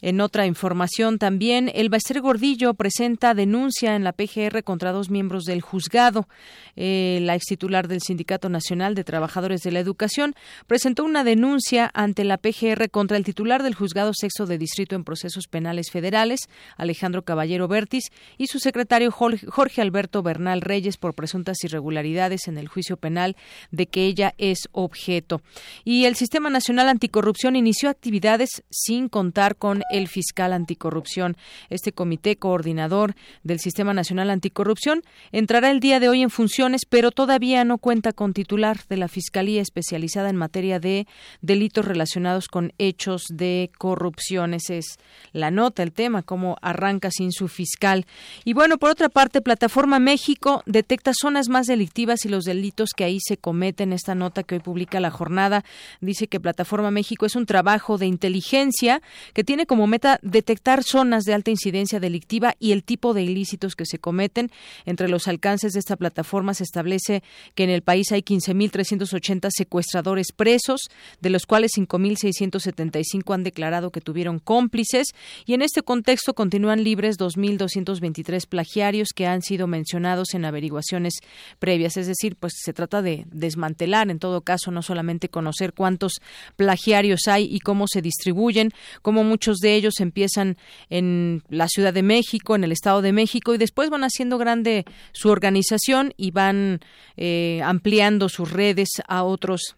[0.04, 5.44] en otra información también, el Baester Gordillo presenta denuncia en la PGR contra dos miembros
[5.44, 6.28] del juzgado.
[6.76, 10.34] La ex titular del Sindicato Nacional de Trabajadores de la Educación
[10.66, 15.04] presentó una denuncia ante la PGR contra el titular del juzgado sexto de distrito en
[15.04, 21.56] procesos penales federales, Alejandro Caballero Bertis, y su secretario Jorge Alberto Bernal Reyes por presuntas
[21.64, 23.36] irregularidades en el juicio penal
[23.70, 25.40] de que ella es objeto.
[25.82, 31.36] Y el Sistema Nacional Anticorrupción inició actividades sin contar con el fiscal anticorrupción.
[31.70, 37.10] Este comité coordinador del Sistema Nacional Anticorrupción entrará el día de hoy en funciones, pero
[37.10, 41.06] todavía no cuenta con titular de la Fiscalía especializada en materia de
[41.40, 44.54] delitos relacionados con hechos de corrupción.
[44.54, 44.98] Esa es
[45.32, 48.06] la nota, el tema, cómo arranca sin su fiscal.
[48.44, 53.04] Y bueno, por otra parte, Plataforma México detecta zonas más delictivas y los delitos que
[53.04, 53.92] ahí se cometen.
[53.92, 55.64] Esta nota que hoy publica la jornada
[56.00, 59.00] dice que Plataforma México es un trabajo de inteligencia
[59.32, 63.76] que tiene como meta detectar zonas de alta incidencia delictiva y el tipo de ilícitos
[63.76, 64.50] que se cometen.
[64.84, 67.22] Entre los alcances de esta plataforma se establece
[67.54, 70.82] que en el país hay 15.380 secuestradores presos,
[71.20, 75.08] de los cuales 5.675 han declarado que tuvieron cómplices
[75.46, 81.14] y en este contexto continúan libres 2.223 plagiarios que han sido mencionados en averiguaciones
[81.58, 81.96] previas.
[81.96, 86.20] Es decir, pues se trata de desmantelar, en todo caso, no solamente conocer cuántos
[86.56, 88.70] plagiarios hay y cómo se distribuyen,
[89.02, 90.56] cómo muchos de ellos empiezan
[90.90, 94.84] en la Ciudad de México, en el Estado de México y después van haciendo grande
[95.10, 96.78] su organización y van
[97.16, 99.74] eh, ampliando sus redes a otros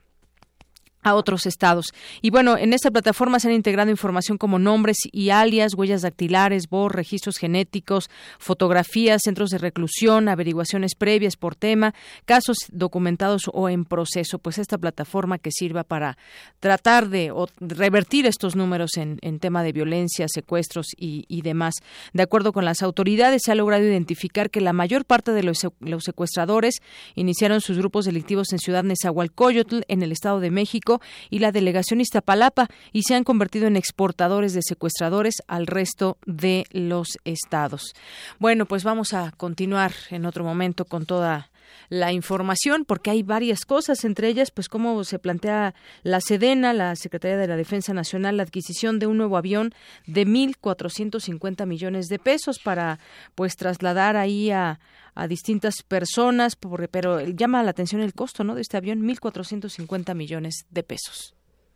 [1.07, 1.95] a otros estados.
[2.21, 6.69] Y bueno, en esta plataforma se han integrado información como nombres y alias, huellas dactilares,
[6.69, 8.11] voz, registros genéticos,
[8.41, 14.41] fotografías, centros de reclusión, averiguaciones previas por tema, casos documentados o en proceso.
[14.41, 16.19] Pues esta plataforma que sirva para
[16.59, 21.75] tratar de revertir estos números en, tema de violencia, secuestros y, demás.
[22.13, 25.65] De acuerdo con las autoridades, se ha logrado identificar que la mayor parte de los,
[25.79, 26.81] los secuestradores
[27.15, 30.96] iniciaron sus grupos delictivos en Ciudad Nezahualcóyotl, en el Estado de México,
[31.31, 36.67] y la delegación Iztapalapa y se han convertido en exportadores de secuestradores al resto de
[36.71, 37.95] los estados.
[38.39, 41.51] Bueno, pues vamos a continuar en otro momento con toda
[41.89, 46.97] la información porque hay varias cosas, entre ellas, pues cómo se plantea la Sedena, la
[46.97, 49.75] Secretaría de la Defensa Nacional, la adquisición de un nuevo avión
[50.07, 52.99] de 1.450 millones de pesos para
[53.35, 54.81] pues trasladar ahí a,
[55.15, 58.55] a distintas personas, pero llama la atención el costo ¿no?
[58.55, 61.35] de este avión, 1.450 millones de pesos.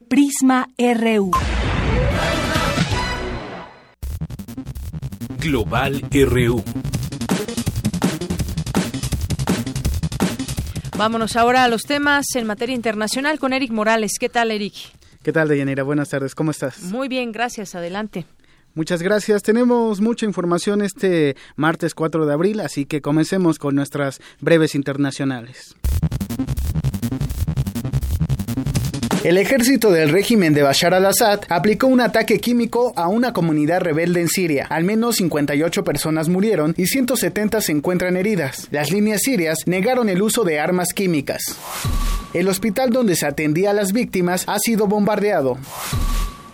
[0.08, 1.30] Prisma RU.
[5.38, 6.62] Global RU.
[11.00, 14.18] Vámonos ahora a los temas en materia internacional con Eric Morales.
[14.20, 14.74] ¿Qué tal, Eric?
[15.22, 15.82] ¿Qué tal, Deyanira?
[15.82, 16.82] Buenas tardes, ¿cómo estás?
[16.82, 17.74] Muy bien, gracias.
[17.74, 18.26] Adelante.
[18.74, 19.42] Muchas gracias.
[19.42, 25.74] Tenemos mucha información este martes 4 de abril, así que comencemos con nuestras breves internacionales.
[29.22, 34.22] El ejército del régimen de Bashar al-Assad aplicó un ataque químico a una comunidad rebelde
[34.22, 34.66] en Siria.
[34.70, 38.68] Al menos 58 personas murieron y 170 se encuentran heridas.
[38.70, 41.42] Las líneas sirias negaron el uso de armas químicas.
[42.32, 45.58] El hospital donde se atendía a las víctimas ha sido bombardeado.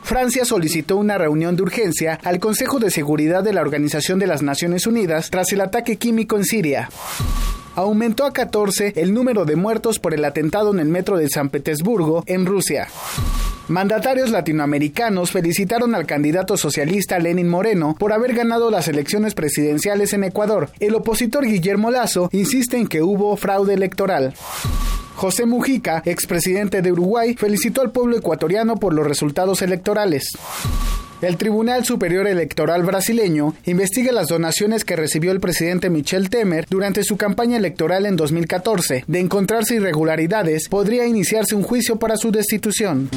[0.03, 4.43] Francia solicitó una reunión de urgencia al Consejo de Seguridad de la Organización de las
[4.43, 6.89] Naciones Unidas tras el ataque químico en Siria
[7.77, 11.51] aumentó a 14 el número de muertos por el atentado en el metro de San
[11.51, 12.89] Petersburgo, en Rusia.
[13.69, 20.24] Mandatarios latinoamericanos felicitaron al candidato socialista Lenin Moreno por haber ganado las elecciones presidenciales en
[20.24, 20.70] Ecuador.
[20.81, 24.35] El opositor Guillermo Lazo insiste en que hubo fraude electoral.
[25.16, 30.36] José Mujica, expresidente de Uruguay, felicitó al pueblo ecuatoriano por los resultados electorales.
[31.23, 37.03] El Tribunal Superior Electoral brasileño investiga las donaciones que recibió el presidente Michel Temer durante
[37.05, 39.05] su campaña electoral en 2014.
[39.07, 43.09] De encontrarse irregularidades, podría iniciarse un juicio para su destitución.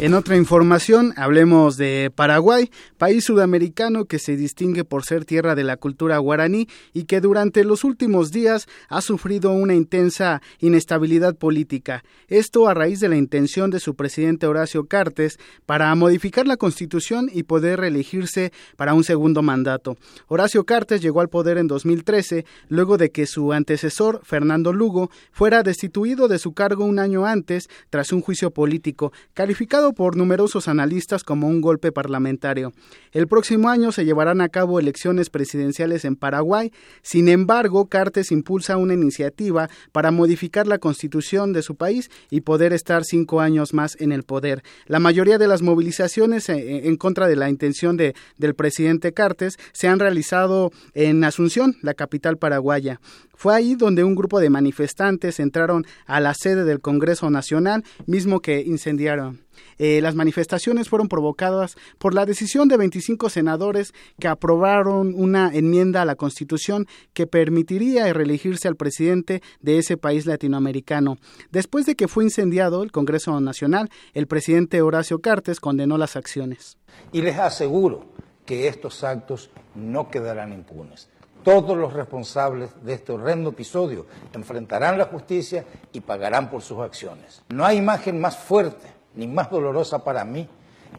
[0.00, 5.62] En otra información, hablemos de Paraguay, país sudamericano que se distingue por ser tierra de
[5.62, 12.02] la cultura guaraní y que durante los últimos días ha sufrido una intensa inestabilidad política.
[12.28, 17.28] Esto a raíz de la intención de su presidente Horacio Cartes para modificar la constitución
[17.30, 19.98] y poder reelegirse para un segundo mandato.
[20.28, 25.62] Horacio Cartes llegó al poder en 2013 luego de que su antecesor, Fernando Lugo, fuera
[25.62, 31.24] destituido de su cargo un año antes tras un juicio político calificado por numerosos analistas
[31.24, 32.72] como un golpe parlamentario.
[33.12, 36.72] El próximo año se llevarán a cabo elecciones presidenciales en Paraguay.
[37.02, 42.72] Sin embargo, Cartes impulsa una iniciativa para modificar la constitución de su país y poder
[42.72, 44.62] estar cinco años más en el poder.
[44.86, 49.12] La mayoría de las movilizaciones eh, eh, en contra de la intención de, del presidente
[49.12, 53.00] Cartes se han realizado en Asunción, la capital paraguaya.
[53.34, 58.40] Fue ahí donde un grupo de manifestantes entraron a la sede del Congreso Nacional, mismo
[58.40, 59.40] que incendiaron.
[59.78, 66.02] Eh, las manifestaciones fueron provocadas por la decisión de 25 senadores que aprobaron una enmienda
[66.02, 71.18] a la Constitución que permitiría reelegirse al presidente de ese país latinoamericano.
[71.50, 76.78] Después de que fue incendiado el Congreso Nacional, el presidente Horacio Cartes condenó las acciones.
[77.12, 78.06] Y les aseguro
[78.44, 81.08] que estos actos no quedarán impunes.
[81.44, 87.42] Todos los responsables de este horrendo episodio enfrentarán la justicia y pagarán por sus acciones.
[87.48, 90.48] No hay imagen más fuerte ni más dolorosa para mí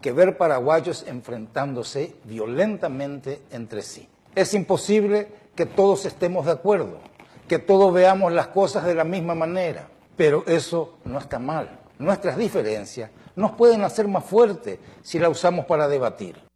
[0.01, 4.07] que ver paraguayos enfrentándose violentamente entre sí.
[4.35, 6.99] Es imposible que todos estemos de acuerdo,
[7.47, 11.79] que todos veamos las cosas de la misma manera, pero eso no está mal.
[11.99, 16.50] Nuestras diferencias nos pueden hacer más fuertes si la usamos para debatir.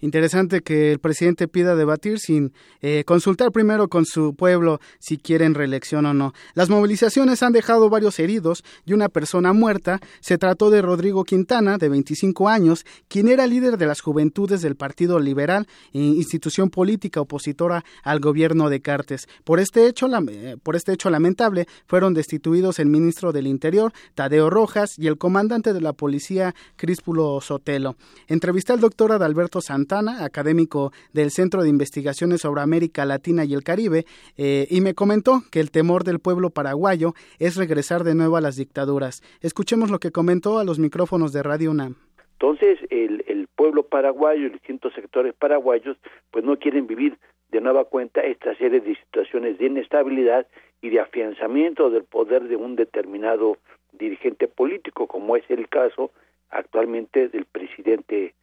[0.00, 2.52] Interesante que el presidente pida debatir sin
[2.82, 6.34] eh, consultar primero con su pueblo si quieren reelección o no.
[6.54, 10.00] Las movilizaciones han dejado varios heridos y una persona muerta.
[10.20, 14.76] Se trató de Rodrigo Quintana, de 25 años, quien era líder de las juventudes del
[14.76, 19.28] Partido Liberal, institución política opositora al gobierno de Cartes.
[19.44, 24.50] Por este hecho, eh, por este hecho lamentable, fueron destituidos el ministro del Interior, Tadeo
[24.50, 27.96] Rojas, y el comandante de la policía, Críspulo Sotelo.
[28.28, 33.62] Entrevisté al doctor Adalberto Santana académico del Centro de Investigaciones sobre América Latina y el
[33.62, 34.04] Caribe,
[34.36, 38.40] eh, y me comentó que el temor del pueblo paraguayo es regresar de nuevo a
[38.40, 39.22] las dictaduras.
[39.40, 41.94] Escuchemos lo que comentó a los micrófonos de Radio UNAM.
[42.32, 45.96] Entonces, el, el pueblo paraguayo y distintos sectores paraguayos,
[46.30, 47.16] pues no quieren vivir
[47.50, 50.46] de nueva cuenta esta serie de situaciones de inestabilidad
[50.82, 53.56] y de afianzamiento del poder de un determinado
[53.92, 56.10] dirigente político, como es el caso
[56.50, 58.34] actualmente del presidente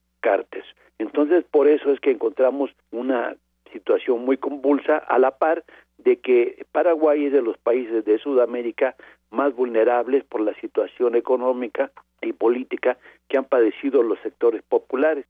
[1.00, 3.36] Entonces, por eso es que encontramos una
[3.72, 5.64] situación muy convulsa a la par
[5.98, 8.96] de que Paraguay es de los países de Sudamérica
[9.32, 11.92] más vulnerables por la situación económica
[12.22, 12.98] y política
[13.28, 15.26] que han padecido los sectores populares.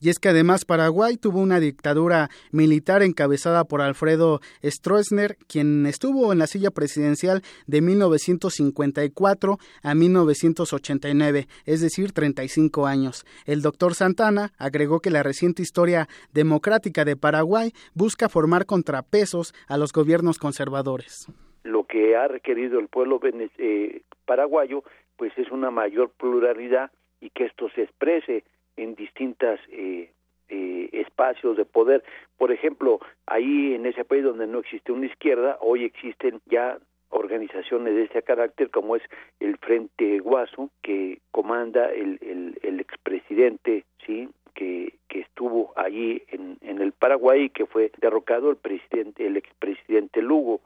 [0.00, 6.32] Y es que además Paraguay tuvo una dictadura militar encabezada por Alfredo Stroessner, quien estuvo
[6.32, 13.24] en la silla presidencial de 1954 a 1989, es decir, 35 años.
[13.44, 19.78] El doctor Santana agregó que la reciente historia democrática de Paraguay busca formar contrapesos a
[19.78, 21.26] los gobiernos conservadores.
[21.64, 23.20] Lo que ha requerido el pueblo
[23.58, 24.84] eh, paraguayo,
[25.16, 28.44] pues es una mayor pluralidad y que esto se exprese
[28.78, 30.10] en distintas eh,
[30.48, 32.02] eh, espacios de poder.
[32.38, 36.78] Por ejemplo, ahí en ese país donde no existe una izquierda, hoy existen ya
[37.10, 39.02] organizaciones de ese carácter como es
[39.40, 46.58] el Frente Guaso que comanda el, el, el expresidente sí que, que estuvo allí en,
[46.60, 50.60] en el Paraguay y que fue derrocado el presidente el expresidente Lugo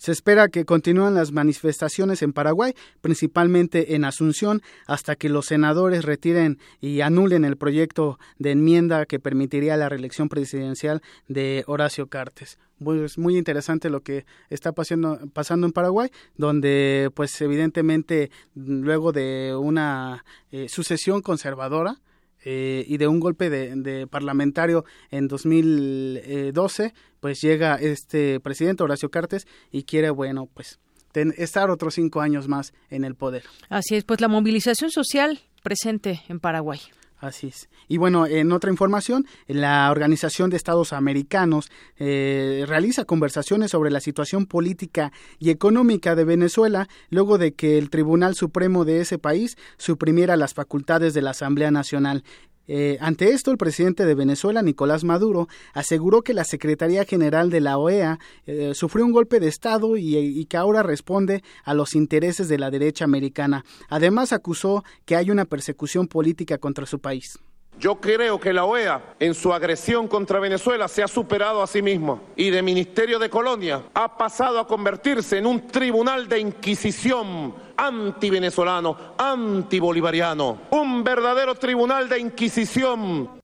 [0.00, 6.06] se espera que continúen las manifestaciones en Paraguay, principalmente en Asunción, hasta que los senadores
[6.06, 12.58] retiren y anulen el proyecto de enmienda que permitiría la reelección presidencial de Horacio Cartes.
[13.04, 19.54] Es muy interesante lo que está pasando, pasando en Paraguay, donde pues evidentemente luego de
[19.54, 22.00] una eh, sucesión conservadora,
[22.44, 29.46] eh, y de un golpe de, parlamentario en 2012, pues llega este presidente Horacio Cartes
[29.70, 30.78] y quiere, bueno, pues
[31.14, 33.44] estar otros cinco años más en el poder.
[33.68, 36.80] Así es, pues la movilización social presente en Paraguay.
[37.20, 37.68] Así es.
[37.86, 44.00] Y bueno, en otra información, la Organización de Estados Americanos eh, realiza conversaciones sobre la
[44.00, 49.58] situación política y económica de Venezuela luego de que el Tribunal Supremo de ese país
[49.76, 52.24] suprimiera las facultades de la Asamblea Nacional.
[52.72, 57.58] Eh, ante esto, el presidente de Venezuela, Nicolás Maduro, aseguró que la Secretaría General de
[57.58, 61.96] la OEA eh, sufrió un golpe de Estado y, y, que ahora responde a los
[61.96, 63.64] intereses de la derecha americana.
[63.88, 67.40] Además, acusó que hay una persecución política contra su país.
[67.80, 71.80] Yo creo que la OEA, en su agresión contra Venezuela, se ha superado a sí
[71.80, 72.20] misma.
[72.36, 79.14] Y de Ministerio de Colonia ha pasado a convertirse en un tribunal de inquisición anti-venezolano,
[79.16, 83.39] anti-bolivariano, un verdadero tribunal de inquisición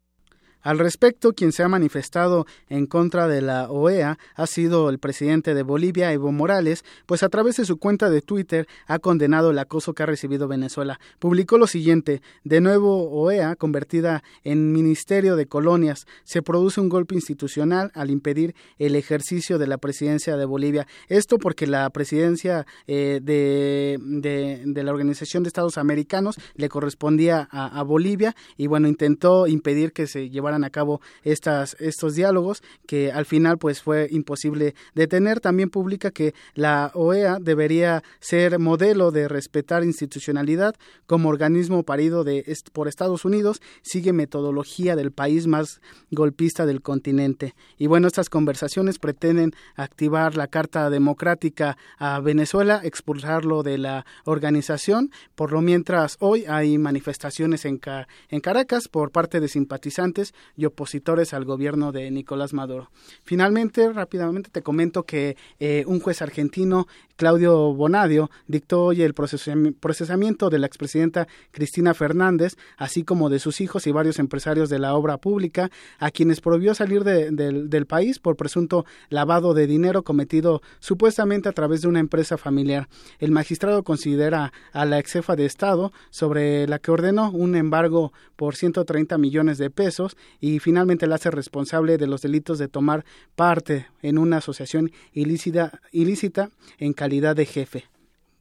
[0.66, 5.55] al respecto, quien se ha manifestado en contra de la OEA ha sido el presidente
[5.55, 9.60] de Bolivia, Evo Morales, pues a través de su cuenta de Twitter ha condenado el
[9.60, 10.98] acoso que ha recibido Venezuela.
[11.20, 17.14] Publicó lo siguiente, de nuevo OEA, convertida en Ministerio de Colonias, se produce un golpe
[17.14, 20.88] institucional al impedir el ejercicio de la presidencia de Bolivia.
[21.06, 27.78] Esto porque la presidencia eh, de, de, la Organización de Estados Americanos le correspondía a,
[27.78, 33.12] a Bolivia y bueno, intentó impedir que se llevara a cabo estas, estos diálogos que
[33.12, 35.41] al final pues fue imposible detener.
[35.41, 40.74] También publica que la OEA debería ser modelo de respetar institucionalidad
[41.07, 45.81] como organismo parido de, por Estados Unidos, sigue metodología del país más
[46.11, 47.55] golpista del continente.
[47.78, 55.11] Y bueno, estas conversaciones pretenden activar la Carta Democrática a Venezuela, expulsarlo de la organización.
[55.35, 61.44] Por lo mientras hoy hay manifestaciones en Caracas por parte de simpatizantes y opositores al
[61.44, 62.90] gobierno de Nicolás Maduro.
[63.22, 66.86] Finalmente, rápidamente te comento que eh, un juez argentino,
[67.16, 73.62] Claudio Bonadio, dictó hoy el procesamiento de la expresidenta Cristina Fernández, así como de sus
[73.62, 78.36] hijos y varios empresarios de la obra pública, a quienes prohibió salir del país por
[78.36, 82.88] presunto lavado de dinero cometido supuestamente a través de una empresa familiar.
[83.18, 88.12] El magistrado considera a la ex jefa de Estado, sobre la que ordenó un embargo
[88.36, 93.06] por 130 millones de pesos, y finalmente la hace responsable de los delitos de tomar
[93.36, 97.85] parte en una asociación ilícita, ilícita en de jefe.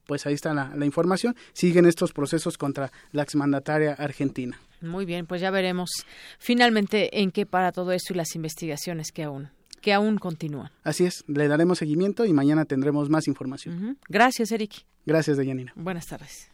[0.06, 1.34] Pues ahí está la, la información.
[1.52, 4.58] Siguen estos procesos contra la exmandataria argentina.
[4.80, 5.90] Muy bien, pues ya veremos
[6.38, 10.70] finalmente en qué para todo esto y las investigaciones que aún que aún continúan.
[10.82, 13.98] Así es, le daremos seguimiento y mañana tendremos más información.
[14.08, 14.84] Gracias, Eric.
[15.04, 15.72] Gracias, Deyanira.
[15.76, 16.50] Buenas tardes.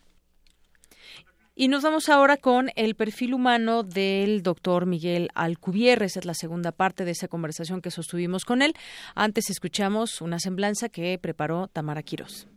[1.55, 6.07] Y nos vamos ahora con el perfil humano del doctor Miguel Alcubierre.
[6.07, 8.75] Esa es la segunda parte de esa conversación que sostuvimos con él.
[9.15, 12.49] Antes escuchamos una semblanza que preparó Tamara Quiros.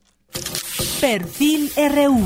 [1.01, 2.25] Perfil RU.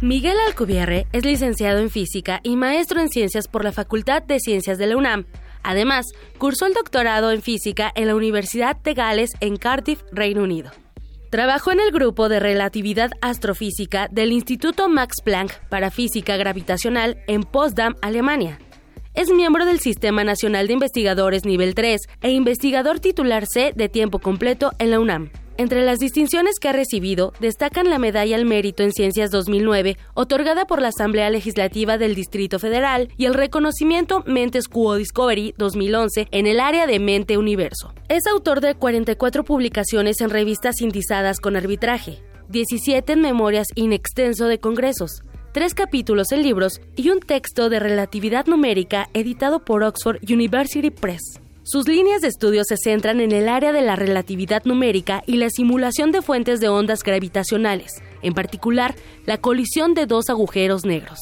[0.00, 4.76] Miguel Alcubierre es licenciado en física y maestro en ciencias por la Facultad de Ciencias
[4.76, 5.26] de la UNAM.
[5.62, 6.06] Además,
[6.38, 10.72] cursó el doctorado en física en la Universidad de Gales en Cardiff, Reino Unido.
[11.30, 17.44] Trabajó en el grupo de relatividad astrofísica del Instituto Max Planck para Física Gravitacional en
[17.44, 18.58] Potsdam, Alemania.
[19.14, 24.18] Es miembro del Sistema Nacional de Investigadores Nivel 3 e investigador titular C de tiempo
[24.18, 25.30] completo en la UNAM.
[25.60, 30.64] Entre las distinciones que ha recibido, destacan la Medalla al Mérito en Ciencias 2009, otorgada
[30.64, 36.46] por la Asamblea Legislativa del Distrito Federal, y el reconocimiento Mentes Quo Discovery 2011 en
[36.46, 37.92] el área de Mente Universo.
[38.08, 44.46] Es autor de 44 publicaciones en revistas indizadas con arbitraje, 17 en memorias in extenso
[44.46, 50.20] de congresos, tres capítulos en libros y un texto de relatividad numérica editado por Oxford
[50.26, 51.20] University Press.
[51.62, 55.50] Sus líneas de estudio se centran en el área de la relatividad numérica y la
[55.50, 58.94] simulación de fuentes de ondas gravitacionales, en particular
[59.26, 61.18] la colisión de dos agujeros negros.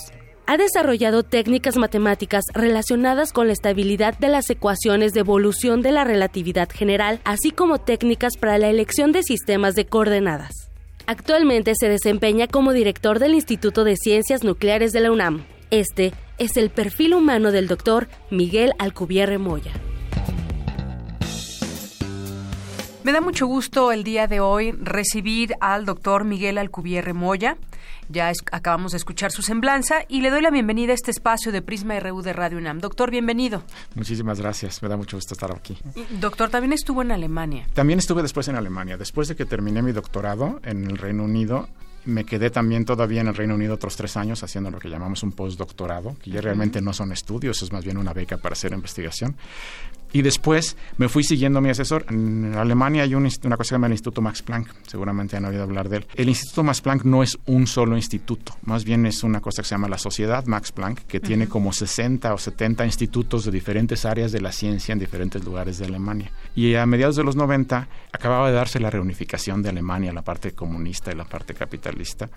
[0.47, 6.05] Ha desarrollado técnicas matemáticas relacionadas con la estabilidad de las ecuaciones de evolución de la
[6.05, 10.71] relatividad general, así como técnicas para la elección de sistemas de coordenadas.
[11.07, 15.45] Actualmente se desempeña como director del Instituto de Ciencias Nucleares de la UNAM.
[15.71, 19.73] Este es el perfil humano del doctor Miguel Alcubierre Moya.
[23.09, 27.57] Me da mucho gusto el día de hoy recibir al doctor Miguel Alcubierre Moya.
[28.11, 31.63] Ya acabamos de escuchar su semblanza y le doy la bienvenida a este espacio de
[31.63, 32.81] Prisma RU de Radio UNAM.
[32.81, 33.63] Doctor, bienvenido.
[33.95, 35.79] Muchísimas gracias, me da mucho gusto estar aquí.
[36.21, 37.67] Doctor, también estuvo en Alemania.
[37.73, 38.99] También estuve después en Alemania.
[38.99, 41.67] Después de que terminé mi doctorado en el Reino Unido,
[42.05, 45.23] me quedé también todavía en el Reino Unido otros tres años haciendo lo que llamamos
[45.23, 48.73] un postdoctorado, que ya realmente no son estudios, es más bien una beca para hacer
[48.73, 49.37] investigación.
[50.13, 52.07] Y después me fui siguiendo a mi asesor.
[52.09, 55.63] En Alemania hay una cosa que se llama el Instituto Max Planck, seguramente han oído
[55.63, 56.07] hablar de él.
[56.15, 59.69] El Instituto Max Planck no es un solo instituto, más bien es una cosa que
[59.69, 64.05] se llama la Sociedad Max Planck, que tiene como 60 o 70 institutos de diferentes
[64.05, 66.31] áreas de la ciencia en diferentes lugares de Alemania.
[66.55, 70.53] Y a mediados de los 90 acababa de darse la reunificación de Alemania, la parte
[70.53, 72.29] comunista y la parte capitalista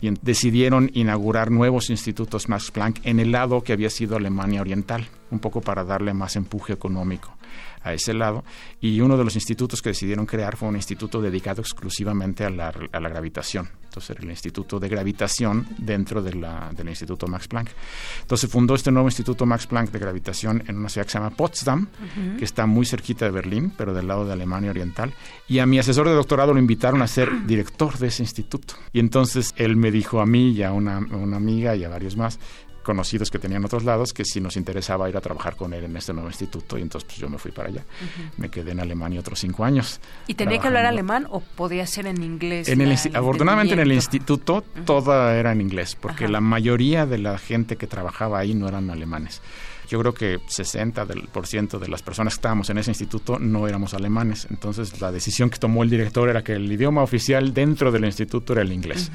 [0.00, 5.06] y decidieron inaugurar nuevos institutos Max Planck en el lado que había sido Alemania Oriental,
[5.30, 7.34] un poco para darle más empuje económico
[7.82, 8.44] a ese lado.
[8.80, 12.72] Y uno de los institutos que decidieron crear fue un instituto dedicado exclusivamente a la,
[12.92, 13.68] a la gravitación.
[13.90, 17.70] Entonces era el Instituto de Gravitación dentro de la, del Instituto Max Planck.
[18.20, 21.30] Entonces fundó este nuevo Instituto Max Planck de Gravitación en una ciudad que se llama
[21.30, 21.88] Potsdam,
[22.38, 25.12] que está muy cerquita de Berlín, pero del lado de Alemania Oriental.
[25.48, 28.74] Y a mi asesor de doctorado lo invitaron a ser director de ese instituto.
[28.92, 32.16] Y entonces él me dijo a mí y a una, una amiga y a varios
[32.16, 32.38] más,
[32.82, 35.96] conocidos que tenían otros lados que si nos interesaba ir a trabajar con él en
[35.96, 37.84] este nuevo instituto y entonces pues yo me fui para allá.
[38.36, 40.00] Me quedé en Alemania otros cinco años.
[40.26, 42.68] ¿Y tenía que hablar alemán o podía ser en inglés?
[42.68, 47.38] En el afortunadamente en el instituto todo era en inglés porque la mayoría de la
[47.38, 49.40] gente que trabajaba ahí no eran alemanes
[49.90, 54.46] yo creo que 60% de las personas que estábamos en ese instituto no éramos alemanes.
[54.48, 58.52] Entonces la decisión que tomó el director era que el idioma oficial dentro del instituto
[58.52, 59.10] era el inglés.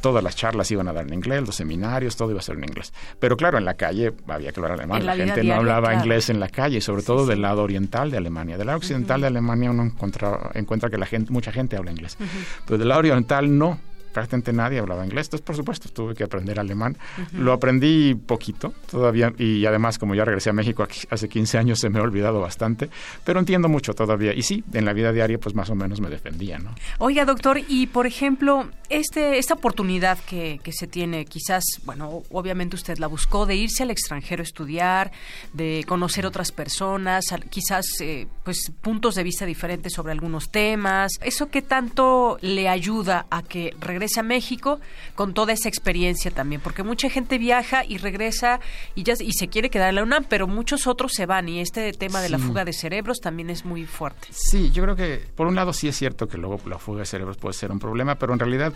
[0.00, 2.64] Todas las charlas iban a dar en inglés, los seminarios, todo iba a ser en
[2.64, 2.94] inglés.
[3.18, 5.04] Pero claro, en la calle había que hablar alemán.
[5.04, 8.56] La, gente no hablaba inglés en la calle, sobre todo del lado oriental de Alemania.
[8.56, 12.16] Del lado occidental de Alemania uno encuentra, encuentra que la gente, mucha gente habla inglés.
[12.64, 13.78] Pero del lado oriental no
[14.14, 16.96] prácticamente nadie hablaba inglés, entonces por supuesto tuve que aprender alemán.
[17.32, 21.90] Lo aprendí poquito todavía y además como ya regresé a México hace 15 años se
[21.90, 22.88] me ha olvidado bastante,
[23.24, 26.08] pero entiendo mucho todavía y sí, en la vida diaria pues más o menos me
[26.08, 26.74] defendía, ¿no?
[26.98, 32.76] Oiga, doctor, y por ejemplo, este esta oportunidad que, que se tiene, quizás, bueno, obviamente
[32.76, 35.12] usted la buscó de irse al extranjero a estudiar,
[35.52, 41.50] de conocer otras personas, quizás eh, pues puntos de vista diferentes sobre algunos temas, ¿eso
[41.50, 44.80] qué tanto le ayuda a que regrese a México
[45.14, 48.60] con toda esa experiencia también, porque mucha gente viaja y regresa
[48.94, 51.60] y ya y se quiere quedar en la UNAM, pero muchos otros se van y
[51.60, 54.28] este tema de la fuga de cerebros también es muy fuerte.
[54.30, 57.06] Sí, yo creo que por un lado sí es cierto que luego la fuga de
[57.06, 58.72] cerebros puede ser un problema, pero en realidad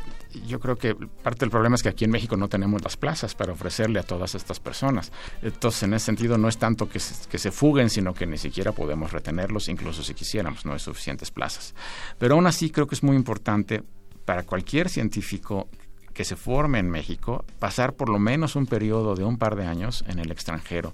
[0.46, 3.34] yo creo que parte del problema es que aquí en México no tenemos las plazas
[3.34, 5.12] para ofrecerle a todas estas personas.
[5.42, 8.38] Entonces, en ese sentido no es tanto que se, que se fuguen, sino que ni
[8.38, 11.74] siquiera podemos retenerlos, incluso si quisiéramos, no hay suficientes plazas.
[12.18, 13.82] Pero aún así creo que es muy importante
[14.28, 15.68] para cualquier científico
[16.12, 19.64] que se forme en México, pasar por lo menos un periodo de un par de
[19.64, 20.92] años en el extranjero.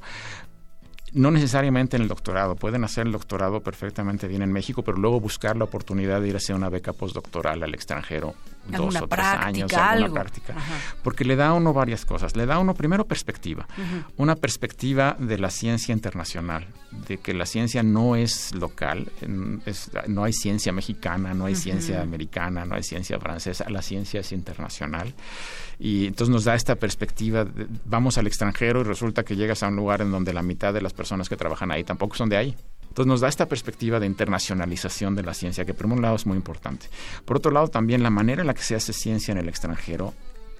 [1.14, 5.20] No necesariamente en el doctorado, pueden hacer el doctorado perfectamente bien en México, pero luego
[5.20, 8.34] buscar la oportunidad de ir a hacer una beca postdoctoral al extranjero
[8.66, 10.54] dos o tres años, alguna práctica.
[11.02, 12.34] Porque le da a uno varias cosas.
[12.34, 13.68] Le da a uno primero perspectiva,
[14.16, 16.66] una perspectiva de la ciencia internacional,
[17.06, 19.12] de que la ciencia no es local,
[20.08, 24.32] no hay ciencia mexicana, no hay ciencia americana, no hay ciencia francesa, la ciencia es
[24.32, 25.14] internacional.
[25.78, 27.46] Y entonces nos da esta perspectiva,
[27.84, 30.80] vamos al extranjero y resulta que llegas a un lugar en donde la mitad de
[30.80, 32.56] las personas que trabajan ahí tampoco son de ahí.
[32.82, 36.26] Entonces nos da esta perspectiva de internacionalización de la ciencia, que por un lado es
[36.26, 36.86] muy importante.
[37.24, 40.14] Por otro lado, también la manera en la que se hace ciencia en el extranjero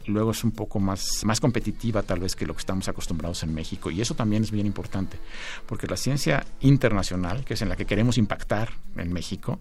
[0.07, 3.55] luego es un poco más, más competitiva tal vez que lo que estamos acostumbrados en
[3.55, 3.91] México.
[3.91, 5.19] Y eso también es bien importante,
[5.67, 9.59] porque la ciencia internacional, que es en la que queremos impactar en México,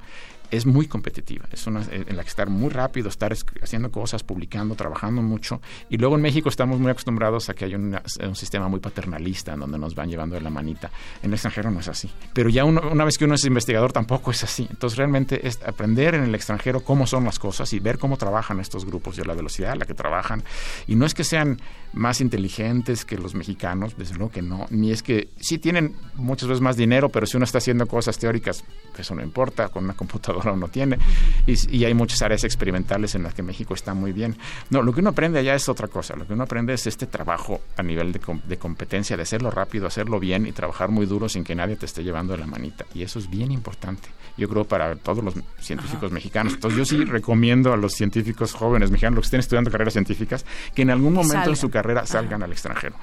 [0.54, 4.24] es muy competitiva, es una eh, en la que estar muy rápido, estar haciendo cosas,
[4.24, 5.62] publicando, trabajando mucho.
[5.90, 9.62] Y luego en México estamos muy acostumbrados a que haya un sistema muy paternalista en
[9.62, 10.92] donde nos van llevando de la manita.
[11.24, 12.10] En el extranjero no es así.
[12.34, 14.68] Pero ya una vez que uno es investigador tampoco es así.
[14.70, 18.60] Entonces realmente es aprender en el extranjero cómo son las cosas y ver cómo trabajan
[18.60, 20.44] estos grupos y la velocidad a la que trabajan.
[20.86, 21.60] Y no es que sean
[21.94, 26.50] más inteligentes que los mexicanos, desde luego que no, ni es que sí tienen muchas
[26.50, 28.64] veces más dinero, pero si uno está haciendo cosas teóricas,
[28.98, 30.98] eso no importa, con una computadora uno tiene,
[31.46, 34.38] y, hay muchas áreas experimentales en las que México está muy bien.
[34.70, 37.08] No, lo que uno aprende allá es otra cosa, lo que uno aprende es este
[37.08, 41.30] trabajo a nivel de, de competencia, de hacerlo rápido, hacerlo bien y trabajar muy duro
[41.30, 44.10] sin que nadie te esté llevando de la manita, y eso es bien importante.
[44.36, 46.54] Yo creo, para todos los científicos mexicanos.
[46.54, 50.44] Entonces yo sí recomiendo a los científicos jóvenes mexicanos, los que estén estudiando carreras científicas,
[50.74, 52.96] que en algún momento en su carrera salgan al extranjero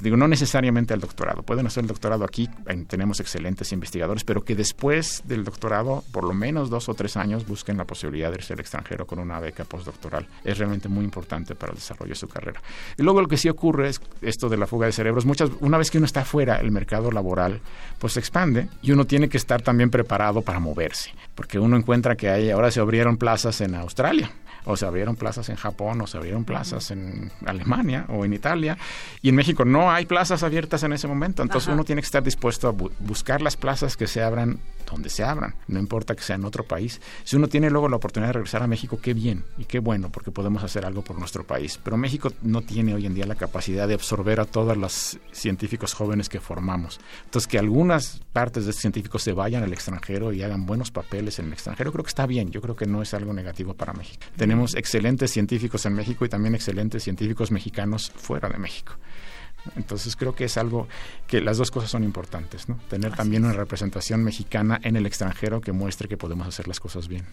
[0.00, 2.48] digo, no necesariamente al doctorado, pueden hacer el doctorado aquí,
[2.88, 7.46] tenemos excelentes investigadores, pero que después del doctorado, por lo menos dos o tres años,
[7.46, 10.26] busquen la posibilidad de irse al extranjero con una beca postdoctoral.
[10.44, 12.60] Es realmente muy importante para el desarrollo de su carrera.
[12.96, 15.26] Y luego lo que sí ocurre es esto de la fuga de cerebros.
[15.26, 17.60] Muchas, una vez que uno está fuera, el mercado laboral
[17.98, 22.16] pues se expande y uno tiene que estar también preparado para moverse, porque uno encuentra
[22.16, 24.30] que hay, ahora se abrieron plazas en Australia
[24.64, 28.78] o se abrieron plazas en Japón, o se abrieron plazas en Alemania o en Italia,
[29.22, 32.22] y en México no hay plazas abiertas en ese momento, entonces uno tiene que estar
[32.22, 34.60] dispuesto a buscar las plazas que se abran
[34.90, 37.00] donde se abran, no importa que sea en otro país.
[37.24, 40.10] Si uno tiene luego la oportunidad de regresar a México, qué bien y qué bueno,
[40.10, 41.78] porque podemos hacer algo por nuestro país.
[41.82, 45.94] Pero México no tiene hoy en día la capacidad de absorber a todos los científicos
[45.94, 47.00] jóvenes que formamos.
[47.24, 51.38] Entonces, que algunas partes de estos científicos se vayan al extranjero y hagan buenos papeles
[51.38, 53.92] en el extranjero, creo que está bien, yo creo que no es algo negativo para
[53.92, 54.26] México.
[54.36, 58.94] Tenemos excelentes científicos en México y también excelentes científicos mexicanos fuera de México.
[59.76, 60.88] Entonces creo que es algo
[61.26, 62.78] que las dos cosas son importantes, ¿no?
[62.88, 67.08] Tener también una representación mexicana en el extranjero que muestre que podemos hacer las cosas
[67.08, 67.26] bien.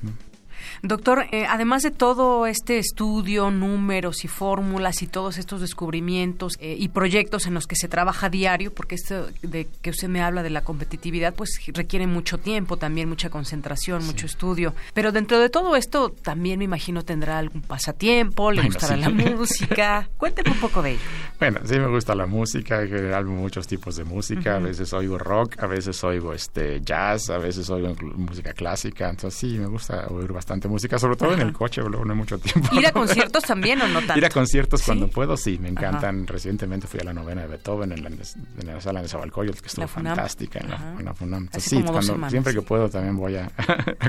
[0.82, 6.76] Doctor, eh, además de todo este estudio, números y fórmulas y todos estos descubrimientos eh,
[6.78, 10.44] y proyectos en los que se trabaja diario, porque esto de que usted me habla
[10.44, 14.74] de la competitividad, pues requiere mucho tiempo, también mucha concentración, mucho estudio.
[14.94, 20.10] Pero dentro de todo esto, también me imagino tendrá algún pasatiempo, le gustará la música.
[20.18, 21.02] Cuénteme un poco de ello.
[21.40, 24.56] Bueno, sí me gusta la música, hay muchos tipos de música.
[24.56, 29.10] A veces oigo rock, a veces oigo este jazz, a veces oigo música clásica.
[29.10, 32.14] Entonces sí, me gusta oír bastante bastante música, sobre todo en el coche, luego no
[32.14, 32.74] hay mucho tiempo.
[32.74, 34.18] ¿Ir a conciertos también o no tanto?
[34.18, 36.26] Ir a conciertos cuando puedo, sí, me encantan.
[36.26, 39.68] Recientemente fui a la novena de Beethoven en la, en la sala de Zabalcoyot, que
[39.68, 41.50] estuvo fantástica en la, en la, FUNAM.
[41.58, 43.52] sí, cuando, siempre que puedo también voy a,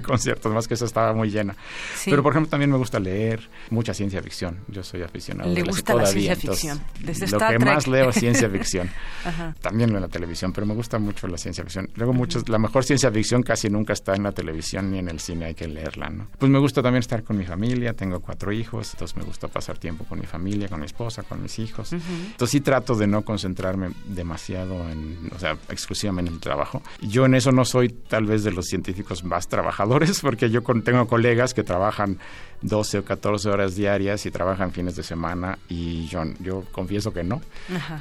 [0.00, 1.56] conciertos, más que eso estaba muy llena.
[2.04, 4.60] Pero, por ejemplo, también me gusta leer mucha ciencia ficción.
[4.68, 5.52] Yo soy aficionado.
[5.52, 6.80] Le gusta la ciencia ficción.
[7.00, 8.88] Desde lo que más leo es ciencia ficción.
[9.60, 11.90] También en la televisión, pero me gusta mucho la ciencia ficción.
[11.96, 15.18] Luego, muchos, la mejor ciencia ficción casi nunca está en la televisión ni en el
[15.18, 16.27] cine, hay que leerla, ¿no?
[16.38, 19.78] Pues me gusta también estar con mi familia, tengo cuatro hijos, entonces me gusta pasar
[19.78, 21.92] tiempo con mi familia, con mi esposa, con mis hijos.
[21.92, 26.82] Entonces sí trato de no concentrarme demasiado en, o sea, exclusivamente en el trabajo.
[27.00, 31.08] Yo en eso no soy tal vez de los científicos más trabajadores, porque yo tengo
[31.08, 32.18] colegas que trabajan
[32.62, 37.22] 12 o 14 horas diarias y trabajan fines de semana y yo, yo confieso que
[37.22, 37.40] no.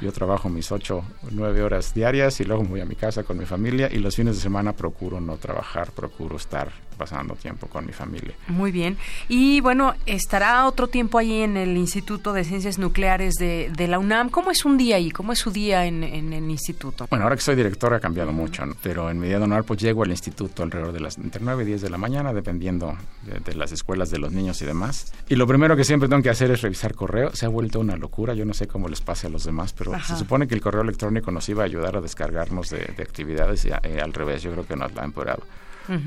[0.00, 3.46] Yo trabajo mis 8 9 horas diarias y luego voy a mi casa con mi
[3.46, 7.92] familia y los fines de semana procuro no trabajar, procuro estar pasando tiempo con mi
[7.92, 8.34] familia.
[8.48, 8.98] Muy bien.
[9.28, 14.28] Y bueno, estará otro tiempo ahí en el Instituto de Ciencias Nucleares de, la UNAM.
[14.28, 15.10] ¿Cómo es un día ahí?
[15.10, 17.06] ¿Cómo es su día en, el instituto?
[17.08, 20.10] Bueno, ahora que soy director ha cambiado mucho, pero en de honor pues llego al
[20.10, 24.10] instituto alrededor de las entre 9 y 10 de la mañana, dependiendo de las escuelas
[24.10, 25.12] de los niños y demás.
[25.28, 27.34] Y lo primero que siempre tengo que hacer es revisar correo.
[27.34, 28.34] Se ha vuelto una locura.
[28.34, 30.82] Yo no sé cómo les pase a los demás, pero se supone que el correo
[30.82, 34.66] electrónico nos iba a ayudar a descargarnos de, actividades y eh, al revés, yo creo
[34.66, 35.42] que nos la ha empeorado.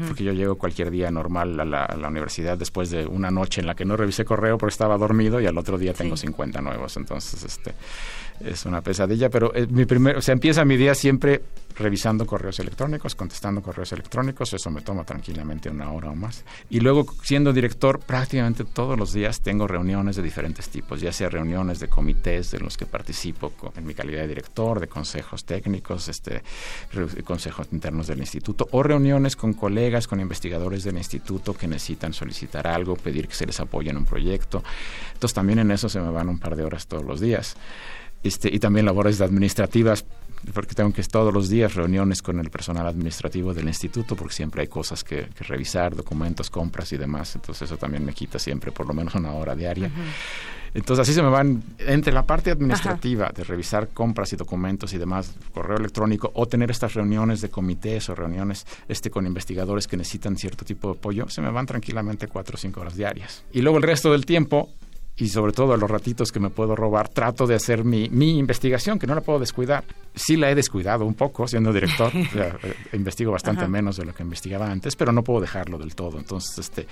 [0.08, 3.74] Porque yo llego cualquier día normal a la, universidad después de una noche en la
[3.74, 6.98] que no revisé correo porque estaba dormido y al otro día tengo 50 nuevos.
[6.98, 7.74] Entonces, este
[8.46, 11.42] es una pesadilla, pero eh, mi primer, o sea, empieza mi día siempre
[11.76, 16.44] revisando correos electrónicos, contestando correos electrónicos, eso me toma tranquilamente una hora o más.
[16.70, 21.30] Y luego, siendo director, prácticamente todos los días tengo reuniones de diferentes tipos, ya sea
[21.30, 26.08] reuniones de comités de los que participo en mi calidad de director, de consejos técnicos,
[26.08, 26.44] este,
[27.24, 32.68] consejos internos del instituto, o reuniones con colegas, con investigadores del instituto que necesitan solicitar
[32.68, 34.64] algo, pedir que se les apoye en un proyecto.
[35.14, 37.56] Entonces, también en eso se me van un par de horas todos los días.
[38.24, 40.06] Este, y también labores administrativas
[40.54, 44.62] porque tengo que todos los días reuniones con el personal administrativo del instituto, porque siempre
[44.62, 47.36] hay cosas que, revisar, documentos, compras y demás.
[47.36, 49.92] Entonces eso también me quita siempre por lo menos una hora diaria.
[50.74, 54.98] Entonces así se me van entre la parte administrativa de revisar compras y documentos y
[54.98, 59.98] demás, correo electrónico, o tener estas reuniones de comités o reuniones este, con investigadores que
[59.98, 63.44] necesitan cierto tipo de apoyo, se me van tranquilamente cuatro o cinco horas diarias.
[63.52, 64.70] Y luego el resto del tiempo
[65.18, 68.38] y sobre todo a los ratitos que me puedo robar, trato de hacer mi, mi
[68.38, 69.84] investigación, que no la puedo descuidar.
[70.16, 72.54] Sí la he descuidado un poco siendo director, eh,
[72.94, 76.18] investigo bastante menos de lo que investigaba antes, pero no puedo dejarlo del todo.
[76.18, 76.88] Entonces, este,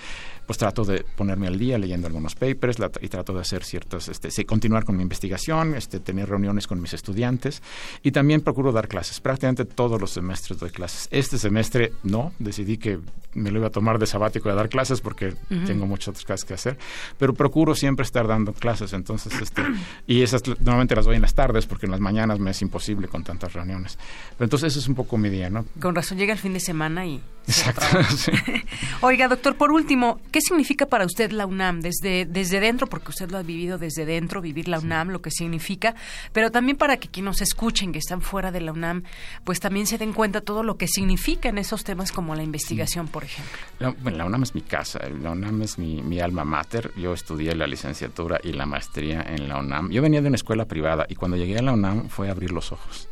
[0.46, 4.30] pues trato de ponerme al día leyendo algunos papers y trato de hacer ciertos, este,
[4.30, 7.62] sí, continuar con mi investigación, este, tener reuniones con mis estudiantes
[8.02, 9.20] y también procuro dar clases.
[9.20, 11.08] Prácticamente todos los semestres doy clases.
[11.10, 13.00] Este semestre no, decidí que
[13.34, 15.34] me lo iba a tomar de sabático de dar clases porque
[15.66, 16.78] tengo muchas otras cosas que hacer,
[17.18, 19.62] pero procuro siempre estar dando clases, entonces, este,
[20.06, 23.06] y esas normalmente las doy en las tardes porque en las mañanas me es imposible
[23.08, 23.98] con tantas reuniones.
[24.36, 25.64] Pero entonces eso es un poco mi día, ¿no?
[25.80, 27.22] Con razón llega el fin de semana y...
[27.46, 27.86] Exacto.
[29.00, 32.86] Oiga, doctor, por último, ¿qué significa para usted la UNAM desde, desde dentro?
[32.86, 35.94] Porque usted lo ha vivido desde dentro, vivir la UNAM, lo que significa,
[36.32, 39.04] pero también para que quienes nos escuchen, que están fuera de la UNAM,
[39.44, 43.08] pues también se den cuenta todo lo que significa en esos temas como la investigación,
[43.08, 43.58] por ejemplo.
[43.78, 46.92] La, bueno, la UNAM es mi casa, la UNAM es mi, mi alma mater.
[46.96, 47.99] Yo estudié la licenciatura
[48.42, 49.90] y la maestría en la UNAM.
[49.90, 52.72] Yo venía de una escuela privada y cuando llegué a la UNAM fue abrir los
[52.72, 53.09] ojos.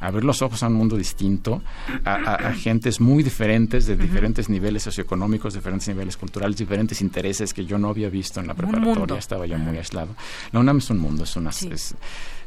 [0.00, 1.62] Abrir los ojos a un mundo distinto,
[2.04, 7.78] a, gentes muy diferentes, de diferentes niveles socioeconómicos, diferentes niveles culturales, diferentes intereses que yo
[7.78, 9.18] no había visto en la preparatoria.
[9.18, 10.14] Estaba yo muy aislado.
[10.52, 11.50] La UNAM es un mundo, es una...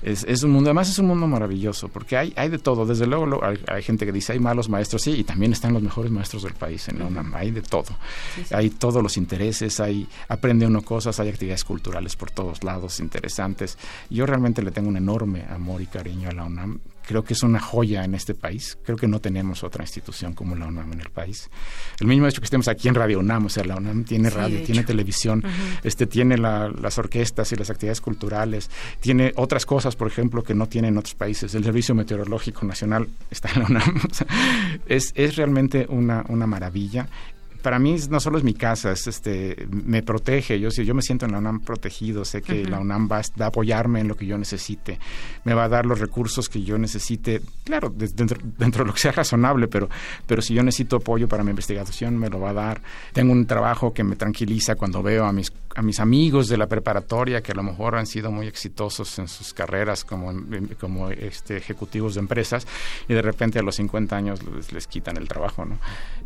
[0.01, 2.85] Es, es, un mundo, además es un mundo maravilloso, porque hay, hay de todo.
[2.85, 6.11] Desde luego hay, gente que dice hay malos maestros, sí, y también están los mejores
[6.11, 7.33] maestros del país en la UNAM.
[7.33, 7.95] Hay de todo.
[8.51, 13.77] Hay todos los intereses, hay aprende uno cosas, hay actividades culturales por todos lados interesantes.
[14.09, 17.41] Yo realmente le tengo un enorme amor y cariño a la UNAM creo que es
[17.41, 18.77] una joya en este país.
[18.83, 21.49] Creo que no tenemos otra institución como la UNAM en el país.
[21.99, 24.61] El mismo hecho que estemos aquí en Radio UNAM, o sea, la UNAM tiene radio,
[24.63, 25.41] tiene televisión,
[25.83, 28.69] este tiene las orquestas y las actividades culturales,
[28.99, 31.55] tiene otras cosas, por ejemplo, que no tienen otros países.
[31.55, 34.01] El Servicio Meteorológico Nacional está en la UNAM.
[34.87, 37.07] es, es realmente una, una maravilla
[37.67, 40.57] para mí no solo es mi casa, es este, me protege.
[40.57, 43.45] Yo, si yo me siento en la UNAM protegido, sé que la UNAM va, a
[43.45, 44.97] apoyarme en lo que yo necesite,
[45.43, 49.01] me va a dar los recursos que yo necesite, claro, dentro, dentro de lo que
[49.01, 49.89] sea razonable, pero,
[50.25, 52.81] pero si yo necesito apoyo para mi investigación, me lo va a dar.
[53.11, 56.67] Tengo un trabajo que me tranquiliza cuando veo a mis, a mis amigos de la
[56.67, 60.31] preparatoria que a lo mejor han sido muy exitosos en sus carreras como,
[60.79, 62.65] como este, ejecutivos de empresas
[63.09, 65.77] y de repente a los 50 años les, les quitan el trabajo, ¿no?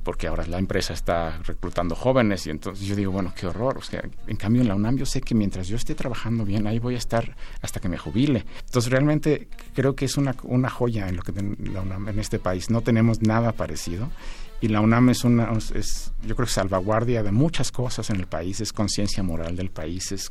[0.03, 3.77] Porque ahora la empresa está reclutando jóvenes y entonces yo digo, bueno, qué horror.
[3.77, 6.67] O sea, en cambio en la UNAM yo sé que mientras yo esté trabajando bien,
[6.67, 8.45] ahí voy a estar hasta que me jubile.
[8.65, 11.31] Entonces realmente creo que es una, una joya en lo que
[11.71, 12.69] la UNAM en este país.
[12.69, 14.09] No tenemos nada parecido
[14.61, 18.27] y la UNAM es una, es, yo creo que salvaguardia de muchas cosas en el
[18.27, 20.29] país, es conciencia moral del país, es,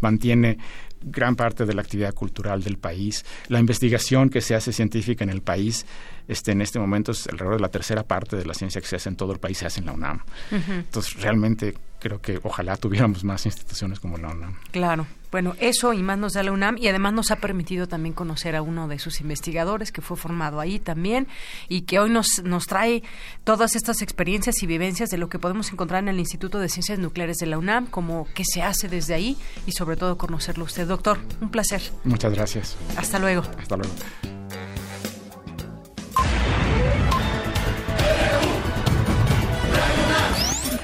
[0.00, 0.58] mantiene
[1.02, 3.24] gran parte de la actividad cultural del país.
[3.48, 5.84] La investigación que se hace científica en el país,
[6.26, 8.96] este, en este momento es alrededor de la tercera parte de la ciencia que se
[8.96, 10.20] hace en todo el país, se hace en la UNAM.
[10.50, 14.56] Entonces, realmente creo que ojalá tuviéramos más instituciones como la UNAM.
[14.70, 15.06] Claro.
[15.34, 18.54] Bueno, eso y más nos da la UNAM y además nos ha permitido también conocer
[18.54, 21.26] a uno de sus investigadores que fue formado ahí también
[21.68, 23.02] y que hoy nos, nos trae
[23.42, 27.00] todas estas experiencias y vivencias de lo que podemos encontrar en el Instituto de Ciencias
[27.00, 29.36] Nucleares de la UNAM, como qué se hace desde ahí
[29.66, 31.18] y sobre todo conocerlo usted, doctor.
[31.40, 31.82] Un placer.
[32.04, 32.76] Muchas gracias.
[32.96, 33.42] Hasta luego.
[33.58, 33.92] Hasta luego.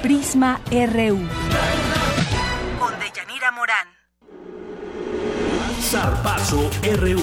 [0.03, 1.21] Prisma RU.
[2.81, 3.90] Con Deyanira Morán.
[5.91, 7.21] Zarpazo RU.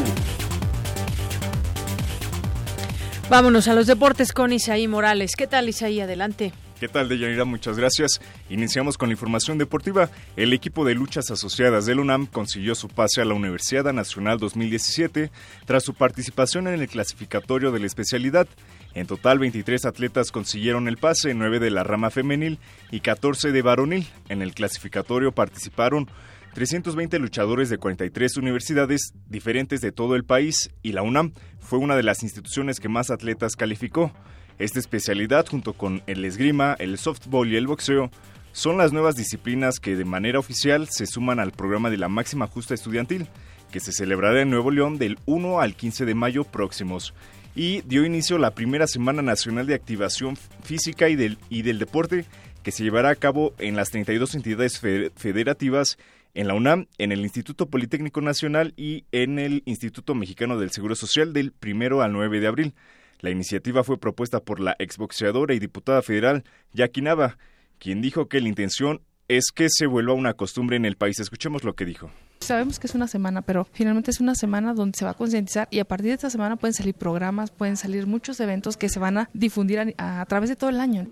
[3.29, 5.37] Vámonos a los deportes con Isaí Morales.
[5.37, 6.01] ¿Qué tal, Isaí?
[6.01, 6.51] Adelante.
[6.77, 7.45] ¿Qué tal, Deyanira?
[7.45, 8.19] Muchas gracias.
[8.49, 10.09] Iniciamos con la información deportiva.
[10.35, 15.31] El equipo de luchas asociadas del UNAM consiguió su pase a la Universidad Nacional 2017
[15.65, 18.49] tras su participación en el clasificatorio de la especialidad.
[18.93, 22.59] En total, 23 atletas consiguieron el pase, 9 de la rama femenil
[22.91, 24.07] y 14 de varonil.
[24.27, 26.09] En el clasificatorio participaron
[26.57, 31.95] 320 luchadores de 43 universidades diferentes de todo el país y la UNAM fue una
[31.95, 34.11] de las instituciones que más atletas calificó.
[34.57, 38.09] Esta especialidad, junto con el esgrima, el softball y el boxeo,
[38.53, 42.47] son las nuevas disciplinas que de manera oficial se suman al programa de la máxima
[42.47, 43.27] justa estudiantil,
[43.71, 47.13] que se celebrará en Nuevo León del 1 al 15 de mayo próximos
[47.53, 52.25] y dio inicio la primera Semana Nacional de Activación Física y del, y del Deporte
[52.63, 55.97] que se llevará a cabo en las 32 entidades federativas
[56.37, 60.93] en la UNAM, en el Instituto Politécnico Nacional y en el Instituto Mexicano del Seguro
[60.93, 62.75] Social del 1 al 9 de abril.
[63.21, 66.43] La iniciativa fue propuesta por la exboxeadora y diputada federal
[66.73, 67.39] Jackie Nava,
[67.79, 71.19] quien dijo que la intención es que se vuelva una costumbre en el país.
[71.19, 72.11] Escuchemos lo que dijo.
[72.41, 75.67] Sabemos que es una semana, pero finalmente es una semana donde se va a concientizar
[75.71, 78.99] y a partir de esta semana pueden salir programas, pueden salir muchos eventos que se
[78.99, 81.07] van a difundir a, a través de todo el año.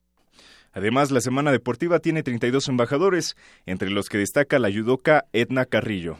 [0.76, 3.35] Además, la Semana Deportiva tiene 32 embajadores,
[3.65, 6.18] entre los que destaca la yudoka Edna Carrillo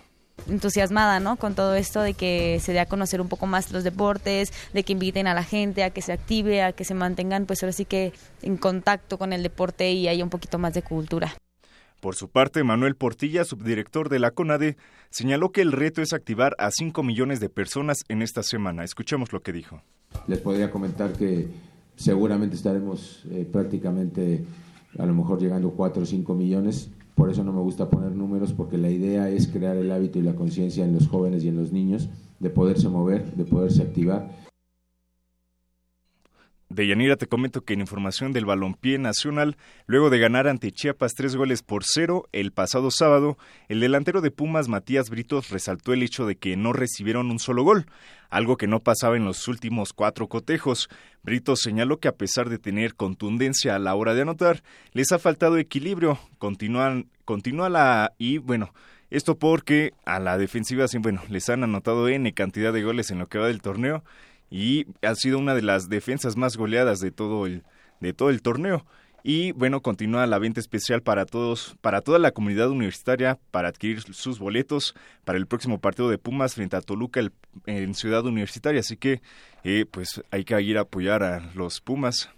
[0.50, 1.38] entusiasmada, ¿no?
[1.38, 4.84] Con todo esto de que se dé a conocer un poco más los deportes, de
[4.84, 7.72] que inviten a la gente a que se active, a que se mantengan, pues ahora
[7.72, 11.34] sí que en contacto con el deporte y haya un poquito más de cultura.
[12.00, 14.78] Por su parte, Manuel Portilla, subdirector de la CONADE,
[15.10, 18.84] señaló que el reto es activar a 5 millones de personas en esta semana.
[18.84, 19.82] Escuchemos lo que dijo.
[20.28, 21.48] Les podría comentar que
[21.96, 24.46] seguramente estaremos eh, prácticamente
[24.98, 26.90] a lo mejor llegando a 4 o 5 millones.
[27.16, 30.22] Por eso no me gusta poner números, porque la idea es crear el hábito y
[30.22, 32.10] la conciencia en los jóvenes y en los niños
[32.40, 34.45] de poderse mover, de poderse activar
[36.70, 39.56] de Yanira te comento que en información del balompié nacional,
[39.86, 43.38] luego de ganar ante Chiapas tres goles por cero el pasado sábado,
[43.70, 47.64] el delantero de Pumas Matías Britos resaltó el hecho de que no recibieron un solo
[47.64, 47.86] gol,
[48.30, 50.90] algo que no pasaba en los últimos cuatro cotejos.
[51.22, 55.20] Britos señaló que a pesar de tener contundencia a la hora de anotar, les ha
[55.20, 56.18] faltado equilibrio.
[56.40, 58.74] Continúan, continúa la y bueno,
[59.12, 63.28] esto porque a la defensiva, bueno, les han anotado N cantidad de goles en lo
[63.28, 64.04] que va del torneo
[64.50, 67.64] y ha sido una de las defensas más goleadas de todo el,
[68.00, 68.86] de todo el torneo.
[69.28, 74.02] Y bueno, continúa la venta especial para todos, para toda la comunidad universitaria, para adquirir
[74.02, 74.94] sus boletos
[75.24, 77.22] para el próximo partido de Pumas frente a Toluca
[77.66, 78.82] en Ciudad Universitaria.
[78.82, 79.24] Así que,
[79.64, 82.30] eh, pues hay que ir a apoyar a los Pumas.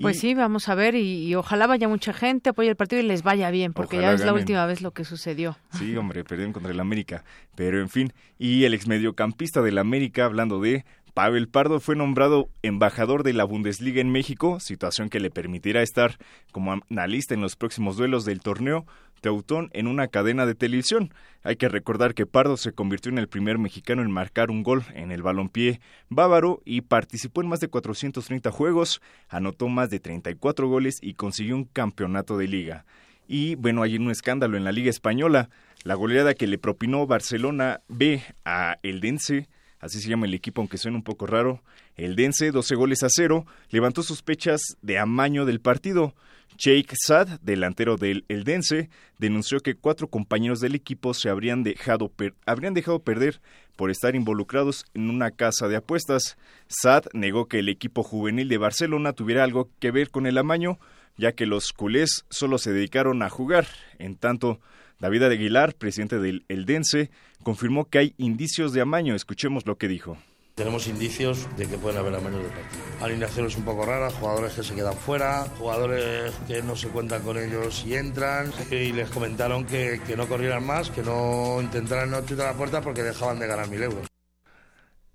[0.00, 3.22] Pues sí, vamos a ver y, ojalá vaya mucha gente, apoye el partido y les
[3.22, 5.56] vaya bien, porque ya es la última vez lo que sucedió.
[5.72, 7.24] Sí, hombre, perdieron contra el América.
[7.54, 10.84] Pero en fin, y el exmediocampista del América, hablando de
[11.14, 16.16] Pavel Pardo fue nombrado embajador de la Bundesliga en México, situación que le permitirá estar
[16.52, 18.86] como analista en los próximos duelos del torneo
[19.20, 21.12] Teutón en una cadena de televisión.
[21.42, 24.84] Hay que recordar que Pardo se convirtió en el primer mexicano en marcar un gol
[24.94, 30.68] en el balompié bávaro y participó en más de 430 juegos, anotó más de 34
[30.68, 32.84] goles y consiguió un campeonato de liga.
[33.28, 35.50] Y bueno, hay un escándalo en la Liga Española.
[35.84, 39.48] La goleada que le propinó Barcelona B a Eldense
[39.80, 41.62] así se llama el equipo, aunque suena un poco raro.
[41.96, 46.14] El Dense, 12 goles a cero, levantó sospechas de amaño del partido.
[46.58, 52.12] Jake Sad, delantero del Eldense, denunció que cuatro compañeros del equipo se habrían dejado,
[52.44, 53.40] habrían dejado perder
[53.76, 56.36] por estar involucrados en una casa de apuestas.
[56.68, 60.78] Sad negó que el equipo juvenil de Barcelona tuviera algo que ver con el amaño,
[61.16, 63.66] ya que los culés solo se dedicaron a jugar.
[63.98, 64.60] En tanto,
[65.00, 67.10] David Aguilar, presidente del Eldense,
[67.42, 69.14] confirmó que hay indicios de amaño.
[69.14, 70.18] Escuchemos lo que dijo.
[70.54, 72.82] Tenemos indicios de que pueden haber amaños de partido.
[73.00, 77.38] Alineaciones un poco raras, jugadores que se quedan fuera, jugadores que no se cuentan con
[77.38, 78.52] ellos y entran.
[78.70, 82.82] Y les comentaron que, que no corrieran más, que no intentaran no tirar la puerta
[82.82, 84.09] porque dejaban de ganar mil euros.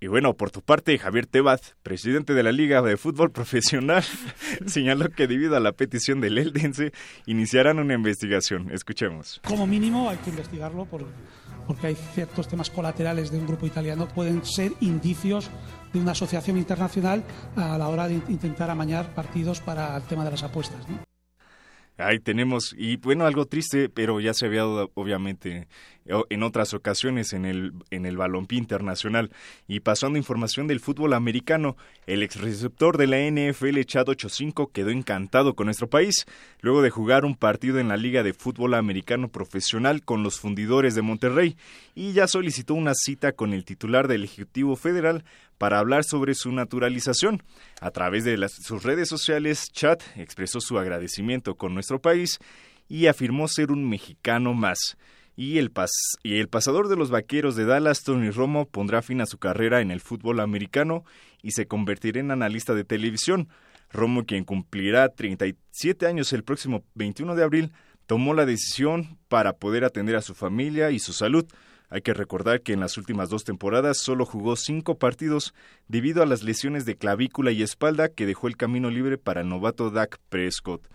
[0.05, 4.03] Y bueno, por tu parte, Javier Tebas, presidente de la Liga de Fútbol Profesional,
[4.67, 6.91] señaló que debido a la petición del Eldense,
[7.25, 8.69] iniciarán una investigación.
[8.71, 9.41] Escuchemos.
[9.47, 11.07] Como mínimo hay que investigarlo por,
[11.65, 15.49] porque hay ciertos temas colaterales de un grupo italiano, pueden ser indicios
[15.91, 17.23] de una asociación internacional
[17.55, 20.87] a la hora de intentar amañar partidos para el tema de las apuestas.
[20.87, 20.99] ¿no?
[21.97, 25.69] Ahí tenemos, y bueno, algo triste, pero ya se había obviamente,
[26.05, 29.31] en otras ocasiones en el, en el balompié internacional.
[29.67, 31.75] Y pasando información del fútbol americano,
[32.05, 36.25] el ex receptor de la NFL, Chad 85, quedó encantado con nuestro país,
[36.61, 40.93] luego de jugar un partido en la Liga de Fútbol Americano Profesional con los fundidores
[40.93, 41.57] de Monterrey,
[41.95, 45.23] y ya solicitó una cita con el titular del Ejecutivo Federal
[45.57, 47.41] para hablar sobre su naturalización.
[47.81, 52.39] A través de sus redes sociales, Chad expresó su agradecimiento con nuestro país
[52.87, 54.97] y afirmó ser un mexicano más.
[55.35, 55.71] Y el,
[56.23, 59.81] y el pasador de los vaqueros de Dallas, Tony Romo, pondrá fin a su carrera
[59.81, 61.03] en el fútbol americano
[61.41, 63.49] y se convertirá en analista de televisión.
[63.91, 67.71] Romo, quien cumplirá 37 años el próximo 21 de abril,
[68.05, 71.45] tomó la decisión para poder atender a su familia y su salud.
[71.89, 75.53] Hay que recordar que en las últimas dos temporadas solo jugó cinco partidos
[75.87, 79.49] debido a las lesiones de clavícula y espalda que dejó el camino libre para el
[79.49, 80.87] novato Dak Prescott.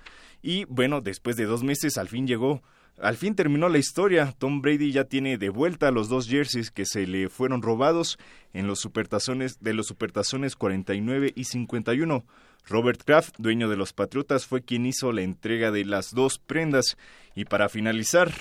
[0.43, 2.63] Y bueno, después de dos meses al fin llegó
[3.01, 4.35] al fin terminó la historia.
[4.39, 8.19] Tom Brady ya tiene de vuelta los dos jerseys que se le fueron robados
[8.53, 12.25] en los supertazones de los supertazones 49 y 51.
[12.67, 16.97] Robert Kraft, dueño de los Patriotas, fue quien hizo la entrega de las dos prendas.
[17.35, 18.33] Y para finalizar,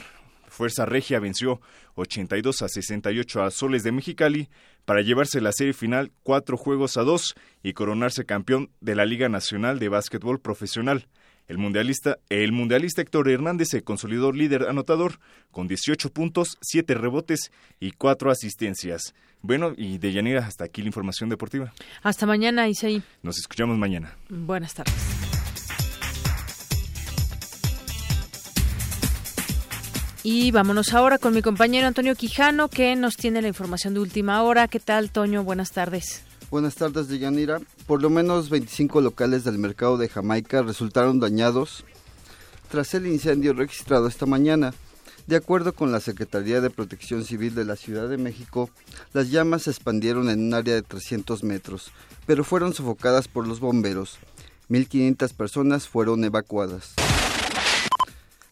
[0.50, 1.62] Fuerza Regia venció
[1.96, 4.50] 82 a 68 a Soles de Mexicali
[4.86, 9.30] para llevarse la serie final cuatro juegos a dos y coronarse campeón de la Liga
[9.30, 11.08] Nacional de Básquetbol Profesional.
[11.50, 15.20] El mundialista, el mundialista Héctor Hernández se consolidó líder anotador
[15.50, 19.16] con 18 puntos, 7 rebotes y 4 asistencias.
[19.42, 21.74] Bueno, y de Yanira, hasta aquí la información deportiva.
[22.04, 23.02] Hasta mañana, Isaí.
[23.24, 24.16] Nos escuchamos mañana.
[24.30, 24.94] Buenas tardes.
[30.22, 34.44] Y vámonos ahora con mi compañero Antonio Quijano, que nos tiene la información de última
[34.44, 34.68] hora.
[34.68, 35.44] ¿Qué tal, Toño?
[35.44, 36.29] Buenas tardes.
[36.52, 37.62] Buenas tardes, Deyanira.
[37.86, 41.86] Por lo menos 25 locales del mercado de Jamaica resultaron dañados
[42.72, 44.74] tras el incendio registrado esta mañana.
[45.28, 48.72] De acuerdo con la Secretaría de Protección Civil de la Ciudad de México,
[49.14, 51.92] las llamas se expandieron en un área de 300 metros,
[52.26, 54.18] pero fueron sofocadas por los bomberos.
[54.72, 56.96] 1.500 personas fueron evacuadas.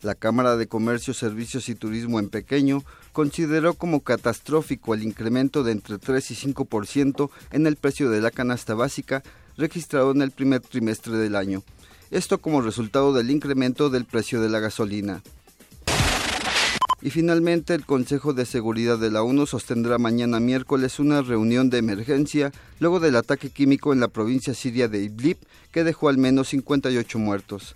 [0.08, 2.82] La Cámara de Comercio, Servicios y Turismo en Pequeño
[3.12, 8.32] consideró como catastrófico el incremento de entre 3 y 5% en el precio de la
[8.32, 9.22] canasta básica
[9.58, 11.62] registrado en el primer trimestre del año.
[12.10, 15.22] Esto como resultado del incremento del precio de la gasolina.
[17.02, 21.80] Y finalmente, el Consejo de Seguridad de la ONU sostendrá mañana miércoles una reunión de
[21.80, 25.38] emergencia luego del ataque químico en la provincia siria de Idlib
[25.74, 27.76] que dejó al menos 58 muertos.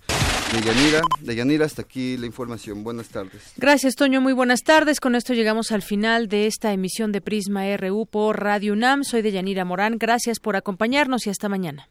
[0.52, 2.84] Deyanira, Deyanira, hasta aquí la información.
[2.84, 3.52] Buenas tardes.
[3.56, 4.20] Gracias, Toño.
[4.20, 5.00] Muy buenas tardes.
[5.00, 9.02] Con esto llegamos al final de esta emisión de Prisma RU por Radio UNAM.
[9.02, 9.96] Soy Deyanira Morán.
[9.98, 11.88] Gracias por acompañarnos y hasta mañana.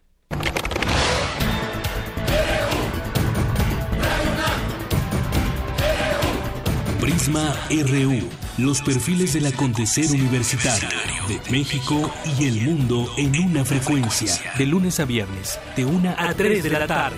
[6.99, 8.29] Prisma RU.
[8.59, 10.89] Los perfiles del acontecer universitario
[11.27, 14.31] de México y el mundo en una frecuencia.
[14.57, 17.17] De lunes a viernes, de una a 3 de la tarde.